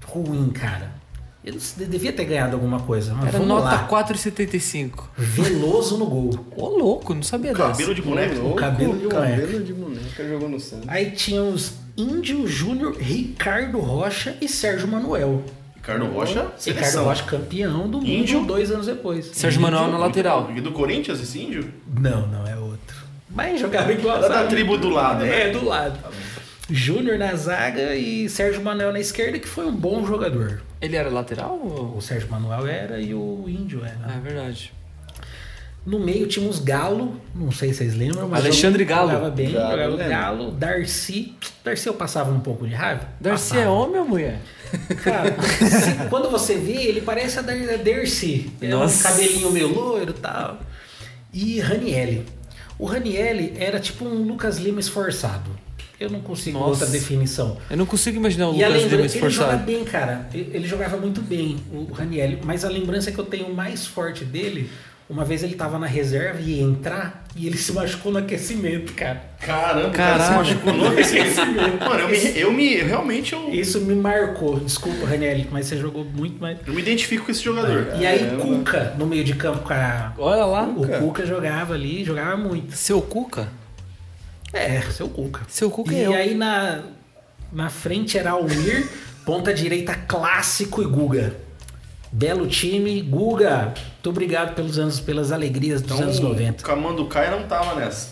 ruim, 0.07 0.51
cara. 0.51 0.93
Ele 1.43 1.59
devia 1.89 2.13
ter 2.13 2.27
ganhado 2.27 2.55
alguma 2.55 2.79
coisa, 2.81 3.15
mas 3.15 3.29
Era 3.29 3.39
vamos 3.39 3.49
nota 3.49 3.65
lá. 3.65 3.89
4,75. 3.89 5.05
Veloso 5.17 5.97
no 5.97 6.07
gol. 6.07 6.31
Ô, 6.55 6.69
louco, 6.69 7.15
não 7.15 7.23
sabia 7.23 7.53
dessa. 7.53 7.69
Cabelo 7.71 7.95
de 7.95 8.03
boneco. 8.03 8.39
Louco, 8.41 8.57
cabelo 8.57 8.99
de 8.99 9.09
cabelo 9.09 9.65
de 9.65 9.73
boneca 9.73 10.29
jogou 10.29 10.49
no 10.49 10.61
Santos. 10.61 10.89
Aí 10.89 11.11
tinha 11.13 11.43
os 11.43 11.73
Índio 11.97 12.47
Júnior, 12.47 12.97
Ricardo 12.99 13.81
Rocha 13.81 14.37
e 14.41 14.49
Sérgio 14.49 14.87
Manuel. 14.87 15.43
Ricardo 15.75 16.07
Rocha, 16.07 16.43
Ricardo 16.43 16.59
seleção. 16.61 17.05
Rocha 17.07 17.25
campeão 17.25 17.89
do 17.89 17.99
mundo 17.99 18.09
Índio? 18.09 18.45
dois 18.45 18.71
anos 18.71 18.87
depois. 18.87 19.27
Sérgio 19.33 19.61
Manuel 19.61 19.89
na 19.91 19.99
lateral. 19.99 20.49
E 20.55 20.61
do 20.61 20.71
Corinthians, 20.71 21.21
esse 21.21 21.41
índio? 21.41 21.73
Não, 21.99 22.27
não 22.29 22.47
é. 22.47 22.62
Mas 23.35 23.61
jogava 23.61 23.93
igual. 23.93 24.19
Era 24.19 24.29
da 24.29 24.35
sabe? 24.37 24.49
tribo 24.51 24.77
do 24.79 24.91
lado, 24.91 25.25
né? 25.25 25.49
É, 25.49 25.51
do 25.51 25.65
lado. 25.65 25.99
Júnior 26.71 27.19
na 27.19 27.35
zaga 27.35 27.95
e 27.95 28.29
Sérgio 28.29 28.63
Manuel 28.63 28.93
na 28.93 29.01
esquerda, 29.01 29.39
que 29.39 29.49
foi 29.49 29.67
um 29.67 29.73
bom 29.75 30.07
jogador. 30.07 30.63
Ele 30.81 30.97
era 30.97 31.09
lateral? 31.11 31.59
ou- 31.63 31.97
O 31.97 32.01
Sérgio 32.01 32.31
Manuel 32.31 32.67
era 32.67 33.01
e 33.01 33.13
o 33.15 33.45
Índio 33.49 33.83
era. 33.85 34.15
É 34.15 34.21
verdade. 34.21 34.73
No 35.85 35.99
meio 35.99 36.29
tinha 36.29 36.49
uns 36.49 36.61
Galo, 36.61 37.21
não 37.35 37.51
sei 37.51 37.71
se 37.73 37.79
vocês 37.79 37.97
lembram, 37.97 38.29
mas 38.29 38.45
Alexandre 38.45 38.85
jogava- 38.85 39.01
Galo. 39.07 39.13
Jogava 39.19 39.31
bem, 39.35 39.51
Galo, 39.53 39.71
jogava 39.73 39.91
lembro. 39.91 40.09
Galo, 40.09 40.51
Darcy. 40.53 41.35
Darcy 41.65 41.87
eu 41.89 41.95
passava 41.95 42.31
um 42.31 42.39
pouco 42.39 42.67
de 42.69 42.75
raiva. 42.75 43.09
Darcy 43.21 43.49
Passava. 43.51 43.61
é 43.63 43.69
homem 43.69 44.01
ou 44.01 44.07
mulher? 44.09 44.39
Cara, 45.03 45.35
se- 45.43 46.09
quando 46.09 46.31
você 46.31 46.55
vê, 46.57 46.75
ele 46.85 47.01
parece 47.01 47.41
a 47.41 47.43
Dar- 47.43 47.55
a 47.55 47.77
Darcy. 47.79 48.53
É 48.63 48.69
Nossa. 48.69 49.09
um 49.09 49.11
cabelinho 49.13 49.51
meio 49.51 49.75
loiro 49.75 50.11
e 50.17 50.21
tal. 50.21 50.59
E 51.33 51.59
Ranielli. 51.61 52.25
O 52.79 52.87
Ranielli 52.87 53.55
era 53.59 53.79
tipo 53.79 54.05
um 54.05 54.23
Lucas 54.27 54.59
Lima 54.59 54.81
esforçado. 54.81 55.51
Eu 56.01 56.11
não 56.11 56.21
consigo 56.21 56.59
Nossa. 56.59 56.71
outra 56.71 56.87
definição. 56.87 57.59
Eu 57.71 57.77
não 57.77 57.87
consigo 57.87 58.17
imaginar 58.17 58.49
o 58.49 58.55
E 58.55 58.65
Lucas. 58.65 58.69
Lima 58.69 58.79
ele 58.83 58.91
joga 58.91 59.07
esforçado. 59.07 59.65
bem, 59.65 59.85
cara. 59.85 60.29
Ele 60.35 60.51
ele 60.53 60.67
jogava 60.67 60.97
muito 60.97 61.21
bem, 61.23 61.59
o 61.73 61.93
Ranielli. 61.93 62.41
Mas 62.45 62.65
a 62.65 62.69
lembrança 62.69 63.13
que 63.13 63.19
eu 63.19 63.25
tenho 63.25 63.55
mais 63.55 63.87
forte 63.87 64.25
dele, 64.25 64.69
uma 65.13 65.25
vez 65.25 65.43
ele 65.43 65.55
tava 65.55 65.79
na 65.79 65.87
reserva 65.87 66.41
e 66.41 66.55
ia 66.59 66.63
entrar 66.63 67.25
e 67.37 67.47
ele 67.47 67.57
se 67.59 67.73
machucou 67.73 68.11
no 68.11 68.19
aquecimento, 68.19 68.93
cara. 68.95 69.23
Caramba, 69.41 69.89
o 69.89 69.91
cara 69.93 70.19
se 70.23 70.29
Caralho. 70.31 70.37
machucou 70.49 70.73
no 70.75 70.87
aquecimento. 70.89 71.85
Mano, 71.85 72.01
eu 72.01 72.09
me, 72.09 72.39
eu 72.41 72.53
me 72.53 72.77
realmente 72.77 73.33
eu, 73.35 73.51
Isso 73.51 73.81
me 73.83 73.95
marcou. 73.95 74.59
Desculpa, 74.61 75.07
Ranielli, 75.07 75.47
mas 75.51 75.67
você 75.67 75.77
jogou 75.77 76.05
muito 76.05 76.41
mais. 76.41 76.59
eu 76.67 76.73
me 76.73 76.81
identifico 76.81 77.27
com 77.27 77.31
esse 77.31 77.43
jogador. 77.43 77.89
E 77.99 78.07
aí, 78.07 78.19
Caramba. 78.21 78.43
Cuca, 78.43 78.95
no 78.99 79.07
meio 79.07 79.23
de 79.25 79.35
campo 79.35 79.61
com 79.61 79.73
a. 79.73 80.13
Olha 80.19 80.45
lá. 80.47 80.63
O 80.65 80.87
Cuca 80.87 81.27
jogava 81.27 81.75
ali, 81.75 82.05
jogava 82.05 82.37
muito. 82.37 82.75
Seu 82.75 83.01
Cuca? 83.03 83.49
É, 84.53 84.81
seu 84.83 85.09
Cuca. 85.09 85.43
Seu 85.49 85.71
Cuca 85.71 85.93
E 85.95 86.03
é 86.03 86.07
eu. 86.07 86.15
aí 86.15 86.35
na, 86.35 86.81
na 87.53 87.71
frente 87.71 88.19
era 88.19 88.33
Almir, 88.33 88.89
ponta 89.25 89.53
direita 89.53 89.95
clássico 89.95 90.83
e 90.83 90.87
Guga. 90.87 91.35
Belo 92.13 92.47
time, 92.47 93.01
Guga. 93.01 93.73
Muito 93.75 94.11
obrigado 94.11 94.55
pelos 94.55 94.79
anos, 94.79 95.01
pelas 95.01 95.33
alegrias 95.33 95.81
dos 95.81 95.93
Então, 95.93 96.05
anos 96.05 96.21
90. 96.21 96.63
o 96.63 96.67
Camando 96.67 97.07
Caia 97.07 97.31
não 97.31 97.45
tava 97.49 97.75
nessa. 97.75 98.11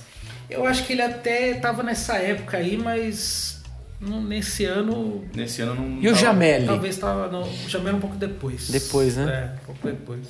Eu 0.48 0.66
acho 0.66 0.84
que 0.86 0.94
ele 0.94 1.02
até 1.02 1.54
tava 1.54 1.82
nessa 1.82 2.16
época 2.16 2.56
aí, 2.56 2.76
mas 2.76 3.59
não- 4.00 4.22
nesse 4.22 4.64
ano 4.64 5.24
Nesse 5.34 5.62
ano 5.62 5.74
não. 5.74 5.98
E 6.00 6.08
o 6.08 6.12
tava. 6.12 6.16
Jamel? 6.16 6.66
talvez 6.66 6.96
tava. 6.96 7.28
Não, 7.28 7.48
Jamel 7.68 7.96
um 7.96 8.00
pouco 8.00 8.16
depois. 8.16 8.68
Depois, 8.70 9.16
né? 9.16 9.24
É, 9.30 9.62
um 9.62 9.66
pouco 9.66 9.86
depois. 9.86 10.20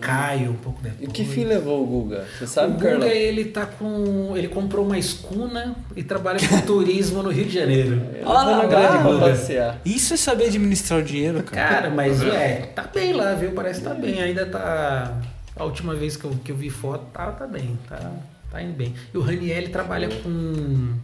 Caio 0.00 0.50
um 0.52 0.56
pouco 0.56 0.82
depois. 0.82 1.08
E 1.08 1.12
que 1.12 1.24
fim 1.24 1.44
levou 1.44 1.82
o 1.82 1.86
Guga? 1.86 2.24
Você 2.38 2.46
sabe, 2.46 2.72
o 2.72 2.76
Guga, 2.76 3.06
ele 3.06 3.44
tá 3.46 3.66
com. 3.66 4.32
Ele 4.36 4.48
comprou 4.48 4.84
uma 4.86 4.98
escuna 4.98 5.76
e 5.94 6.02
trabalha 6.02 6.38
com 6.48 6.60
turismo 6.66 7.22
no 7.22 7.30
Rio 7.30 7.44
de 7.44 7.54
Janeiro. 7.54 8.00
Olha 8.24 8.56
lá, 8.56 8.66
grande 8.66 9.20
passear. 9.20 9.80
Isso 9.84 10.14
é 10.14 10.16
saber 10.16 10.46
administrar 10.46 11.00
o 11.00 11.02
dinheiro, 11.02 11.42
cara. 11.42 11.68
Cara, 11.74 11.90
mas 11.90 12.22
é, 12.22 12.70
tá 12.74 12.84
bem 12.84 13.12
lá, 13.12 13.34
viu? 13.34 13.52
Parece 13.52 13.80
que 13.80 13.86
tá 13.88 13.94
bem. 13.94 14.20
Ainda 14.20 14.46
tá. 14.46 15.20
A 15.56 15.64
última 15.64 15.94
vez 15.94 16.16
que 16.16 16.24
eu, 16.24 16.30
que 16.42 16.50
eu 16.52 16.56
vi 16.56 16.70
foto, 16.70 17.04
tá, 17.12 17.30
tá 17.32 17.46
bem. 17.46 17.78
Tá, 17.86 18.12
tá 18.50 18.62
indo 18.62 18.72
bem. 18.72 18.94
E 19.12 19.18
o 19.18 19.20
Raniel 19.20 19.68
trabalha 19.70 20.08
com. 20.08 20.94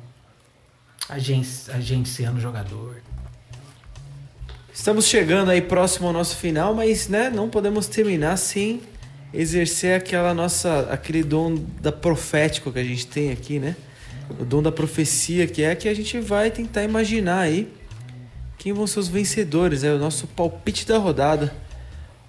Agência, 1.08 1.74
agenciando 1.74 2.40
jogador. 2.40 3.02
Estamos 4.72 5.06
chegando 5.06 5.50
aí 5.50 5.60
próximo 5.60 6.08
ao 6.08 6.12
nosso 6.12 6.36
final, 6.36 6.74
mas 6.74 7.08
né, 7.08 7.30
não 7.30 7.48
podemos 7.48 7.86
terminar 7.86 8.36
sem 8.36 8.82
exercer 9.32 9.96
aquela 9.96 10.34
nossa, 10.34 10.88
aquele 10.90 11.22
dom 11.22 11.56
da 11.80 11.92
profético 11.92 12.72
que 12.72 12.78
a 12.78 12.84
gente 12.84 13.06
tem 13.06 13.30
aqui, 13.30 13.58
né? 13.58 13.76
O 14.40 14.44
dom 14.44 14.62
da 14.62 14.72
profecia, 14.72 15.46
que 15.46 15.62
é 15.62 15.74
que 15.74 15.88
a 15.88 15.94
gente 15.94 16.18
vai 16.18 16.50
tentar 16.50 16.82
imaginar 16.82 17.40
aí 17.40 17.72
quem 18.58 18.72
vão 18.72 18.86
ser 18.86 18.98
os 18.98 19.08
vencedores, 19.08 19.84
é 19.84 19.92
o 19.92 19.98
nosso 19.98 20.26
palpite 20.26 20.86
da 20.86 20.98
rodada. 20.98 21.54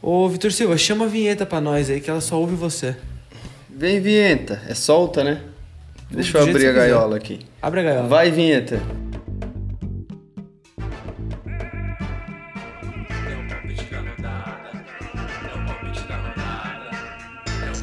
Ô, 0.01 0.29
Vitor 0.29 0.51
Silva, 0.51 0.77
chama 0.77 1.05
a 1.05 1.07
vinheta 1.07 1.45
pra 1.45 1.59
nós 1.59 1.89
aí, 1.89 1.99
que 1.99 2.09
ela 2.09 2.21
só 2.21 2.39
ouve 2.39 2.55
você. 2.55 2.95
Vem, 3.67 3.99
vinheta. 3.99 4.61
É 4.67 4.75
solta, 4.75 5.23
né? 5.23 5.41
Deixa 6.09 6.37
eu 6.37 6.43
abrir 6.43 6.55
a 6.55 6.57
quiser. 6.57 6.73
gaiola 6.73 7.17
aqui. 7.17 7.39
Abre 7.61 7.81
a 7.81 7.83
gaiola. 7.83 8.07
Vai, 8.07 8.31
vinheta. 8.31 8.81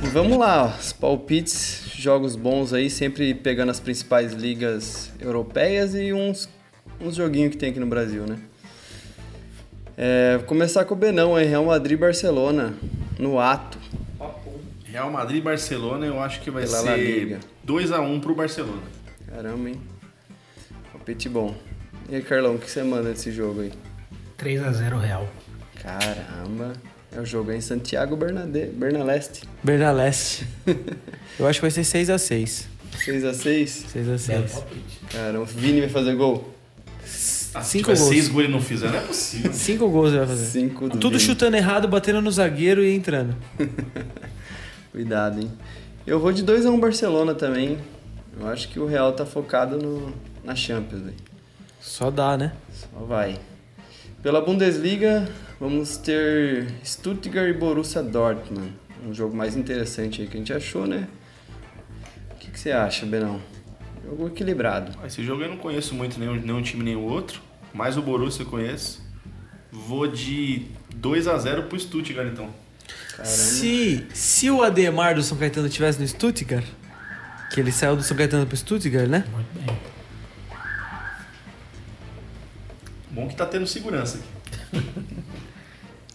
E 0.03 0.07
vamos 0.09 0.39
lá, 0.39 0.75
os 0.79 0.93
palpites, 0.93 1.83
jogos 1.97 2.37
bons 2.37 2.73
aí, 2.73 2.89
sempre 2.91 3.35
pegando 3.35 3.71
as 3.71 3.81
principais 3.81 4.33
ligas 4.33 5.11
europeias 5.21 5.95
e 5.95 6.13
uns, 6.13 6.49
uns 7.01 7.17
joguinhos 7.17 7.51
que 7.51 7.57
tem 7.57 7.71
aqui 7.71 7.81
no 7.81 7.87
Brasil, 7.87 8.25
né? 8.27 8.39
É, 9.97 10.39
vou 10.39 10.47
começar 10.47 10.85
com 10.85 10.95
o 10.95 10.97
Benão, 10.97 11.37
aí, 11.37 11.47
Real 11.47 11.65
Madrid 11.65 11.99
Barcelona, 11.99 12.75
no 13.19 13.39
ato. 13.39 13.79
Real 14.95 15.11
Madrid 15.11 15.39
e 15.39 15.41
Barcelona, 15.41 16.07
eu 16.07 16.21
acho 16.23 16.41
que 16.41 16.53
vai 16.53 16.63
Pela 16.63 16.81
La 16.83 16.95
ser 16.95 16.99
Liga. 16.99 17.41
2x1 17.67 18.21
pro 18.21 18.33
Barcelona. 18.33 18.83
Caramba, 19.29 19.69
hein? 19.69 19.81
Palpite 20.93 21.29
bom. 21.29 21.53
E 22.09 22.15
aí, 22.15 22.23
Carlão, 22.23 22.55
o 22.55 22.59
que 22.61 22.71
você 22.71 22.81
manda 22.85 23.11
desse 23.13 23.33
jogo 23.33 23.63
aí? 23.63 23.73
3x0 24.39 25.01
Real. 25.01 25.29
Caramba, 25.83 26.75
é 27.11 27.19
o 27.19 27.27
jogo 27.27 27.51
aí 27.51 27.57
em 27.57 27.61
Santiago 27.61 28.15
Bernade... 28.15 28.67
Bernaleste. 28.67 29.43
Bernaleste. 29.65 30.47
Eu 31.41 31.49
acho 31.49 31.59
que 31.59 31.63
vai 31.69 31.73
ser 31.73 31.81
6x6. 31.81 32.67
6x6. 32.97 33.87
6x6. 33.93 34.63
Caramba, 35.11 35.41
o 35.43 35.45
Vini 35.45 35.81
vai 35.81 35.89
fazer 35.91 36.15
gol. 36.15 36.55
Ah, 37.53 37.63
Cinco 37.65 37.87
gols. 37.87 37.99
seis 37.99 38.29
gols 38.29 38.45
ele 38.45 38.53
não 38.53 38.61
fizer, 38.61 38.91
não 38.91 38.99
é 38.99 39.01
possível. 39.01 39.53
5 39.53 39.89
gols 39.89 40.11
ele 40.11 40.19
vai 40.19 40.29
fazer. 40.29 40.47
5 40.47 40.89
do 40.89 40.99
Tudo 40.99 41.19
Vini. 41.19 41.21
chutando 41.21 41.57
errado, 41.57 41.89
batendo 41.89 42.21
no 42.23 42.31
zagueiro 42.31 42.85
e 42.85 42.95
entrando. 42.95 43.35
Cuidado, 44.95 45.41
hein? 45.41 45.51
Eu 46.07 46.21
vou 46.21 46.33
de 46.33 46.45
2x1 46.45 46.79
Barcelona 46.79 47.35
também. 47.35 47.79
Eu 48.39 48.47
acho 48.47 48.69
que 48.69 48.79
o 48.79 48.87
Real 48.87 49.13
tá 49.13 49.27
focado 49.27 49.77
no... 49.77 50.15
na 50.45 50.55
Champions, 50.55 51.03
velho. 51.03 51.17
Só 51.81 52.13
dá, 52.13 52.37
né? 52.37 52.53
Só 52.71 53.05
vai. 53.05 53.41
Pela 54.23 54.41
Bundesliga, 54.41 55.29
vamos 55.59 55.97
ter 55.97 56.69
Stuttgart 56.85 57.49
e 57.49 57.53
Borussia 57.53 58.05
Dortmund. 58.05 58.73
Um 59.05 59.13
jogo 59.13 59.37
mais 59.37 59.57
interessante 59.57 60.23
aí 60.23 60.29
que 60.29 60.37
a 60.37 60.39
gente 60.39 60.53
achou, 60.53 60.87
né? 60.87 61.09
O 62.31 62.37
que, 62.37 62.53
que 62.53 62.61
você 62.61 62.71
acha, 62.71 63.05
Benão? 63.05 63.41
Jogo 64.05 64.29
equilibrado. 64.29 64.97
Ah, 65.03 65.09
Esse 65.09 65.25
jogo 65.25 65.43
eu 65.43 65.49
não 65.49 65.57
conheço 65.57 65.93
muito 65.93 66.21
nenhum, 66.21 66.37
nenhum 66.37 66.63
time 66.63 66.85
nem 66.85 66.95
o 66.95 67.03
outro, 67.03 67.43
mas 67.73 67.97
o 67.97 68.03
Borussia 68.03 68.45
eu 68.45 68.49
conheço. 68.49 69.03
Vou 69.73 70.07
de 70.07 70.69
2x0 70.97 71.65
pro 71.67 71.81
Stuttgart, 71.81 72.29
então. 72.33 72.63
Caramba. 73.17 73.27
Se, 73.35 74.07
se 74.13 74.51
o 74.51 74.63
Ademar 74.63 75.15
do 75.15 75.23
São 75.23 75.37
Caetano 75.39 75.69
tivesse 75.69 76.01
no 76.01 76.07
Stuttgart, 76.09 76.65
que 77.53 77.61
ele 77.61 77.71
saiu 77.73 77.97
do 77.97 78.03
São 78.03 78.17
Caetano 78.17 78.47
pro 78.47 78.57
Stuttgart, 78.57 79.09
né? 79.09 79.25
Muito 79.33 79.49
bem. 79.55 79.77
Bom 83.11 83.29
que 83.29 83.37
tá 83.37 83.47
tendo 83.47 83.67
segurança 83.67 84.19
aqui. 84.19 84.83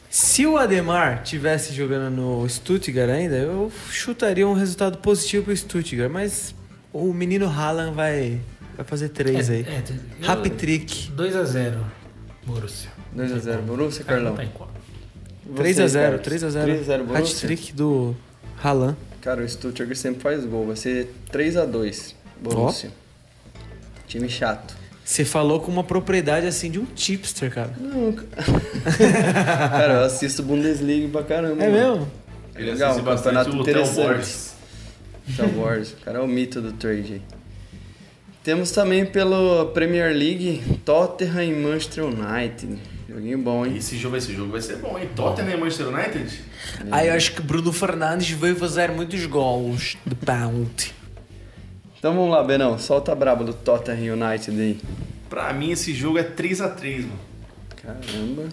Se 0.10 0.45
o 0.45 0.58
Ademar 0.58 1.24
tivesse 1.24 1.74
jogando 1.74 2.14
no 2.14 2.47
Stuttgart 2.50 3.10
ainda, 3.10 3.36
eu 3.38 3.72
chutaria 3.89 4.47
um 4.47 4.54
resultado 4.54 4.97
positivo 4.97 5.45
pro 5.45 5.56
Stuttgart, 5.56 6.12
mas 6.12 6.54
o 6.91 7.14
menino 7.14 7.47
Haaland 7.47 7.95
vai, 7.95 8.41
vai 8.76 8.86
fazer 8.86 9.10
três 9.10 9.50
aí. 9.50 9.62
É, 9.62 9.84
eu- 10.22 10.30
Happy 10.32 10.50
trick. 10.50 11.12
2x0, 11.16 11.78
Borussia. 12.45 12.89
2x0 13.16 13.62
Borussia, 13.62 14.04
Carlão. 14.04 14.32
botar 14.32 14.43
em 14.43 14.50
qual? 14.50 14.68
3x0, 15.56 16.20
3x0. 16.20 16.66
3x0 16.66 16.93
Hat 17.02 17.04
Borussia. 17.06 17.47
trick 17.47 17.74
do 17.74 18.16
Haaland. 18.64 18.95
Cara, 19.22 19.41
o 19.43 19.47
Stuttgart 19.50 19.95
sempre 19.97 20.22
faz 20.22 20.45
gol. 20.45 20.68
Vai 20.68 20.76
ser 20.76 21.14
3x2 21.32 22.14
Borussia. 22.41 22.91
Time 24.08 24.30
chato. 24.30 24.76
Você 25.04 25.26
falou 25.26 25.60
com 25.60 25.72
uma 25.72 25.84
propriedade 25.84 26.45
assim 26.45 26.70
de 26.70 26.80
um 26.80 26.86
tipster, 26.86 27.52
cara. 27.52 27.74
Não, 27.80 28.14
cara, 29.70 29.93
eu 29.93 30.04
assisto 30.06 30.43
Bundesliga 30.43 31.08
pra 31.10 31.24
caramba. 31.24 31.64
É 31.64 31.70
mano. 31.70 31.89
mesmo? 31.95 32.12
Ele 32.56 32.72
Legal, 32.72 32.91
assiste 32.91 33.06
bastante 33.06 33.36
campeonato 33.36 33.70
interessante. 33.70 34.28
Star 35.34 35.50
Wars. 35.58 35.91
O 35.93 35.97
cara 35.97 36.20
é 36.20 36.22
o 36.22 36.28
mito 36.28 36.62
do 36.62 36.74
trade 36.74 37.14
aí. 37.14 37.22
Temos 38.43 38.72
também 38.72 39.06
pela 39.06 39.66
Premier 39.68 40.12
League 40.16 40.62
Tottenham 40.86 41.43
e 41.43 41.54
Manchester 41.54 42.06
United. 42.06 42.80
Joguinho 43.10 43.39
bom, 43.39 43.66
hein? 43.66 43.76
Esse 43.76 43.97
jogo, 43.97 44.18
esse 44.18 44.32
jogo 44.36 44.51
vai 44.51 44.62
ser 44.62 44.76
bom, 44.76 44.95
hein? 44.95 45.10
Tottenham 45.16 45.49
e 45.49 45.57
Manchester 45.57 45.88
United? 45.88 46.41
Aí 46.91 47.07
eu 47.07 47.16
acho 47.16 47.34
que 47.34 47.41
Bruno 47.41 47.74
Fernandes 47.74 48.30
vai 48.32 48.53
fazer 48.53 48.91
muitos 48.91 49.26
gols 49.26 49.97
de 50.05 50.14
Bounty. 50.14 50.93
Então 51.97 52.14
vamos 52.14 52.30
lá, 52.30 52.43
Benão. 52.43 52.78
Solta 52.78 53.12
a 53.12 53.16
braba 53.16 53.43
do 53.43 53.51
Tottenham 53.51 54.14
United 54.14 54.62
aí. 54.62 54.80
Pra 55.28 55.51
mim, 55.53 55.72
esse 55.72 55.91
jogo 55.91 56.20
é 56.20 56.24
3x3, 56.24 57.01
mano. 57.01 57.20
Caramba. 57.76 58.49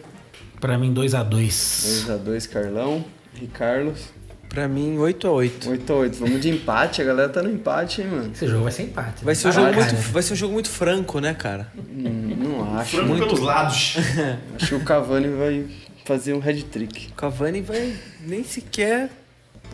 Pra 0.59 0.79
mim, 0.79 0.95
2x2. 0.95 2.07
2x2 2.07 2.49
Carlão 2.49 3.05
e 3.41 3.47
Carlos. 3.47 4.09
Pra 4.49 4.67
mim, 4.69 4.97
8x8. 4.97 5.67
8x8. 5.87 6.15
Vamos 6.15 6.41
de 6.41 6.49
empate. 6.51 7.03
A 7.03 7.05
galera 7.05 7.29
tá 7.29 7.43
no 7.43 7.51
empate, 7.51 8.01
hein, 8.03 8.09
mano? 8.09 8.31
Esse 8.33 8.47
jogo 8.47 8.65
vai 8.65 8.73
ser 8.73 8.85
empate. 8.85 9.25
Vai 9.25 9.35
ser, 9.35 9.49
um 9.49 9.53
jogo 9.53 9.67
muito, 9.73 9.79
cara. 9.79 9.97
vai 9.97 10.23
ser 10.23 10.33
um 10.33 10.37
jogo 10.37 10.53
muito 10.55 10.69
franco, 10.71 11.21
né, 11.21 11.35
cara? 11.35 11.71
Hum, 11.77 12.37
não 12.39 12.79
acho. 12.79 12.97
Frango 12.97 13.19
pelos 13.19 13.41
lados. 13.41 13.97
Acho 14.57 14.69
que 14.69 14.75
o 14.75 14.85
Cavani 14.85 15.29
vai 15.29 15.67
fazer 16.05 16.33
um 16.33 16.39
head 16.39 16.65
trick. 16.65 17.09
O 17.09 17.15
Cavani 17.15 17.61
vai 17.61 17.95
nem 18.21 18.43
sequer. 18.45 19.11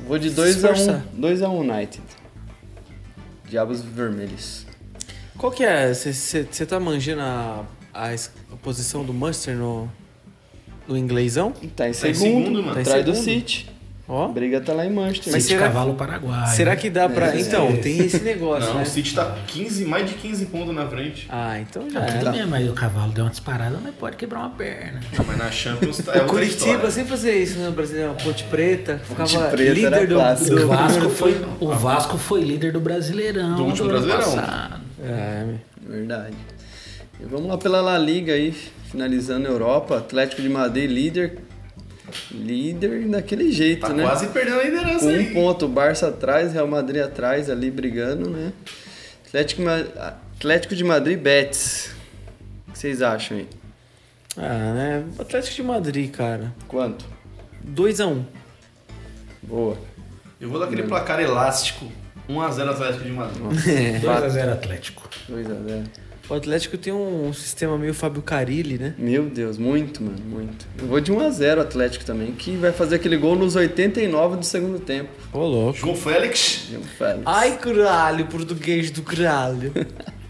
Vou 0.07 0.19
de 0.19 0.31
Se 0.31 0.37
2x1 0.37 0.49
esforçar. 0.49 1.05
2x1 1.19 1.61
United. 1.61 2.03
Diabos 3.49 3.83
Vermelhos. 3.83 4.67
Qual 5.37 5.53
que 5.53 5.65
é? 5.65 5.93
Você 5.93 6.67
tá 6.67 6.81
manjando 6.81 7.21
a, 7.21 7.65
a, 7.93 8.09
a 8.11 8.57
posição 8.63 9.05
do 9.05 9.13
Munster 9.13 9.55
no, 9.55 9.91
no 10.89 10.97
inglêsão? 10.97 11.53
Tá 11.53 11.65
em 11.65 11.69
Tá 11.69 11.89
em 11.89 11.93
segundo, 11.93 12.21
segundo, 12.21 12.63
mano. 12.63 12.75
Tá 12.75 12.79
em 12.81 12.83
atrás 12.83 13.05
do 13.05 13.15
segundo? 13.15 13.25
City. 13.25 13.71
Ó. 14.15 14.29
Briga 14.29 14.61
tá 14.61 14.75
lá 14.75 14.85
em 14.85 14.93
Manchester. 14.93 15.33
Mas 15.33 15.45
City 15.45 15.55
será- 15.55 15.69
Cavalo 15.69 15.95
Paraguai. 15.95 16.47
Será 16.55 16.77
que 16.77 16.91
dá 16.91 17.09
pra. 17.09 17.35
É, 17.35 17.41
Então, 17.41 17.69
é. 17.69 17.77
tem 17.79 17.99
esse 17.99 18.19
negócio, 18.23 18.69
Não, 18.69 18.77
né? 18.77 18.83
o 18.83 18.87
City 18.87 19.15
tá 19.15 19.39
15, 19.47 19.87
mais 19.87 20.07
de 20.07 20.15
15 20.17 20.45
pontos 20.47 20.75
na 20.75 20.87
frente. 20.87 21.27
Ah, 21.31 21.59
então 21.59 21.89
já 21.89 22.01
Ah, 22.01 22.05
tudo 22.05 22.17
era. 22.19 22.31
bem, 22.33 22.47
mas 22.47 22.69
o 22.69 22.75
cavalo 22.75 23.11
deu 23.13 23.25
uma 23.25 23.31
disparada, 23.31 23.79
mas 23.83 23.95
pode 23.95 24.17
quebrar 24.17 24.41
uma 24.41 24.51
perna. 24.51 25.01
Mas 25.27 25.39
na 25.39 25.51
Champions 25.51 25.97
tá, 25.99 26.13
é 26.15 26.23
O 26.23 26.27
Curitiba 26.27 26.91
sempre 26.91 27.09
fazia 27.11 27.35
isso 27.35 27.59
no 27.59 27.73
Brasileiro, 27.73 28.15
Ponte 28.23 28.45
Preta, 28.45 29.01
ficava 29.03 29.49
Preta 29.49 29.63
era 29.89 29.97
líder 29.97 30.07
do, 30.09 30.15
clássico. 30.17 30.57
do 30.57 30.63
O 30.65 30.69
Vasco, 30.69 31.09
foi, 31.09 31.45
o 31.61 31.69
Vasco 31.73 32.19
foi 32.19 32.41
líder 32.43 32.73
do 32.73 32.81
Brasileirão. 32.81 33.57
Do 33.57 33.65
último 33.65 33.89
ano 33.89 34.01
Brasileirão. 34.03 34.37
passado. 34.37 34.81
É. 35.03 35.47
Verdade. 35.89 36.37
E 37.19 37.25
vamos 37.25 37.47
lá 37.49 37.57
pela 37.57 37.81
La 37.81 37.97
Liga 37.99 38.35
aí, 38.35 38.55
finalizando 38.91 39.49
a 39.49 39.51
Europa. 39.51 39.97
Atlético 39.97 40.43
de 40.43 40.49
Madrid 40.51 40.91
líder. 40.91 41.39
Líder 42.31 43.09
daquele 43.09 43.51
jeito, 43.53 43.81
Tá 43.87 43.93
né? 43.93 44.03
quase 44.03 44.27
perdendo 44.29 44.61
a 44.61 44.63
liderança 44.65 45.07
um 45.07 45.09
aí. 45.11 45.33
ponto, 45.33 45.69
Barça 45.69 46.09
atrás, 46.09 46.53
Real 46.53 46.67
Madrid 46.67 47.03
atrás, 47.03 47.49
ali 47.51 47.71
brigando, 47.71 48.31
né? 48.31 48.53
Atlético, 49.27 49.63
Atlético 50.37 50.75
de 50.77 50.85
Madrid 50.85 51.19
Betis. 51.19 51.91
O 52.69 52.73
que 52.73 52.79
vocês 52.79 53.03
acham 53.03 53.39
aí? 53.39 53.49
Ah, 54.37 54.73
né? 54.75 55.05
Atlético 55.19 55.55
de 55.57 55.63
Madrid, 55.63 56.11
cara. 56.11 56.53
Quanto? 56.69 57.05
2x1. 57.67 58.23
Boa. 59.43 59.77
Eu 60.41 60.49
vou 60.49 60.59
dar 60.59 60.67
aquele 60.67 60.83
placar 60.85 61.21
elástico. 61.21 61.87
1x0 62.29 62.71
Atlético 62.71 63.05
de 63.05 63.11
Madrid. 63.13 63.43
2x0 64.03 64.53
Atlético. 64.53 65.09
2x0. 65.31 65.87
O 66.29 66.35
Atlético 66.35 66.79
tem 66.79 66.93
um 66.93 67.33
sistema 67.33 67.77
meio 67.77 67.93
Fábio 67.93 68.23
Carilli, 68.23 68.79
né? 68.79 68.95
Meu 68.97 69.25
Deus, 69.25 69.59
muito, 69.59 70.03
mano, 70.03 70.19
muito. 70.25 70.67
Eu 70.79 70.87
vou 70.87 71.01
de 71.01 71.13
1x0 71.13 71.61
Atlético 71.61 72.05
também, 72.05 72.33
que 72.33 72.57
vai 72.57 72.73
fazer 72.73 72.97
aquele 72.97 73.17
gol 73.17 73.37
nos 73.37 73.57
89 73.57 74.37
do 74.37 74.45
segundo 74.45 74.79
tempo. 74.79 75.11
Ô, 75.33 75.41
louco. 75.41 75.79
João 75.79 75.97
Félix. 75.97 76.69
João 76.71 76.83
Félix. 76.85 77.23
Ai, 77.27 77.59
caralho, 77.59 78.27
português 78.27 78.91
do 78.91 79.03
caralho. 79.03 79.73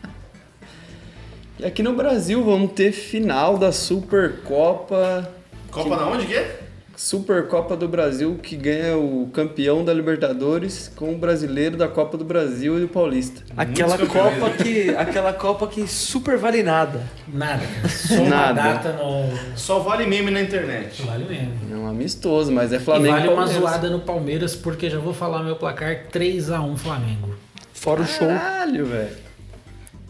E 1.59 1.64
aqui 1.64 1.80
no 1.80 1.95
Brasil 1.95 2.43
vamos 2.43 2.72
ter 2.72 2.90
final 2.90 3.57
da 3.57 3.70
Supercopa. 3.70 5.32
Copa 5.70 5.97
da 5.97 6.09
onde 6.09 6.26
que 6.26 6.34
é? 6.34 6.61
Supercopa 6.97 7.76
do 7.76 7.88
Brasil, 7.88 8.38
que 8.43 8.55
ganha 8.57 8.97
o 8.97 9.28
campeão 9.32 9.84
da 9.84 9.93
Libertadores 9.95 10.90
com 10.95 11.12
o 11.12 11.18
brasileiro 11.18 11.76
da 11.76 11.88
Copa 11.88 12.16
do 12.16 12.24
Brasil 12.24 12.78
e 12.78 12.84
o 12.84 12.88
Paulista. 12.88 13.43
Aquela 13.57 13.99
Copa 13.99 14.51
que. 14.62 14.90
Aquela 14.90 15.32
Copa 15.32 15.66
que 15.66 15.86
super 15.88 16.36
vale 16.36 16.62
nada. 16.62 17.03
Nada. 17.26 17.62
Só 17.88 18.14
uma 18.14 18.28
Nada. 18.28 18.62
data 18.62 18.93
no. 18.93 19.57
Só 19.57 19.78
vale 19.80 20.07
meme 20.07 20.30
na 20.30 20.40
internet. 20.40 21.03
Vale 21.03 21.24
mesmo. 21.24 21.53
É 21.72 21.76
um 21.76 21.86
amistoso, 21.88 22.53
mas 22.53 22.72
é 22.72 22.76
E 22.76 22.80
Flamengo 22.80 23.14
vale 23.14 23.26
e 23.26 23.28
uma 23.30 23.36
Palmeiras. 23.36 23.62
zoada 23.62 23.90
no 23.90 24.01
Palmeiras, 24.01 24.55
porque 24.57 24.90
já 24.90 24.99
vou 24.99 25.14
falar 25.14 25.43
meu 25.43 25.57
placar 25.57 26.09
3x1 26.12 26.76
Flamengo. 26.76 27.34
Fora 27.72 28.03
o 28.03 28.07
show. 28.07 28.28
Caralho, 28.28 28.86
velho. 28.86 29.16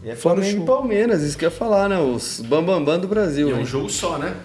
E 0.03 0.09
é 0.09 0.15
Fora 0.15 0.39
o 0.39 0.43
Flamengo 0.43 0.63
e 0.63 0.65
show. 0.67 0.75
Palmeiras, 0.75 1.23
isso 1.23 1.37
que 1.37 1.45
eu 1.45 1.49
ia 1.49 1.55
falar, 1.55 1.87
né? 1.87 1.97
Os 1.99 2.41
bambambam 2.41 2.83
bam 2.83 2.99
do 2.99 3.07
Brasil. 3.07 3.47
E 3.47 3.51
é 3.51 3.55
um 3.55 3.59
hein? 3.59 3.65
jogo 3.65 3.89
só, 3.89 4.17
né? 4.17 4.35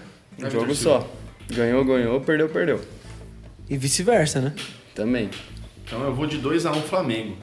Um 0.41 0.49
jogo 0.49 0.73
só. 0.73 1.05
Ganhou, 1.51 1.83
ganhou, 1.83 2.21
perdeu, 2.21 2.47
perdeu. 2.49 2.81
E 3.69 3.77
vice-versa, 3.77 4.39
né? 4.39 4.53
Também. 4.95 5.29
Então 5.83 6.03
eu 6.03 6.13
vou 6.13 6.27
de 6.27 6.39
2x1 6.39 6.81
Flamengo. 6.83 7.35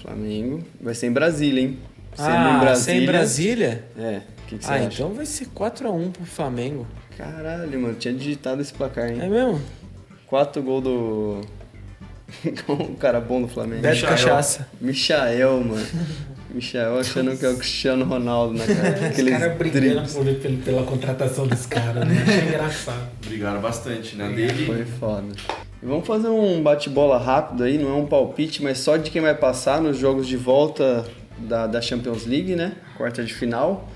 Flamengo. 0.00 0.62
Vai 0.80 0.94
ser 0.94 1.06
em 1.06 1.12
Brasília, 1.12 1.62
hein? 1.62 1.78
Sendo 2.14 2.28
ah, 2.28 2.74
sem 2.76 3.04
Brasília? 3.06 3.84
É. 3.98 4.18
O 4.18 4.46
que, 4.46 4.58
que 4.58 4.64
você 4.64 4.70
Ah, 4.70 4.74
acha? 4.76 4.84
então 4.84 5.14
vai 5.14 5.26
ser 5.26 5.46
4x1 5.46 6.12
pro 6.12 6.24
Flamengo. 6.24 6.86
Caralho, 7.16 7.80
mano. 7.80 7.94
Tinha 7.94 8.14
digitado 8.14 8.60
esse 8.60 8.72
placar, 8.72 9.10
hein? 9.10 9.18
É 9.20 9.28
mesmo? 9.28 9.60
Quatro 10.26 10.62
gols 10.62 10.84
do. 10.84 11.40
um 12.68 12.94
cara 12.94 13.20
bom 13.20 13.42
do 13.42 13.48
Flamengo. 13.48 13.82
Beto. 13.82 14.04
Cachaça. 14.06 14.68
Michael, 14.80 15.60
mano. 15.64 15.86
Michael 16.54 16.98
achando 16.98 17.36
que 17.36 17.44
é 17.44 17.48
o 17.48 17.56
Cristiano 17.56 18.04
Ronaldo 18.04 18.54
na 18.54 18.64
cara. 18.66 18.96
Os 18.98 19.04
Aqueles 19.04 19.38
caras 19.38 19.58
brigando 19.58 20.08
por, 20.12 20.24
pela, 20.24 20.56
pela 20.64 20.82
contratação 20.84 21.46
desse 21.46 21.66
cara, 21.68 22.04
né? 22.04 22.22
Achei 22.26 22.48
engraçado. 22.48 23.08
Brigaram 23.26 23.60
bastante, 23.60 24.16
né? 24.16 24.28
Dele. 24.30 24.66
Foi 24.66 24.84
foda. 24.84 25.26
E 25.82 25.86
vamos 25.86 26.06
fazer 26.06 26.28
um 26.28 26.62
bate-bola 26.62 27.18
rápido 27.18 27.64
aí, 27.64 27.76
não 27.76 27.90
é 27.90 27.94
um 27.94 28.06
palpite, 28.06 28.62
mas 28.62 28.78
só 28.78 28.96
de 28.96 29.10
quem 29.10 29.20
vai 29.20 29.34
passar 29.34 29.80
nos 29.82 29.98
jogos 29.98 30.26
de 30.26 30.36
volta 30.36 31.04
da, 31.38 31.66
da 31.66 31.80
Champions 31.80 32.24
League, 32.24 32.54
né? 32.54 32.72
Quarta 32.96 33.22
de 33.24 33.34
final. 33.34 33.88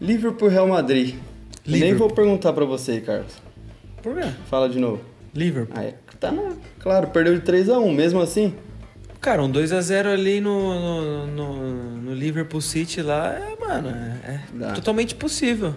Liverpool 0.00 0.48
Real 0.48 0.68
Madrid. 0.68 1.16
Eu 1.16 1.72
Nem 1.72 1.80
Liverpool. 1.82 2.06
vou 2.08 2.16
perguntar 2.16 2.52
pra 2.52 2.64
você, 2.64 3.00
Carlos. 3.00 3.32
Por 4.02 4.14
quê? 4.14 4.28
Fala 4.48 4.68
de 4.68 4.78
novo. 4.78 5.00
Liverpool. 5.34 5.74
Ah, 5.76 5.84
é, 5.84 5.94
tá 6.18 6.30
na... 6.30 6.52
Claro, 6.78 7.08
perdeu 7.08 7.38
de 7.38 7.44
3x1, 7.44 7.92
mesmo 7.92 8.20
assim. 8.20 8.54
Cara, 9.20 9.42
um 9.42 9.50
2x0 9.50 10.06
ali 10.06 10.40
no, 10.40 10.74
no, 10.74 11.26
no, 11.26 11.96
no 12.02 12.14
Liverpool 12.14 12.60
City 12.60 13.02
lá, 13.02 13.34
é, 13.34 13.56
mano, 13.60 13.88
é, 13.88 14.30
é 14.30 14.40
Dá. 14.54 14.72
totalmente 14.72 15.14
possível. 15.14 15.74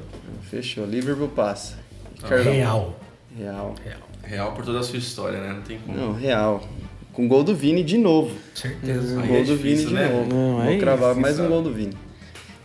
Fechou, 0.49 0.85
Liverpool 0.85 1.29
passa. 1.29 1.77
Carlão. 2.21 2.53
Real. 2.53 2.99
Real. 3.35 3.75
Real. 3.83 3.99
Real 4.23 4.51
por 4.53 4.63
toda 4.63 4.79
a 4.79 4.83
sua 4.83 4.99
história, 4.99 5.39
né? 5.39 5.53
Não 5.53 5.61
tem 5.61 5.79
como. 5.79 5.97
Não, 5.97 6.13
real. 6.13 6.63
Com 7.11 7.27
gol 7.27 7.43
do 7.43 7.55
Vini 7.55 7.83
de 7.83 7.97
novo. 7.97 8.35
Certeza. 8.53 9.19
Aí 9.19 9.27
gol 9.27 9.37
é 9.37 9.43
do 9.43 9.55
Vini 9.57 9.85
de 9.85 9.93
né? 9.93 10.07
novo. 10.09 10.29
Não, 10.33 10.51
Vou 10.57 10.61
aí 10.61 10.79
cravar 10.79 11.15
mais 11.15 11.39
um 11.39 11.47
gol 11.47 11.61
do 11.61 11.73
Vini. 11.73 11.97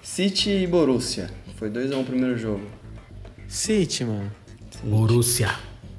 City 0.03 0.51
e 0.51 0.67
Borussia. 0.67 1.31
Foi 1.57 1.71
2x1 1.71 2.01
o 2.01 2.05
primeiro 2.05 2.39
jogo. 2.39 2.63
City, 3.49 4.05
mano. 4.05 4.31
Borussia. 4.85 5.51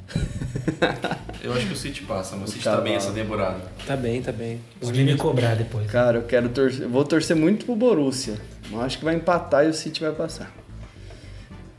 Eu 1.43 1.53
acho 1.53 1.67
que 1.67 1.73
o 1.73 1.75
City 1.77 2.01
passa, 2.03 2.35
mas 2.35 2.49
o 2.49 2.51
City 2.53 2.63
Cavalo. 2.63 2.81
tá 2.81 2.89
bem 2.89 2.95
essa 2.97 3.11
temporada. 3.11 3.61
Tá 3.85 3.95
bem, 3.95 4.21
tá 4.21 4.31
bem. 4.31 4.59
Pode 4.81 5.03
me 5.03 5.15
cobrar 5.15 5.55
depois. 5.55 5.89
Cara, 5.89 6.17
eu 6.17 6.23
quero 6.23 6.49
torcer. 6.49 6.81
eu 6.83 6.89
Vou 6.89 7.05
torcer 7.05 7.35
muito 7.35 7.65
pro 7.65 7.75
Borussia. 7.75 8.35
Mas 8.69 8.81
acho 8.81 8.97
que 8.99 9.05
vai 9.05 9.15
empatar 9.15 9.65
e 9.65 9.69
o 9.69 9.73
City 9.73 10.01
vai 10.01 10.11
passar. 10.11 10.51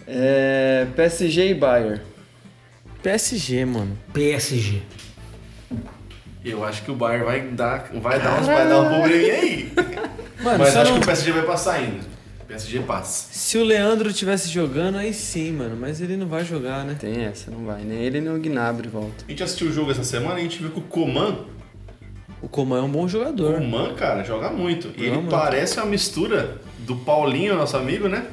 É, 0.06 0.86
PSG 0.96 1.50
e 1.50 1.54
Bayern. 1.54 2.00
PSG, 3.02 3.64
mano. 3.66 3.98
PSG. 4.12 4.80
Eu 6.44 6.64
acho 6.64 6.82
que 6.82 6.90
o 6.90 6.94
Bayern 6.94 7.24
vai 7.26 7.40
dar, 7.42 7.90
vai 7.94 8.18
dar, 8.20 8.40
uns, 8.40 8.46
vai 8.46 8.68
dar 8.68 8.80
um 8.80 8.88
probleminha 8.88 9.34
aí. 9.34 9.72
Mano, 10.40 10.58
Mas 10.58 10.76
acho 10.76 10.92
não, 10.92 10.98
que 10.98 11.04
o 11.04 11.06
PSG 11.06 11.32
vai 11.32 11.42
passar 11.42 11.74
ainda. 11.74 12.17
PSG 12.48 12.80
passa. 12.80 13.28
Se 13.30 13.58
o 13.58 13.62
Leandro 13.62 14.10
tivesse 14.10 14.48
jogando, 14.48 14.96
aí 14.96 15.12
sim, 15.12 15.52
mano. 15.52 15.76
Mas 15.78 16.00
ele 16.00 16.16
não 16.16 16.26
vai 16.26 16.46
jogar, 16.46 16.82
né? 16.82 16.96
Tem 16.98 17.24
essa, 17.24 17.50
não 17.50 17.66
vai. 17.66 17.84
Nem 17.84 17.98
ele 17.98 18.22
nem 18.22 18.34
o 18.34 18.40
Gnabry 18.40 18.88
volta. 18.88 19.22
A 19.26 19.30
gente 19.30 19.42
assistiu 19.42 19.68
o 19.68 19.72
jogo 19.72 19.90
essa 19.90 20.02
semana 20.02 20.36
e 20.36 20.40
a 20.40 20.42
gente 20.44 20.58
viu 20.58 20.70
que 20.70 20.78
o 20.78 20.82
Coman, 20.82 21.44
O 22.40 22.48
Coman 22.48 22.78
é 22.78 22.82
um 22.82 22.88
bom 22.88 23.04
o 23.04 23.08
jogador. 23.08 23.58
Coman, 23.58 23.92
cara, 23.94 24.24
joga 24.24 24.50
muito. 24.50 24.88
E 24.96 25.04
ele 25.04 25.16
muito. 25.16 25.28
parece 25.28 25.76
uma 25.76 25.84
mistura 25.84 26.56
do 26.78 26.96
Paulinho, 26.96 27.54
nosso 27.54 27.76
amigo, 27.76 28.08
né? 28.08 28.26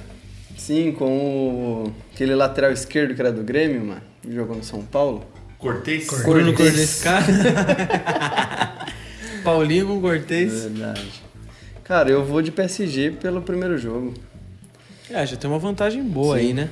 Sim, 0.55 0.93
com 0.93 1.83
o... 1.85 1.93
aquele 2.13 2.35
lateral 2.35 2.71
esquerdo 2.71 3.13
que 3.13 3.19
era 3.19 3.33
do 3.33 3.43
Grêmio, 3.43 3.83
mano. 3.83 4.01
que 4.21 4.33
Jogou 4.33 4.55
no 4.55 4.63
São 4.63 4.81
Paulo. 4.81 5.25
Cortez. 5.57 6.07
Cortez. 6.07 6.55
Cortez. 6.55 7.01
Cara. 7.01 7.25
Paulinho 9.43 9.87
com 9.87 9.99
Cortez. 9.99 10.63
Verdade. 10.63 11.24
Cara, 11.85 12.09
eu 12.09 12.25
vou 12.25 12.41
de 12.41 12.51
PSG 12.51 13.11
pelo 13.11 13.43
primeiro 13.43 13.77
jogo. 13.77 14.15
É, 15.07 15.23
já 15.23 15.37
tem 15.37 15.47
uma 15.47 15.59
vantagem 15.59 16.03
boa 16.03 16.37
aí, 16.37 16.51
né? 16.51 16.67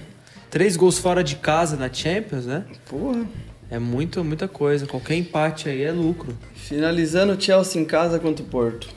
Três 0.49 0.75
gols 0.75 0.97
fora 0.97 1.23
de 1.23 1.35
casa 1.35 1.77
na 1.77 1.91
Champions, 1.91 2.47
né? 2.47 2.65
Porra. 2.89 3.23
É 3.69 3.77
muito, 3.77 4.23
muita 4.23 4.47
coisa. 4.47 4.87
Qualquer 4.87 5.13
empate 5.13 5.69
aí 5.69 5.83
é 5.83 5.91
lucro. 5.91 6.35
Finalizando 6.55 7.33
o 7.33 7.39
Chelsea 7.39 7.79
em 7.79 7.85
casa 7.85 8.17
contra 8.17 8.43
o 8.43 8.47
Porto. 8.47 8.89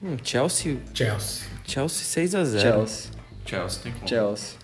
Hum, 0.00 0.16
Chelsea, 0.22 0.76
Chelsea. 0.94 1.48
Chelsea 1.66 2.04
6 2.04 2.34
a 2.36 2.44
0 2.44 2.62
Chelsea. 2.62 3.10
Chelsea, 3.44 3.82
tem 3.82 3.92
como. 3.92 4.08
Chelsea. 4.08 4.58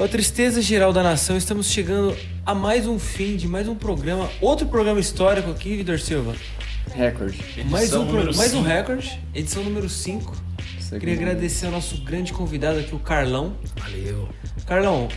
Ó, 0.00 0.08
tristeza 0.08 0.62
geral 0.62 0.94
da 0.94 1.02
nação, 1.02 1.36
estamos 1.36 1.66
chegando 1.66 2.16
a 2.44 2.54
mais 2.54 2.86
um 2.86 2.98
fim 2.98 3.36
de 3.36 3.46
mais 3.46 3.68
um 3.68 3.74
programa, 3.74 4.30
outro 4.40 4.66
programa 4.66 5.00
histórico 5.00 5.50
aqui, 5.50 5.76
Vitor 5.76 5.98
Silva. 5.98 6.34
Recorde. 6.94 7.38
mais 7.68 7.92
um, 7.92 8.04
mais 8.34 8.54
um 8.54 8.62
recorde, 8.62 9.20
edição 9.34 9.62
número 9.62 9.88
5. 9.88 10.34
Isso 10.78 10.90
Queria 10.98 11.14
aqui. 11.14 11.24
agradecer 11.24 11.66
ao 11.66 11.72
nosso 11.72 11.98
grande 12.02 12.32
convidado 12.32 12.78
aqui, 12.78 12.94
o 12.94 12.98
Carlão. 12.98 13.56
Valeu. 13.76 14.28
Carlão, 14.66 15.08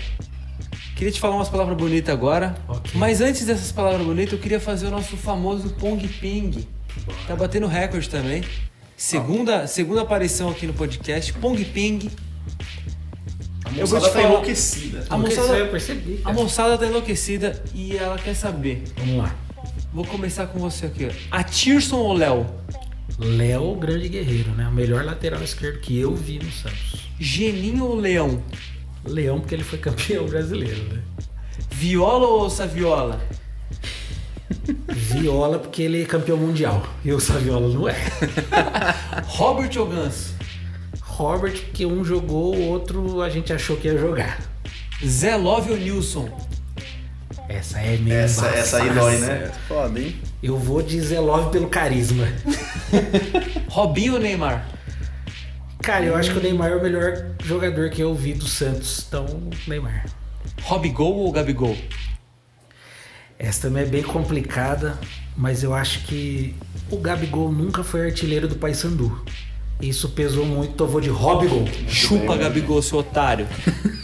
queria 0.96 1.12
te 1.12 1.20
falar 1.20 1.36
umas 1.36 1.48
palavras 1.50 1.78
bonitas 1.78 2.14
agora. 2.14 2.56
Ok. 2.68 2.92
Mas 2.96 3.22
antes 3.22 3.46
dessas 3.46 3.72
palavras 3.72 4.06
bonitas, 4.06 4.34
eu 4.34 4.40
queria 4.40 4.60
fazer 4.60 4.88
o 4.88 4.92
nosso 4.92 5.16
famoso 5.16 5.70
Pong 5.76 6.06
Ping. 6.08 6.68
Tá 7.28 7.36
batendo 7.36 7.68
recorde 7.68 8.10
também. 8.10 8.44
Segunda, 8.98 9.66
segunda 9.68 10.02
aparição 10.02 10.50
aqui 10.50 10.66
no 10.68 10.74
podcast, 10.74 11.32
Pong 11.34 11.64
Ping. 11.66 12.10
A 13.64 13.78
Eu 13.78 13.86
vou 13.88 14.00
te 14.00 14.06
tá 14.06 14.10
falar- 14.10 14.28
enlouquecida. 14.30 15.06
A 15.10 15.18
moçada- 15.18 15.54
eu 15.56 15.68
percebi. 15.70 16.20
A 16.26 16.34
moçada 16.34 16.78
tá 16.78 16.86
enlouquecida 16.88 17.64
e 17.74 17.96
ela 17.96 18.18
quer 18.18 18.34
saber. 18.34 18.84
Vamos 18.98 19.18
lá. 19.18 19.36
Vou 19.94 20.06
começar 20.06 20.48
com 20.48 20.60
você 20.60 20.86
aqui. 20.86 21.08
ó. 21.08 21.12
A 21.38 21.44
Tirson 21.44 21.98
ou 21.98 22.14
Léo? 22.14 22.46
Léo, 23.18 23.72
o 23.72 23.76
grande 23.76 24.08
guerreiro, 24.08 24.52
né? 24.52 24.68
O 24.68 24.72
melhor 24.72 25.04
lateral 25.04 25.42
esquerdo 25.44 25.80
que 25.80 25.98
eu 26.00 26.16
vi 26.16 26.40
no 26.40 26.52
Santos. 26.52 27.10
Geninho 27.20 27.86
ou 27.86 27.96
Leão? 27.96 28.42
Leão, 29.06 29.40
porque 29.40 29.56
ele 29.56 29.64
foi 29.64 29.80
campeão 29.80 30.26
brasileiro, 30.28 30.82
né? 30.94 31.02
Viola 31.72 32.28
ou 32.28 32.50
Saviola? 32.50 33.20
Viola, 34.88 35.60
porque 35.60 35.82
ele 35.82 36.02
é 36.04 36.06
campeão 36.06 36.38
mundial. 36.38 36.86
E 37.04 37.12
o 37.12 37.20
Saviola 37.20 37.68
não 37.74 37.88
é. 37.90 37.96
Robert 39.26 39.72
ou 39.78 39.88
Ganso? 39.88 40.34
Robert, 41.02 41.54
porque 41.66 41.86
um 41.86 42.04
jogou, 42.06 42.56
o 42.56 42.68
outro 42.70 43.22
a 43.22 43.30
gente 43.30 43.52
achou 43.52 43.76
que 43.76 43.88
ia 43.88 43.98
jogar. 43.98 44.40
Zé 45.06 45.36
Love 45.36 45.72
ou 45.72 45.78
Nilson? 45.78 46.30
Essa 47.50 47.80
é 47.80 47.98
meio 47.98 48.16
Essa, 48.16 48.46
essa 48.50 48.78
aí 48.78 48.92
dói, 48.92 49.18
né? 49.18 49.52
Foda, 49.68 50.00
hein? 50.00 50.16
Eu 50.42 50.56
vou 50.56 50.84
de 50.84 51.02
Zé 51.02 51.20
Love 51.20 51.52
pelo 51.52 51.68
carisma. 51.68 52.26
Robinho 53.68 54.14
ou 54.14 54.20
Neymar? 54.20 54.70
Cara, 55.82 56.06
eu 56.06 56.16
acho 56.16 56.32
que 56.32 56.38
o 56.38 56.44
Neymar 56.44 56.70
é 56.70 56.76
o 56.76 56.82
melhor 56.82 57.26
jogador 57.44 57.90
que 57.90 58.02
eu 58.02 58.14
vi 58.14 58.34
do 58.34 58.48
Santos. 58.48 59.04
Então, 59.08 59.26
Neymar. 59.68 60.06
Robigol 60.62 61.16
ou 61.16 61.32
Gabigol? 61.32 61.76
Essa 63.40 63.68
também 63.68 63.82
é 63.84 63.88
bem 63.88 64.04
complicada, 64.04 65.00
mas 65.36 65.64
eu 65.64 65.74
acho 65.74 66.06
que 66.06 66.56
o 66.92 66.98
Gabigol 66.98 67.52
nunca 67.52 67.84
foi 67.84 68.06
artilheiro 68.06 68.48
do 68.48 68.56
Paysandu. 68.56 69.26
Isso 69.82 70.10
pesou 70.10 70.46
muito, 70.46 70.74
então 70.74 70.86
eu 70.86 70.92
vou 70.92 71.02
de 71.02 71.10
Robigol. 71.10 71.66
Chupa 71.88 72.38
Gabigol, 72.38 72.82
seu 72.82 73.00
otário. 73.00 73.48